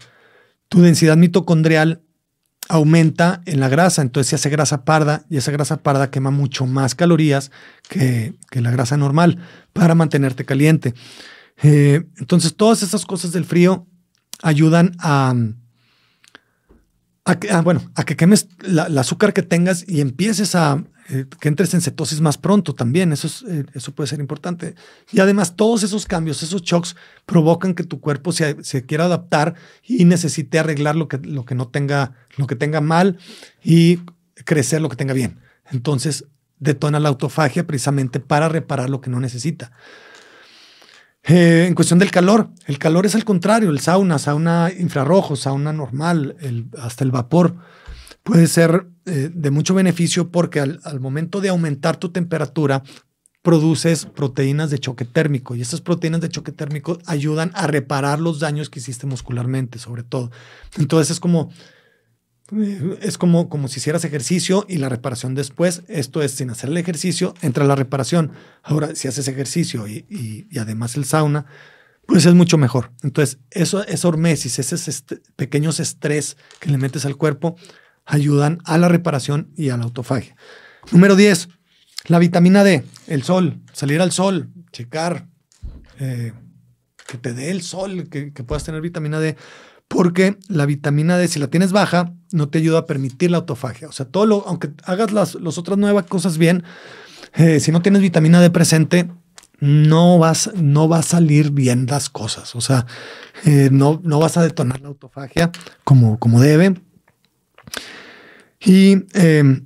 Tu 0.70 0.82
densidad 0.82 1.18
mitocondrial 1.18 2.02
aumenta 2.70 3.42
en 3.46 3.60
la 3.60 3.70
grasa, 3.70 4.02
entonces 4.02 4.30
se 4.30 4.36
hace 4.36 4.50
grasa 4.50 4.84
parda 4.86 5.26
y 5.30 5.38
esa 5.38 5.52
grasa 5.52 5.78
parda 5.78 6.12
quema 6.12 6.32
mucho 6.32 6.66
más 6.66 6.96
calorías 6.96 7.52
que, 7.90 8.34
la 8.52 8.72
grasa 8.72 8.98
normal 8.98 9.40
para 9.74 9.96
mantenerte 9.96 10.46
caliente. 10.46 10.94
Eh, 11.64 12.06
entonces, 12.18 12.56
todas 12.56 12.84
esas 12.84 13.06
cosas 13.06 13.32
del 13.32 13.46
frío 13.46 13.88
ayudan 14.44 14.92
a, 15.00 15.34
a 17.26 17.38
ah, 17.52 17.62
bueno, 17.62 17.82
a 17.96 18.04
que 18.04 18.16
quemes 18.16 18.48
el 18.64 18.98
azúcar 18.98 19.34
que 19.34 19.44
tengas 19.44 19.84
y 19.88 20.02
empieces 20.02 20.56
a, 20.56 20.84
eh, 21.10 21.26
que 21.40 21.48
entres 21.48 21.74
en 21.74 21.82
cetosis 21.82 22.20
más 22.20 22.38
pronto 22.38 22.74
también, 22.76 23.14
eso, 23.14 23.28
es, 23.28 23.44
eh, 23.48 23.66
eso 23.74 23.94
puede 23.94 24.08
ser 24.08 24.20
importante. 24.20 24.76
Y 25.12 25.20
además 25.20 25.56
todos 25.56 25.84
esos 25.84 26.06
cambios, 26.06 26.44
esos 26.44 26.62
shocks 26.64 26.96
provocan 27.26 27.74
que 27.74 27.84
tu 27.84 28.00
cuerpo 28.02 28.32
se, 28.32 28.62
se, 28.64 28.86
quiera 28.86 29.06
adaptar 29.06 29.56
y 29.84 30.06
necesite 30.06 30.60
arreglar 30.60 30.96
lo 30.96 31.08
que, 31.08 31.18
lo 31.20 31.46
que 31.46 31.56
no 31.56 31.70
tenga, 31.70 32.14
lo 32.36 32.46
que 32.48 32.56
tenga 32.56 32.82
mal 32.82 33.18
y 33.64 34.00
crecer 34.46 34.82
lo 34.82 34.90
que 34.90 34.98
tenga 34.98 35.14
bien. 35.14 35.40
Entonces 35.72 36.26
detona 36.60 37.00
la 37.00 37.10
autofagia 37.10 37.66
precisamente 37.66 38.20
para 38.20 38.50
reparar 38.50 38.90
lo 38.90 39.00
que 39.00 39.10
no 39.10 39.20
necesita. 39.20 39.72
Eh, 41.24 41.66
en 41.68 41.76
cuestión 41.76 42.00
del 42.00 42.12
calor, 42.12 42.50
el 42.66 42.80
calor 42.80 43.06
es 43.06 43.16
al 43.16 43.26
contrario, 43.26 43.70
el 43.70 43.80
sauna, 43.80 44.18
sauna 44.18 44.72
infrarrojo, 44.78 45.36
sauna 45.36 45.74
normal, 45.74 46.38
hasta 46.80 47.04
el 47.04 47.12
vapor 47.12 47.56
puede 48.24 48.48
ser 48.48 48.88
eh, 49.08 49.32
de 49.34 49.52
mucho 49.52 49.74
beneficio 49.74 50.32
porque 50.32 50.60
al, 50.60 50.80
al, 50.84 51.00
momento 51.00 51.42
de 51.42 51.50
aumentar 51.50 51.98
tu 51.98 52.10
temperatura 52.10 52.84
produces 53.42 54.06
proteínas 54.06 54.70
de 54.70 54.80
choque 54.80 55.06
térmico 55.06 55.56
y 55.56 55.62
estas 55.62 55.82
proteínas 55.82 56.22
de 56.22 56.30
choque 56.30 56.52
térmico 56.52 57.00
ayudan 57.06 57.52
a 57.54 57.68
reparar 57.68 58.20
los 58.20 58.40
daños 58.40 58.70
que 58.70 58.80
hiciste 58.80 59.08
muscularmente, 59.08 59.80
sobre 59.80 60.04
todo. 60.04 60.32
Entonces 60.78 61.12
es 61.12 61.20
como 61.20 61.50
es 63.02 63.18
como, 63.18 63.50
como 63.50 63.68
si 63.68 63.80
hicieras 63.80 64.06
ejercicio 64.06 64.66
y 64.70 64.78
la 64.78 64.90
reparación 64.90 65.36
después. 65.36 65.84
Esto 65.88 66.22
es 66.22 66.32
sin 66.32 66.50
hacer 66.50 66.70
el 66.70 66.78
ejercicio, 66.78 67.34
entra 67.42 67.66
la 67.66 67.76
reparación. 67.76 68.32
Ahora, 68.64 68.96
si 68.96 69.08
haces 69.08 69.28
ejercicio 69.28 69.88
y, 69.88 70.06
y, 70.10 70.58
además 70.58 70.96
el 70.96 71.06
sauna, 71.06 71.46
pues 72.06 72.26
es 72.26 72.34
mucho 72.34 72.58
mejor. 72.58 72.92
Entonces, 73.04 73.40
eso, 73.52 73.86
esa 73.86 74.08
hormesis, 74.08 74.60
esos 74.60 74.88
est 74.88 75.14
pequeños 75.36 75.82
estrés 75.82 76.38
que 76.62 76.70
le 76.70 76.78
metes 76.78 77.06
al 77.06 77.18
cuerpo, 77.18 77.58
ayudan 78.08 78.60
a 78.66 78.78
la 78.78 78.88
reparación 78.88 79.52
y 79.56 79.70
a 79.70 79.78
la 79.78 79.84
autofagia. 79.84 80.36
Número 80.92 81.16
10, 81.16 81.50
la 82.08 82.20
vitamina 82.20 82.64
D, 82.64 82.84
el 83.08 83.24
sol, 83.24 83.60
salir 83.74 84.02
al 84.02 84.12
sol, 84.12 84.50
checar, 84.72 85.28
eh, 86.00 86.34
que 87.06 87.18
te 87.18 87.34
dé 87.34 87.52
el 87.52 87.62
sol, 87.62 88.10
que, 88.10 88.32
puedas 88.32 88.64
tener 88.64 88.82
vitamina 88.82 89.20
D 89.20 89.36
porque 89.88 90.38
la 90.50 90.66
vitamina 90.66 91.18
D, 91.18 91.28
si 91.28 91.40
la 91.40 91.48
tienes 91.48 91.72
baja, 91.72 92.14
no 92.32 92.50
te 92.50 92.58
ayuda 92.58 92.80
a 92.80 92.86
permitir 92.86 93.32
la 93.32 93.38
autofagia. 93.38 93.88
O 93.88 93.94
sea, 93.94 94.06
todo 94.06 94.26
lo, 94.26 94.46
aunque 94.46 94.72
hagas 94.84 95.14
las, 95.14 95.36
otras 95.36 95.78
nuevas 95.78 96.06
cosas 96.06 96.38
bien, 96.38 96.64
eh, 97.36 97.62
si 97.62 97.72
no 97.72 97.82
tienes 97.82 98.02
vitamina 98.02 98.42
D 98.42 98.50
presente, 98.50 99.10
no 99.60 100.20
vas, 100.20 100.52
no 100.56 100.90
va 100.90 101.00
a 101.00 101.04
salir 101.04 101.52
bien 101.52 101.86
las 101.90 102.10
cosas. 102.10 102.54
O 102.56 102.62
sea, 102.62 102.86
eh, 103.46 103.70
no, 103.72 104.02
no 104.04 104.20
vas 104.20 104.36
a 104.36 104.44
detonar 104.44 104.82
la 104.82 104.90
autofagia 104.90 105.52
como, 105.86 106.20
como 106.20 106.42
debe. 106.42 106.76
Y 108.60 109.06
em, 109.14 109.66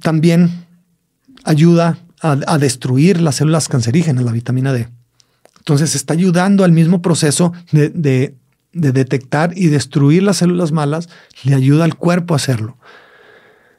también 0.00 0.50
ayuda 1.44 1.98
a, 2.20 2.58
destruir 2.58 3.20
las 3.20 3.36
células 3.36 3.68
cancerígenas, 3.68 4.24
la 4.24 4.32
vitamina 4.32 4.72
D. 4.72 4.88
Entonces 5.58 5.94
está 5.94 6.14
ayudando 6.14 6.64
al 6.64 6.72
mismo 6.72 7.00
proceso 7.02 7.52
de 7.72 8.34
de 8.72 8.92
detectar 8.92 9.56
y 9.56 9.68
destruir 9.68 10.22
las 10.22 10.38
células 10.38 10.72
malas, 10.72 11.08
le 11.44 11.54
ayuda 11.54 11.84
al 11.84 11.96
cuerpo 11.96 12.34
a 12.34 12.36
hacerlo. 12.36 12.76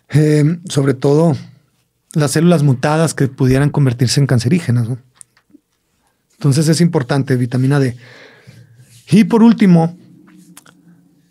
Eh, 0.09 0.59
sobre 0.67 0.93
todo 0.93 1.35
las 2.13 2.31
células 2.31 2.63
mutadas 2.63 3.13
que 3.13 3.27
pudieran 3.27 3.69
convertirse 3.69 4.19
en 4.19 4.27
cancerígenas. 4.27 4.87
Entonces 6.33 6.67
es 6.67 6.81
importante, 6.81 7.35
vitamina 7.35 7.79
D. 7.79 7.95
Y 9.11 9.25
por 9.25 9.43
último, 9.43 9.97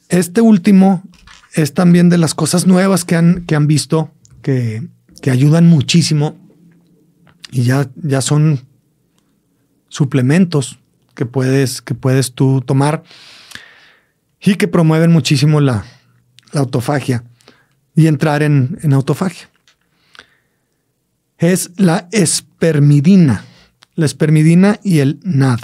este 0.09 0.41
último 0.41 1.03
es 1.55 1.74
también 1.74 2.09
de 2.09 2.18
las 2.18 2.34
cosas 2.34 2.66
nuevas 2.66 3.05
que 3.05 3.16
han, 3.16 3.44
que 3.46 3.55
han 3.55 3.66
visto 3.66 4.12
que, 4.42 4.86
que 5.20 5.30
ayudan 5.30 5.66
muchísimo 5.66 6.36
y 7.51 7.62
ya, 7.62 7.88
ya 7.96 8.20
son 8.20 8.66
suplementos 9.88 10.78
que 11.14 11.26
puedes, 11.26 11.82
que 11.82 11.94
puedes 11.94 12.32
tú 12.32 12.61
tomar 12.61 13.03
y 14.40 14.55
que 14.55 14.68
promueven 14.68 15.11
muchísimo 15.11 15.61
la, 15.61 15.84
autofagia 16.53 17.24
y 17.94 18.07
entrar 18.07 18.42
en, 18.42 18.78
autofagia. 18.92 19.51
Es 21.36 21.70
la 21.76 22.09
espermidina, 22.12 23.44
la 23.94 24.07
espermidina 24.07 24.80
y 24.82 25.01
el 25.01 25.20
NAD. 25.24 25.61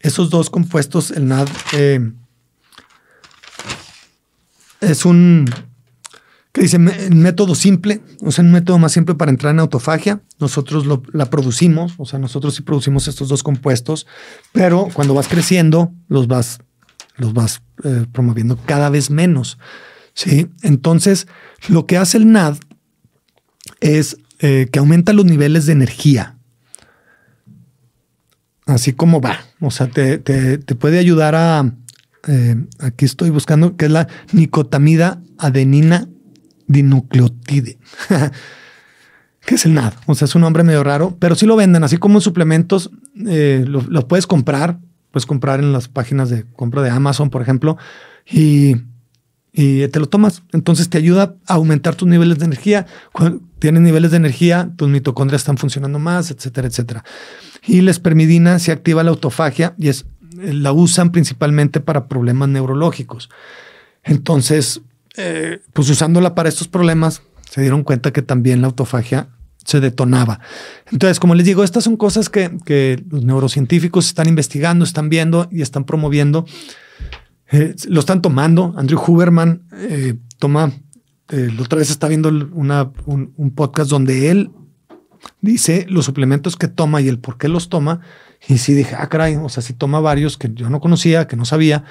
Esos 0.00 0.30
dos 0.30 0.50
compuestos, 0.50 1.10
el 1.10 1.28
NAD 1.28 1.48
eh, 1.74 2.12
es 4.80 5.04
un, 5.04 5.44
que 6.52 6.62
dice, 6.62 6.78
método 6.78 7.54
simple, 7.54 8.00
o 8.20 8.30
sea, 8.32 8.44
un 8.44 8.52
método 8.52 8.78
más 8.78 8.92
simple 8.92 9.14
para 9.14 9.30
entrar 9.30 9.52
en 9.52 9.60
autofagia. 9.60 10.20
Nosotros 10.38 10.86
la 11.12 11.30
producimos, 11.30 11.94
o 11.98 12.04
sea, 12.04 12.18
nosotros 12.18 12.54
sí 12.54 12.62
producimos 12.62 13.08
estos 13.08 13.28
dos 13.28 13.42
compuestos, 13.42 14.06
pero 14.52 14.88
cuando 14.92 15.14
vas 15.14 15.28
creciendo, 15.28 15.92
los 16.08 16.26
vas 16.26 16.58
los 17.18 17.34
vas 17.34 17.62
eh, 17.84 18.06
promoviendo 18.12 18.56
cada 18.64 18.88
vez 18.88 19.10
menos. 19.10 19.58
¿sí? 20.14 20.48
Entonces, 20.62 21.26
lo 21.68 21.86
que 21.86 21.98
hace 21.98 22.16
el 22.16 22.32
NAD 22.32 22.56
es 23.80 24.16
eh, 24.38 24.68
que 24.72 24.78
aumenta 24.78 25.12
los 25.12 25.24
niveles 25.26 25.66
de 25.66 25.72
energía. 25.72 26.36
Así 28.66 28.92
como 28.92 29.20
va. 29.20 29.40
O 29.60 29.70
sea, 29.70 29.88
te, 29.88 30.18
puede 30.78 30.98
ayudar 30.98 31.34
a. 31.34 31.74
Eh, 32.26 32.56
aquí 32.80 33.04
estoy 33.04 33.30
buscando, 33.30 33.76
que 33.76 33.86
es 33.86 33.90
la 33.90 34.08
nicotamida 34.32 35.22
adenina 35.38 36.08
dinucleotide. 36.66 37.78
que 39.46 39.54
es 39.54 39.64
el 39.64 39.74
NAD. 39.74 39.94
O 40.06 40.14
sea, 40.14 40.26
es 40.26 40.34
un 40.34 40.42
nombre 40.42 40.62
medio 40.62 40.84
raro, 40.84 41.16
pero 41.18 41.34
sí 41.34 41.46
lo 41.46 41.56
venden, 41.56 41.84
así 41.84 41.96
como 41.96 42.20
suplementos, 42.20 42.90
los 43.14 43.88
lo 43.88 44.06
puedes 44.08 44.26
comprar 44.26 44.80
puedes 45.10 45.26
comprar 45.26 45.60
en 45.60 45.72
las 45.72 45.88
páginas 45.88 46.30
de 46.30 46.44
compra 46.44 46.82
de 46.82 46.90
Amazon, 46.90 47.30
por 47.30 47.42
ejemplo, 47.42 47.76
y, 48.26 48.76
te 49.52 49.98
lo 49.98 50.06
tomas. 50.06 50.44
Entonces 50.52 50.88
te 50.88 50.98
ayuda 50.98 51.34
a 51.48 51.54
aumentar 51.54 51.96
tus 51.96 52.06
niveles 52.06 52.38
de 52.38 52.44
energía. 52.44 52.86
Cuando 53.12 53.40
tienes 53.58 53.82
niveles 53.82 54.12
de 54.12 54.18
energía, 54.18 54.70
tus 54.76 54.88
mitocondrias 54.88 55.42
están 55.42 55.58
funcionando 55.58 55.98
más, 55.98 56.30
etcétera, 56.30 56.68
etcétera. 56.68 57.04
Y 57.66 57.80
la 57.80 57.90
espermidina 57.90 58.60
se 58.60 58.70
activa 58.70 59.02
la 59.02 59.10
autofagia 59.10 59.74
y 59.76 59.88
es, 59.88 60.06
la 60.38 60.72
usan 60.72 61.12
principalmente 61.12 61.80
para 61.80 62.08
problemas 62.08 62.48
neurológicos. 62.48 63.28
Entonces, 64.04 64.80
eh, 65.16 65.60
pues 65.72 65.90
usándola 65.90 66.34
para 66.34 66.48
estos 66.48 66.68
problemas, 66.68 67.22
se 67.50 67.60
dieron 67.60 67.82
cuenta 67.82 68.12
que 68.12 68.22
también 68.22 68.60
la 68.60 68.68
autofagia 68.68 69.28
se 69.68 69.80
detonaba. 69.80 70.40
Entonces, 70.90 71.20
como 71.20 71.34
les 71.34 71.44
digo, 71.44 71.62
estas 71.62 71.84
son 71.84 71.98
cosas 71.98 72.30
que, 72.30 73.04
los 73.10 73.22
neurocientíficos 73.22 74.06
están 74.06 74.26
investigando, 74.26 74.82
están 74.82 75.10
viendo 75.10 75.46
y 75.50 75.60
están 75.60 75.84
promoviendo. 75.84 76.46
Eh, 77.50 77.74
lo 77.86 78.00
están 78.00 78.22
tomando. 78.22 78.72
Andrew 78.78 78.98
Huberman 78.98 79.62
eh, 79.72 80.14
toma, 80.38 80.72
eh, 81.28 81.50
la 81.54 81.62
otra 81.62 81.78
vez 81.78 81.90
está 81.90 82.08
viendo 82.08 82.30
una, 82.30 82.90
un, 83.04 83.52
podcast 83.54 83.90
donde 83.90 84.30
él 84.30 84.50
dice 85.40 85.86
los 85.88 86.04
suplementos 86.04 86.56
que 86.56 86.68
toma 86.68 87.00
y 87.00 87.08
el 87.08 87.18
por 87.18 87.38
qué 87.38 87.48
los 87.48 87.68
toma. 87.68 88.00
Y 88.46 88.58
sí 88.58 88.74
dije, 88.74 88.94
ah, 88.96 89.08
caray, 89.08 89.36
o 89.36 89.48
sea, 89.48 89.62
si 89.62 89.72
toma 89.72 90.00
varios 90.00 90.38
que 90.38 90.50
yo 90.52 90.70
no 90.70 90.80
conocía, 90.80 91.26
que 91.26 91.36
no 91.36 91.44
sabía 91.44 91.84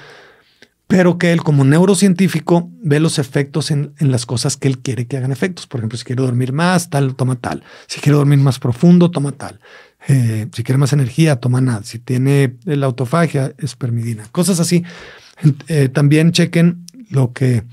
pero 0.88 1.18
que 1.18 1.32
él 1.32 1.42
como 1.42 1.64
neurocientífico 1.64 2.70
ve 2.82 2.98
los 2.98 3.18
efectos 3.18 3.70
en, 3.70 3.92
las 4.00 4.24
cosas 4.24 4.56
que 4.56 4.68
él 4.68 4.78
quiere 4.78 5.06
que 5.06 5.18
hagan 5.18 5.30
efectos. 5.30 5.66
Por 5.66 5.80
ejemplo, 5.80 5.98
si 5.98 6.04
quiere 6.04 6.22
dormir 6.22 6.54
más, 6.54 6.88
tal, 6.88 7.14
toma 7.14 7.36
tal. 7.36 7.62
Si 7.86 8.00
quiere 8.00 8.16
dormir 8.16 8.38
más 8.38 8.58
profundo, 8.58 9.10
toma 9.10 9.32
tal. 9.32 9.60
Eh, 10.08 10.48
si 10.50 10.64
quiere 10.64 10.78
más 10.78 10.94
energía, 10.94 11.36
toma 11.36 11.60
nada. 11.60 11.82
Si 11.84 11.98
tiene 11.98 12.56
la 12.64 12.86
autofagia, 12.86 13.52
espermidina. 13.58 14.24
Cosas 14.32 14.60
así. 14.60 14.82
Eh, 15.68 15.90
también 15.90 16.32
chequen 16.32 16.86
lo 17.10 17.34
que 17.34 17.64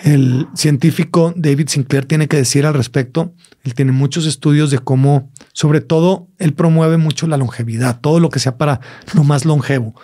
el 0.00 0.48
científico 0.54 1.32
David 1.36 1.68
Sinclair 1.68 2.06
tiene 2.06 2.26
que 2.26 2.36
decir 2.36 2.66
al 2.66 2.74
respecto. 2.74 3.34
Él 3.62 3.74
tiene 3.74 3.92
muchos 3.92 4.26
estudios 4.26 4.70
de 4.70 4.78
cómo, 4.78 5.30
sobre 5.52 5.80
todo, 5.80 6.28
él 6.38 6.54
promueve 6.54 6.96
mucho 6.96 7.26
la 7.26 7.36
longevidad, 7.36 8.00
todo 8.00 8.18
lo 8.18 8.30
que 8.30 8.40
sea 8.40 8.56
para 8.56 8.80
lo 9.14 9.22
más 9.22 9.44
longevo. 9.44 9.94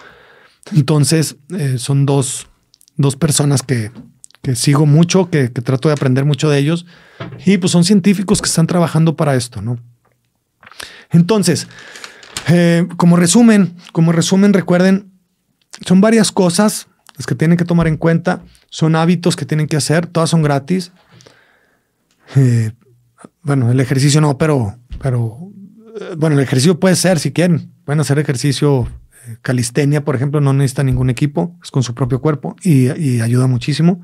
Entonces, 0.75 1.37
eh, 1.51 1.77
son 1.79 2.07
dos, 2.07 2.47
personas 3.19 3.63
que, 3.63 3.91
sigo 4.55 4.87
mucho, 4.87 5.31
que, 5.31 5.49
trato 5.49 5.89
de 5.89 5.95
aprender 5.95 6.25
mucho 6.25 6.51
de 6.51 6.59
ellos. 6.59 6.87
Y 7.45 7.59
pues 7.59 7.73
son 7.73 7.85
científicos 7.85 8.41
que 8.41 8.49
están 8.49 8.67
trabajando 8.67 9.17
para 9.17 9.35
esto, 9.35 9.63
¿no? 9.63 9.79
Entonces, 11.11 11.67
eh, 12.49 12.87
como 12.97 13.17
resumen, 13.17 13.75
como 13.93 14.13
resumen, 14.13 14.53
recuerden, 14.53 15.11
son 15.87 16.01
varias 16.01 16.31
cosas 16.31 16.89
las 17.19 17.27
que 17.27 17.35
tienen 17.35 17.59
que 17.59 17.65
tomar 17.65 17.87
en 17.87 17.99
cuenta. 17.99 18.43
Son 18.71 18.97
hábitos 18.97 19.37
que 19.37 19.45
tienen 19.45 19.67
que 19.67 19.77
hacer, 19.77 20.07
todas 20.07 20.31
son 20.31 20.43
gratis. 20.43 20.93
Eh, 22.37 22.73
bueno, 23.43 23.71
el 23.71 23.81
ejercicio 23.81 24.21
no, 24.21 24.39
pero, 24.39 24.79
pero 25.03 25.51
bueno, 26.17 26.37
el 26.37 26.43
ejercicio 26.43 26.81
puede 26.81 26.97
ser 26.97 27.19
si 27.19 27.33
quieren. 27.33 27.73
Pueden 27.85 28.01
hacer 28.01 28.19
ejercicio 28.19 28.89
calistenia, 29.43 30.05
por 30.05 30.15
ejemplo, 30.15 30.41
no 30.41 30.53
necesita 30.53 30.83
ningún 30.83 31.11
equipo, 31.11 31.57
es 31.63 31.71
con 31.71 31.83
su 31.83 31.95
propio 31.95 32.21
cuerpo 32.21 32.57
y, 32.63 33.21
ayuda 33.21 33.47
muchísimo. 33.47 34.01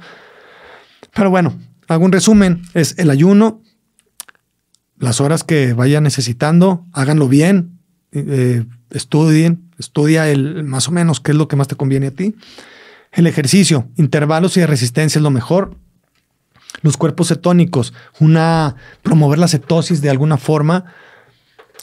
Pero 1.15 1.31
bueno, 1.31 1.59
hago 1.89 2.05
un 2.05 2.13
resumen. 2.13 2.63
Es 2.75 2.99
el 2.99 3.11
ayuno, 3.11 3.63
las 4.99 5.21
horas 5.21 5.45
que 5.45 5.73
vaya 5.73 6.01
necesitando, 6.01 6.87
háganlo 6.93 7.29
bien, 7.29 7.79
eh, 8.13 8.65
estudien, 8.91 9.71
estudia 9.79 10.29
el 10.29 10.65
más 10.65 10.89
o 10.89 10.93
menos 10.93 11.21
qué 11.21 11.33
es 11.33 11.39
lo 11.39 11.49
que 11.49 11.57
más 11.57 11.69
te 11.69 11.77
conviene 11.77 12.09
a 12.09 12.11
ti. 12.11 12.35
El 13.15 13.27
ejercicio, 13.27 13.89
intervalos 13.97 14.57
y 14.57 14.61
de 14.61 14.67
resistencia 14.67 15.19
es 15.19 15.23
lo 15.23 15.31
mejor. 15.31 15.77
Los 16.83 16.97
cuerpos 16.97 17.29
cetónicos, 17.29 17.95
una 18.19 18.77
promover 19.03 19.39
la 19.39 19.49
cetosis 19.49 20.01
de 20.01 20.11
alguna 20.11 20.37
forma 20.37 20.85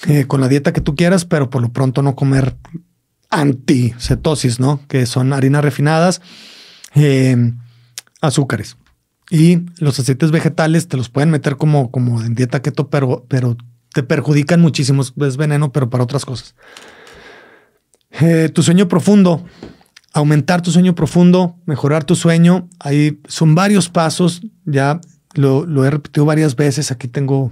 eh, 0.07 0.25
con 0.25 0.41
la 0.41 0.47
dieta 0.47 0.73
que 0.73 0.81
tú 0.81 0.95
quieras, 0.95 1.25
pero 1.25 1.49
por 1.49 1.61
lo 1.61 1.71
pronto 1.71 2.01
no 2.01 2.15
comer 2.15 2.57
anti-cetosis, 3.29 4.59
¿no? 4.59 4.81
Que 4.87 5.05
son 5.05 5.31
harinas 5.31 5.63
refinadas, 5.63 6.21
eh, 6.95 7.53
azúcares. 8.19 8.77
Y 9.29 9.61
los 9.77 9.97
aceites 9.97 10.31
vegetales 10.31 10.89
te 10.89 10.97
los 10.97 11.09
pueden 11.09 11.29
meter 11.29 11.55
como, 11.55 11.89
como 11.89 12.21
en 12.21 12.35
dieta 12.35 12.61
keto, 12.61 12.89
pero, 12.89 13.25
pero 13.29 13.55
te 13.93 14.03
perjudican 14.03 14.59
muchísimo. 14.59 15.01
Es 15.01 15.37
veneno, 15.37 15.71
pero 15.71 15.89
para 15.89 16.03
otras 16.03 16.25
cosas. 16.25 16.55
Eh, 18.19 18.49
tu 18.53 18.61
sueño 18.61 18.89
profundo. 18.89 19.45
Aumentar 20.13 20.61
tu 20.61 20.71
sueño 20.71 20.93
profundo, 20.95 21.55
mejorar 21.65 22.03
tu 22.03 22.15
sueño. 22.15 22.67
Ahí 22.79 23.19
son 23.27 23.55
varios 23.55 23.89
pasos. 23.89 24.41
Ya 24.65 24.99
lo, 25.35 25.85
he 25.85 25.89
repetido 25.89 26.25
varias 26.25 26.55
veces. 26.55 26.91
Aquí 26.91 27.07
tengo 27.07 27.51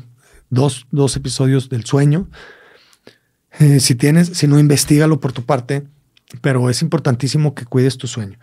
dos, 0.50 0.88
dos 0.92 1.16
episodios 1.16 1.70
del 1.70 1.86
sueño. 1.86 2.28
Eh, 3.60 3.80
si 3.80 3.96
tienes, 3.96 4.30
si 4.30 4.48
no, 4.48 4.60
investigalo 4.60 5.20
por 5.20 5.32
tu 5.34 5.44
parte, 5.44 5.86
pero 6.42 6.70
es 6.70 6.82
importantísimo 6.82 7.56
que 7.56 7.66
cuides 7.66 7.98
tu 7.98 8.08
sueño. 8.08 8.38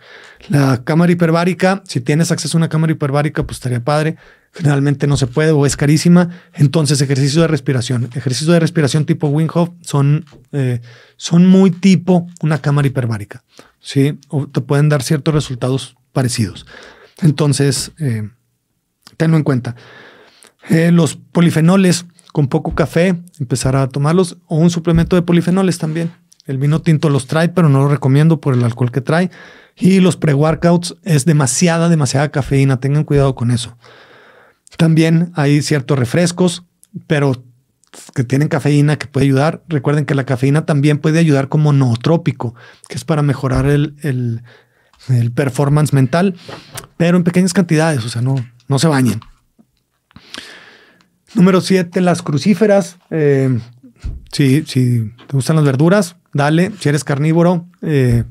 La 0.49 0.83
cámara 0.83 1.11
hiperbárica, 1.11 1.81
si 1.85 2.01
tienes 2.01 2.31
acceso 2.31 2.57
a 2.57 2.59
una 2.59 2.69
cámara 2.69 2.93
hiperbárica, 2.93 3.43
pues 3.43 3.57
estaría 3.57 3.83
padre. 3.83 4.17
Generalmente 4.57 5.05
no 5.05 5.17
se 5.17 5.27
puede 5.27 5.51
o 5.51 5.67
es 5.67 5.77
carísima. 5.77 6.29
Entonces, 6.55 6.99
ejercicio 7.01 7.41
de 7.41 7.47
respiración. 7.47 8.09
Ejercicio 8.15 8.53
de 8.53 8.59
respiración 8.59 9.05
tipo 9.05 9.27
Wim 9.27 9.47
Hof 9.53 9.69
son, 9.81 10.25
eh, 10.51 10.81
son 11.15 11.45
muy 11.45 11.69
tipo 11.69 12.27
una 12.41 12.57
cámara 12.59 12.87
hiperbárica. 12.87 13.43
Sí, 13.79 14.17
o 14.29 14.47
te 14.47 14.61
pueden 14.61 14.89
dar 14.89 15.03
ciertos 15.03 15.31
resultados 15.33 15.95
parecidos. 16.11 16.65
Entonces, 17.21 17.91
eh, 17.99 18.29
tenlo 19.15 19.37
en 19.37 19.43
cuenta. 19.43 19.75
Eh, 20.69 20.91
los 20.91 21.15
polifenoles 21.15 22.07
con 22.33 22.47
poco 22.47 22.73
café, 22.73 23.15
empezar 23.39 23.75
a 23.75 23.87
tomarlos 23.87 24.37
o 24.47 24.57
un 24.57 24.71
suplemento 24.71 25.15
de 25.15 25.21
polifenoles 25.21 25.77
también. 25.77 26.11
El 26.47 26.57
vino 26.57 26.81
tinto 26.81 27.09
los 27.09 27.27
trae, 27.27 27.49
pero 27.49 27.69
no 27.69 27.79
lo 27.79 27.89
recomiendo 27.89 28.41
por 28.41 28.55
el 28.55 28.63
alcohol 28.63 28.91
que 28.91 29.01
trae. 29.01 29.29
Y 29.75 29.99
los 29.99 30.17
pre-workouts 30.17 30.95
es 31.03 31.25
demasiada, 31.25 31.89
demasiada 31.89 32.29
cafeína. 32.29 32.79
Tengan 32.79 33.03
cuidado 33.03 33.35
con 33.35 33.51
eso. 33.51 33.77
También 34.75 35.31
hay 35.35 35.61
ciertos 35.61 35.97
refrescos, 35.97 36.65
pero 37.07 37.43
que 38.13 38.23
tienen 38.23 38.47
cafeína 38.47 38.97
que 38.97 39.07
puede 39.07 39.25
ayudar. 39.25 39.63
Recuerden 39.67 40.05
que 40.05 40.15
la 40.15 40.25
cafeína 40.25 40.65
también 40.65 40.99
puede 40.99 41.19
ayudar 41.19 41.49
como 41.49 41.73
nootrópico, 41.73 42.55
que 42.89 42.95
es 42.95 43.05
para 43.05 43.21
mejorar 43.21 43.65
el, 43.65 43.95
el, 44.01 44.43
el 45.09 45.31
performance 45.31 45.93
mental, 45.93 46.35
pero 46.97 47.17
en 47.17 47.23
pequeñas 47.23 47.53
cantidades, 47.53 48.03
o 48.05 48.09
sea, 48.09 48.21
no, 48.21 48.35
no 48.67 48.79
se 48.79 48.87
bañen. 48.87 49.21
Número 51.33 51.61
siete, 51.61 52.01
las 52.01 52.21
crucíferas. 52.21 52.97
Eh, 53.09 53.59
si, 54.31 54.63
si, 54.65 55.13
te 55.27 55.33
gustan 55.33 55.55
las 55.55 55.65
verduras, 55.65 56.15
dale. 56.33 56.71
Si 56.79 56.89
eres 56.89 57.03
carnívoro, 57.03 57.67
eh, 57.81 58.23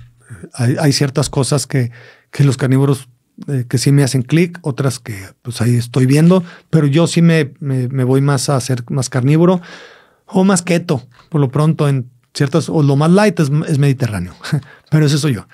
hay, 0.54 0.92
ciertas 0.92 1.30
cosas 1.30 1.66
que, 1.66 1.92
que 2.30 2.44
los 2.44 2.56
carnívoros 2.56 3.08
eh, 3.48 3.64
que 3.68 3.78
sí 3.78 3.92
me 3.92 4.02
hacen 4.02 4.22
clic, 4.22 4.58
otras 4.62 4.98
que 4.98 5.16
pues 5.42 5.60
ahí 5.60 5.76
estoy 5.76 6.06
viendo, 6.06 6.42
pero 6.70 6.86
yo 6.86 7.06
sí 7.06 7.22
me, 7.22 7.52
me, 7.60 8.04
voy 8.04 8.20
más 8.20 8.48
a 8.48 8.60
ser 8.60 8.82
más 8.88 9.10
carnívoro 9.10 9.60
o 10.26 10.44
más 10.44 10.62
keto, 10.62 11.06
por 11.28 11.40
lo 11.40 11.50
pronto 11.50 11.88
en 11.88 12.10
ciertas, 12.34 12.68
o 12.68 12.82
lo 12.82 12.96
más 12.96 13.10
light 13.10 13.38
es, 13.40 13.50
es 13.68 13.78
mediterráneo, 13.78 14.34
pero 14.90 15.06
eso 15.06 15.18
soy 15.18 15.34
yo. 15.34 15.46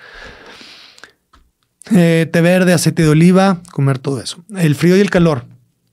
té 1.85 2.41
verde, 2.41 2.73
aceite 2.73 3.03
de 3.03 3.09
oliva, 3.09 3.61
comer 3.73 3.99
todo 3.99 4.21
eso. 4.21 4.45
El 4.57 4.75
frío 4.75 4.97
y 4.97 5.01
el 5.01 5.11
calor. 5.11 5.45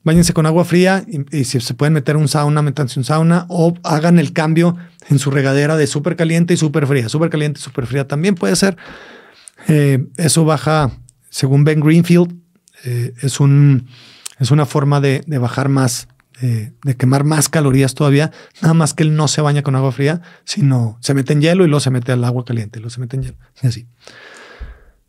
Báñense 0.01 0.31
con 0.33 0.45
agua 0.45 0.63
fría 0.63 1.03
y, 1.31 1.43
si 1.43 1.59
se 1.59 1.73
pueden 1.73 1.93
meter 1.93 2.15
un 2.15 2.29
sauna, 2.29 2.61
métanse 2.61 2.99
un 2.99 3.03
sauna 3.03 3.45
o 3.49 3.73
hagan 3.83 4.17
el 4.17 4.31
cambio 4.31 4.77
en 5.09 5.19
su 5.19 5.29
regadera 5.29 5.75
de 5.75 5.87
súper 5.87 6.15
caliente 6.15 6.53
y 6.53 6.57
súper 6.57 6.87
fría. 6.87 7.09
Súper 7.09 7.29
caliente 7.29 7.59
y 7.59 7.63
súper 7.63 7.85
fría 7.85 8.07
también 8.07 8.35
puede 8.35 8.55
ser. 8.55 8.77
Eh, 9.67 10.05
eso 10.15 10.45
baja, 10.45 10.91
según 11.29 11.63
Ben 11.63 11.79
Greenfield, 11.79 12.35
eh, 12.85 13.13
es, 13.21 13.39
un, 13.39 13.87
es 14.39 14.51
una 14.51 14.65
forma 14.65 15.01
de, 15.01 15.23
bajar 15.39 15.69
más, 15.69 16.07
de 16.41 16.95
quemar 16.95 17.23
más 17.23 17.49
calorías 17.49 17.93
todavía. 17.93 18.31
Nada 18.61 18.73
más 18.73 18.93
que 18.93 19.03
él 19.03 19.15
no 19.15 19.27
se 19.27 19.41
baña 19.41 19.61
con 19.61 19.75
agua 19.75 19.91
fría, 19.91 20.21
sino 20.45 20.97
se 21.01 21.13
mete 21.13 21.33
en 21.33 21.41
hielo 21.41 21.65
y 21.65 21.67
luego 21.67 21.81
se 21.81 21.91
mete 21.91 22.11
al 22.11 22.23
agua 22.23 22.45
caliente, 22.45 22.79
luego 22.79 22.89
se 22.89 23.01
mete 23.01 23.17
en 23.17 23.23
hielo. 23.23 23.37
Y 23.61 23.67
así. 23.67 23.87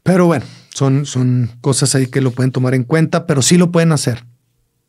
Pero 0.03 0.27
bueno, 0.27 0.45
son, 0.75 1.07
son 1.07 1.51
cosas 1.61 1.95
ahí 1.95 2.07
que 2.07 2.21
lo 2.21 2.31
pueden 2.31 2.53
tomar 2.53 2.75
en 2.75 2.85
cuenta, 2.85 3.27
pero 3.27 3.43
sí 3.43 3.59
lo 3.59 3.71
pueden 3.71 3.93
hacer. 3.93 4.25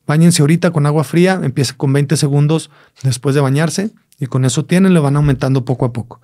Báñense 0.07 0.41
ahorita 0.41 0.71
con 0.71 0.85
agua 0.85 1.03
fría, 1.03 1.39
empiece 1.43 1.73
con 1.75 1.93
20 1.93 2.17
segundos 2.17 2.69
después 3.03 3.35
de 3.35 3.41
bañarse 3.41 3.91
y 4.19 4.25
con 4.25 4.45
eso 4.45 4.65
tienen, 4.65 4.93
le 4.93 4.99
van 4.99 5.15
aumentando 5.15 5.63
poco 5.63 5.85
a 5.85 5.93
poco. 5.93 6.21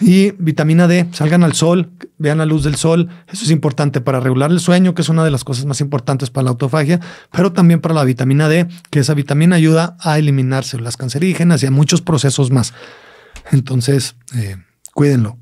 Y 0.00 0.30
vitamina 0.32 0.86
D, 0.86 1.08
salgan 1.12 1.42
al 1.42 1.54
sol, 1.54 1.90
vean 2.18 2.38
la 2.38 2.46
luz 2.46 2.64
del 2.64 2.76
sol. 2.76 3.08
Eso 3.26 3.44
es 3.44 3.50
importante 3.50 4.00
para 4.00 4.20
regular 4.20 4.50
el 4.50 4.60
sueño, 4.60 4.94
que 4.94 5.02
es 5.02 5.08
una 5.08 5.24
de 5.24 5.30
las 5.30 5.44
cosas 5.44 5.66
más 5.66 5.80
importantes 5.80 6.30
para 6.30 6.44
la 6.44 6.50
autofagia, 6.50 7.00
pero 7.32 7.52
también 7.52 7.80
para 7.80 7.94
la 7.94 8.04
vitamina 8.04 8.48
D, 8.48 8.68
que 8.90 9.00
esa 9.00 9.14
vitamina 9.14 9.56
ayuda 9.56 9.96
a 10.00 10.18
eliminar 10.18 10.64
células 10.64 10.96
cancerígenas 10.96 11.62
y 11.62 11.66
a 11.66 11.70
muchos 11.70 12.00
procesos 12.00 12.50
más. 12.50 12.74
Entonces, 13.50 14.14
eh, 14.36 14.56
cuídenlo. 14.94 15.38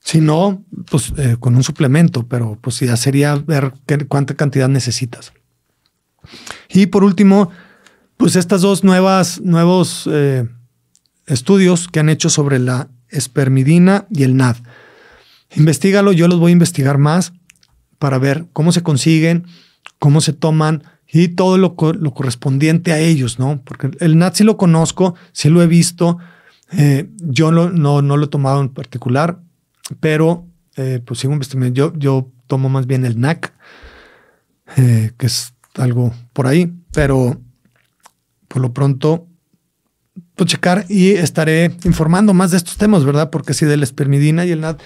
Si 0.00 0.20
no, 0.20 0.64
pues 0.90 1.12
eh, 1.16 1.36
con 1.38 1.56
un 1.56 1.62
suplemento, 1.62 2.26
pero 2.26 2.58
pues 2.60 2.80
ya 2.80 2.96
sería 2.96 3.36
ver 3.36 3.74
qué, 3.86 4.06
cuánta 4.06 4.34
cantidad 4.34 4.68
necesitas. 4.68 5.32
Y 6.68 6.86
por 6.86 7.04
último, 7.04 7.50
pues 8.16 8.36
estas 8.36 8.62
dos 8.62 8.84
nuevas, 8.84 9.40
nuevos 9.40 10.08
eh, 10.10 10.46
estudios 11.26 11.88
que 11.88 12.00
han 12.00 12.08
hecho 12.08 12.30
sobre 12.30 12.58
la 12.58 12.88
espermidina 13.10 14.06
y 14.10 14.22
el 14.22 14.36
NAD. 14.36 14.56
Investígalo, 15.56 16.12
yo 16.12 16.28
los 16.28 16.38
voy 16.38 16.50
a 16.50 16.52
investigar 16.52 16.98
más 16.98 17.32
para 17.98 18.18
ver 18.18 18.46
cómo 18.52 18.72
se 18.72 18.82
consiguen, 18.82 19.46
cómo 19.98 20.20
se 20.20 20.32
toman 20.32 20.84
y 21.10 21.28
todo 21.28 21.56
lo, 21.56 21.74
correspondiente 21.74 22.92
a 22.92 22.98
ellos, 22.98 23.38
¿no? 23.38 23.62
Porque 23.64 23.90
el 24.00 24.18
NAD 24.18 24.34
sí 24.34 24.44
lo 24.44 24.56
conozco, 24.56 25.14
sí 25.32 25.48
lo 25.48 25.62
he 25.62 25.66
visto, 25.66 26.18
eh, 26.72 27.08
yo 27.16 27.50
no, 27.50 27.70
no, 27.70 28.16
lo 28.16 28.24
he 28.24 28.28
tomado 28.28 28.60
en 28.60 28.68
particular, 28.68 29.40
pero 30.00 30.46
eh, 30.76 31.00
pues 31.04 31.20
sigo 31.20 31.32
investigando. 31.32 31.74
Yo, 31.74 31.92
yo 31.96 32.30
tomo 32.46 32.68
más 32.68 32.86
bien 32.86 33.04
el 33.04 33.18
NAC, 33.18 33.54
que 34.76 35.26
es 35.26 35.54
algo 35.76 36.12
por 36.34 36.46
ahí, 36.46 36.72
pero 36.92 37.40
por 38.48 38.62
lo 38.62 38.72
pronto, 38.72 39.28
pues 40.38 40.50
checar 40.50 40.86
y 40.88 41.10
estaré 41.10 41.76
informando 41.82 42.32
más 42.32 42.52
de 42.52 42.58
estos 42.58 42.76
temas, 42.76 43.04
¿verdad? 43.04 43.28
Porque 43.28 43.54
si 43.54 43.66
de 43.66 43.76
la 43.76 43.82
espermidina 43.82 44.46
y 44.46 44.52
el 44.52 44.60
NAD 44.60 44.76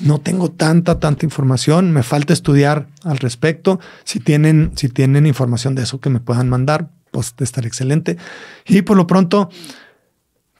no 0.00 0.18
tengo 0.20 0.50
tanta, 0.50 1.00
tanta 1.00 1.24
información, 1.24 1.92
me 1.92 2.02
falta 2.02 2.34
estudiar 2.34 2.88
al 3.04 3.16
respecto. 3.16 3.80
Si 4.04 4.20
tienen, 4.20 4.72
si 4.76 4.90
tienen 4.90 5.26
información 5.26 5.74
de 5.74 5.84
eso 5.84 5.98
que 5.98 6.10
me 6.10 6.20
puedan 6.20 6.50
mandar, 6.50 6.90
pues 7.10 7.34
estaré 7.38 7.68
excelente. 7.68 8.18
Y 8.66 8.82
por 8.82 8.98
lo 8.98 9.06
pronto, 9.06 9.48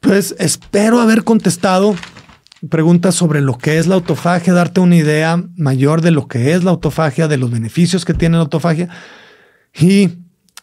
pues 0.00 0.34
espero 0.38 1.00
haber 1.00 1.24
contestado 1.24 1.94
preguntas 2.70 3.14
sobre 3.14 3.42
lo 3.42 3.58
que 3.58 3.76
es 3.76 3.86
la 3.86 3.96
autofagia, 3.96 4.54
darte 4.54 4.80
una 4.80 4.96
idea 4.96 5.44
mayor 5.56 6.00
de 6.00 6.10
lo 6.10 6.26
que 6.26 6.54
es 6.54 6.64
la 6.64 6.70
autofagia, 6.70 7.28
de 7.28 7.36
los 7.36 7.50
beneficios 7.50 8.06
que 8.06 8.14
tiene 8.14 8.38
la 8.38 8.44
autofagia. 8.44 8.88
Y 9.78 10.08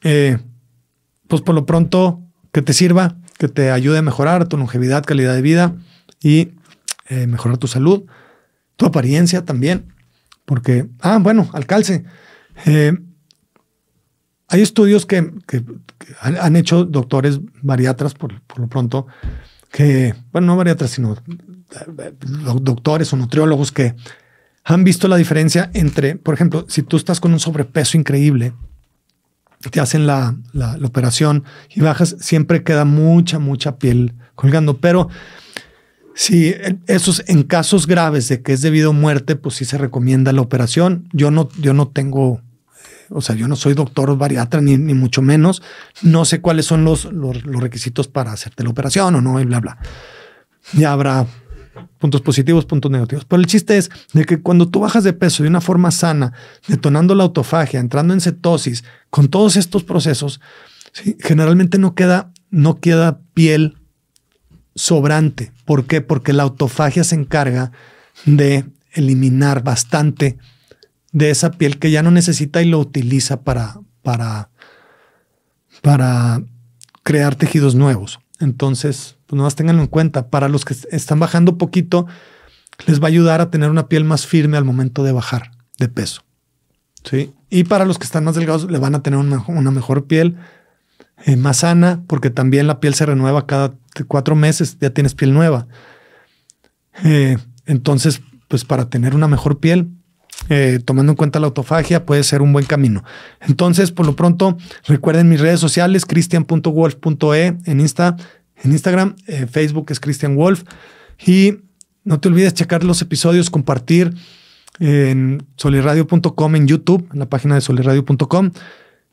eh, 0.02 0.40
pues 1.28 1.44
por 1.44 1.54
lo 1.54 1.68
pronto 1.68 2.24
que 2.52 2.64
te 2.64 2.74
sirva, 2.74 3.18
que 3.38 3.48
te 3.48 3.72
ayude 3.72 4.00
a 4.00 4.02
mejorar 4.02 4.48
tu 4.48 4.58
longevidad, 4.58 5.04
calidad 5.04 5.34
de 5.36 5.42
vida 5.42 5.76
y 6.22 6.54
eh, 7.08 7.28
mejorar 7.28 7.58
tu 7.58 7.68
salud, 7.68 8.06
tu 8.76 8.86
apariencia 8.86 9.46
también. 9.46 9.94
Porque, 10.46 10.88
ah, 11.02 11.18
bueno, 11.20 11.50
alcalce. 11.54 12.06
Eh, 12.66 12.94
hay 14.48 14.62
estudios 14.62 15.06
que, 15.06 15.32
han 16.20 16.56
hecho 16.56 16.86
doctores 16.86 17.40
bariatras, 17.62 18.14
por, 18.14 18.42
por, 18.42 18.60
lo 18.60 18.68
pronto, 18.68 19.08
que, 19.72 20.14
bueno, 20.32 20.48
no 20.48 20.58
bariatras, 20.58 20.92
sino 20.92 21.18
doctores 22.62 23.12
o 23.12 23.18
nutriólogos 23.18 23.72
que 23.72 23.96
han 24.64 24.84
visto 24.84 25.08
la 25.08 25.18
diferencia 25.18 25.72
entre, 25.74 26.16
por 26.16 26.34
ejemplo, 26.34 26.66
si 26.70 26.84
tú 26.84 26.98
estás 26.98 27.20
con 27.20 27.34
un 27.34 27.40
sobrepeso 27.40 27.98
increíble 27.98 28.54
te 29.70 29.80
hacen 29.80 30.08
la, 30.08 30.36
operación 30.84 31.44
y 31.74 31.82
bajas, 31.82 32.16
siempre 32.20 32.64
queda 32.64 32.86
mucha, 32.86 33.40
mucha 33.40 33.78
piel 33.78 34.14
colgando. 34.36 34.78
Pero 34.78 35.10
si 36.14 36.54
esos 36.88 37.24
en 37.28 37.44
casos 37.44 37.88
graves 37.88 38.28
de 38.30 38.42
que 38.42 38.54
es 38.54 38.62
debido 38.62 38.92
a 38.92 38.94
muerte, 38.94 39.36
pues 39.36 39.56
sí 39.56 39.66
se 39.66 39.78
recomienda 39.78 40.34
la 40.34 40.42
operación. 40.42 41.10
Yo 41.14 41.32
no, 41.32 41.50
yo 41.60 41.74
no 41.74 41.88
tengo 41.88 42.42
o 43.10 43.22
sea, 43.22 43.36
yo 43.36 43.48
no 43.48 43.56
soy 43.56 43.76
doctor 43.76 44.18
bariatra 44.18 44.62
ni, 44.62 44.78
ni 44.78 44.96
mucho 44.96 45.22
menos, 45.22 45.62
no 46.02 46.26
sé 46.26 46.42
cuáles 46.42 46.66
son 46.66 46.84
los, 46.84 47.06
los, 47.06 47.44
requisitos 47.44 48.08
para 48.08 48.32
hacerte 48.32 48.64
la 48.64 48.72
operación 48.72 49.14
o 49.14 49.22
no, 49.22 49.40
y 49.40 49.46
bla, 49.46 49.60
bla. 49.60 49.78
Ya 50.74 50.92
habrá 50.92 51.28
puntos 52.00 52.22
positivos, 52.22 52.66
puntos 52.66 52.92
negativos. 52.92 53.26
Pero 53.26 53.40
el 53.40 53.48
chiste 53.48 53.78
es 53.78 53.90
de 54.14 54.26
que 54.26 54.42
cuando 54.42 54.68
tú 54.68 54.80
bajas 54.80 55.04
de 55.04 55.14
peso 55.14 55.44
de 55.44 55.50
una 55.50 55.62
forma 55.62 55.92
sana, 55.92 56.34
detonando 56.68 57.16
la 57.16 57.24
autofagia, 57.24 57.80
entrando 57.80 58.14
en 58.14 58.22
cetosis, 58.22 58.84
con 59.10 59.28
todos 59.28 59.56
estos 59.56 59.84
procesos, 59.84 60.42
generalmente 61.20 61.78
no 61.78 61.96
queda, 61.96 62.32
no 62.50 62.80
queda 62.80 63.20
piel 63.34 63.78
sobrante. 64.76 65.52
¿Por 65.66 65.86
qué? 65.86 66.02
Porque 66.02 66.34
la 66.34 66.44
autofagia 66.44 67.04
se 67.04 67.16
encarga 67.16 67.72
de 68.26 68.66
eliminar 68.94 69.64
bastante 69.64 70.38
de 71.12 71.30
esa 71.30 71.52
piel 71.52 71.80
que 71.80 71.92
ya 71.92 72.04
no 72.04 72.12
necesita 72.12 72.62
y 72.62 72.66
lo 72.66 72.80
utiliza 72.80 73.42
para, 73.42 73.80
para, 74.02 74.50
para 75.82 76.44
crear 77.04 77.36
tejidos 77.36 77.76
nuevos. 77.76 78.20
Entonces, 78.40 79.18
pues 79.26 79.38
nada 79.38 79.48
más 79.48 79.56
tenganlo 79.56 79.82
en 79.82 79.88
cuenta. 79.88 80.30
Para 80.30 80.50
los 80.50 80.66
que 80.66 80.76
están 80.92 81.20
bajando 81.20 81.58
poquito, 81.58 82.08
les 82.86 83.02
va 83.02 83.06
a 83.06 83.10
ayudar 83.10 83.42
a 83.42 83.50
tener 83.50 83.70
una 83.70 83.88
piel 83.88 84.04
más 84.04 84.26
firme 84.28 84.58
al 84.58 84.66
momento 84.66 85.04
de 85.04 85.12
bajar 85.12 85.52
de 85.78 85.88
peso. 85.88 86.22
¿Sí? 87.04 87.34
Y 87.50 87.66
para 87.66 87.86
los 87.86 88.00
que 88.00 88.06
están 88.06 88.24
más 88.24 88.36
delgados, 88.36 88.70
le 88.70 88.80
van 88.80 88.96
a 88.96 89.04
tener 89.04 89.20
una, 89.20 89.44
una 89.48 89.72
mejor 89.72 90.06
piel, 90.06 90.38
eh, 91.26 91.36
más 91.36 91.58
sana, 91.58 92.04
porque 92.08 92.30
también 92.30 92.68
la 92.68 92.80
piel 92.80 92.96
se 92.96 93.06
renueva 93.06 93.46
cada 93.46 93.76
cuatro 94.08 94.36
meses, 94.36 94.78
ya 94.80 94.90
tienes 94.90 95.16
piel 95.16 95.34
nueva. 95.34 95.68
Eh, 97.04 97.38
entonces, 97.66 98.22
pues 98.48 98.66
para 98.66 98.90
tener 98.90 99.16
una 99.16 99.28
mejor 99.28 99.60
piel, 99.60 99.90
eh, 100.50 100.80
tomando 100.84 101.12
en 101.12 101.16
cuenta 101.16 101.40
la 101.40 101.48
autofagia, 101.48 102.06
puede 102.06 102.24
ser 102.24 102.42
un 102.42 102.54
buen 102.54 102.66
camino. 102.66 103.04
Entonces, 103.42 103.92
por 103.92 104.06
lo 104.06 104.16
pronto, 104.16 104.58
recuerden 104.86 105.30
mis 105.30 105.40
redes 105.40 105.60
sociales, 105.60 106.06
cristian.wolf.e 106.06 107.58
en 107.66 107.80
Insta, 107.80 108.16
en 108.64 108.72
Instagram, 108.72 109.16
eh, 109.28 109.48
Facebook 109.50 109.88
es 109.90 110.00
Christian 110.00 110.36
Wolf. 110.36 110.64
Y 111.26 111.60
no 112.04 112.20
te 112.20 112.28
olvides 112.28 112.54
checar 112.54 112.84
los 112.84 113.02
episodios, 113.02 113.50
compartir 113.50 114.14
en 114.80 115.46
soliradio.com 115.56 116.56
en 116.56 116.68
YouTube, 116.68 117.08
en 117.14 117.20
la 117.20 117.30
página 117.30 117.56
de 117.56 117.62
soliradio.com. 117.62 118.52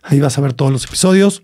Ahí 0.02 0.20
vas 0.20 0.36
a 0.36 0.40
ver 0.40 0.52
todos 0.52 0.72
los 0.72 0.84
episodios. 0.84 1.42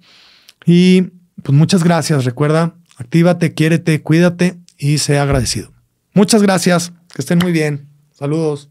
Y 0.66 1.12
pues 1.42 1.56
muchas 1.56 1.84
gracias. 1.84 2.24
Recuerda, 2.24 2.74
actívate, 2.96 3.54
quiérete, 3.54 4.02
cuídate 4.02 4.58
y 4.76 4.98
sea 4.98 5.22
agradecido. 5.22 5.72
Muchas 6.14 6.42
gracias. 6.42 6.92
Que 7.14 7.22
estén 7.22 7.38
muy 7.38 7.52
bien. 7.52 7.88
Saludos. 8.12 8.70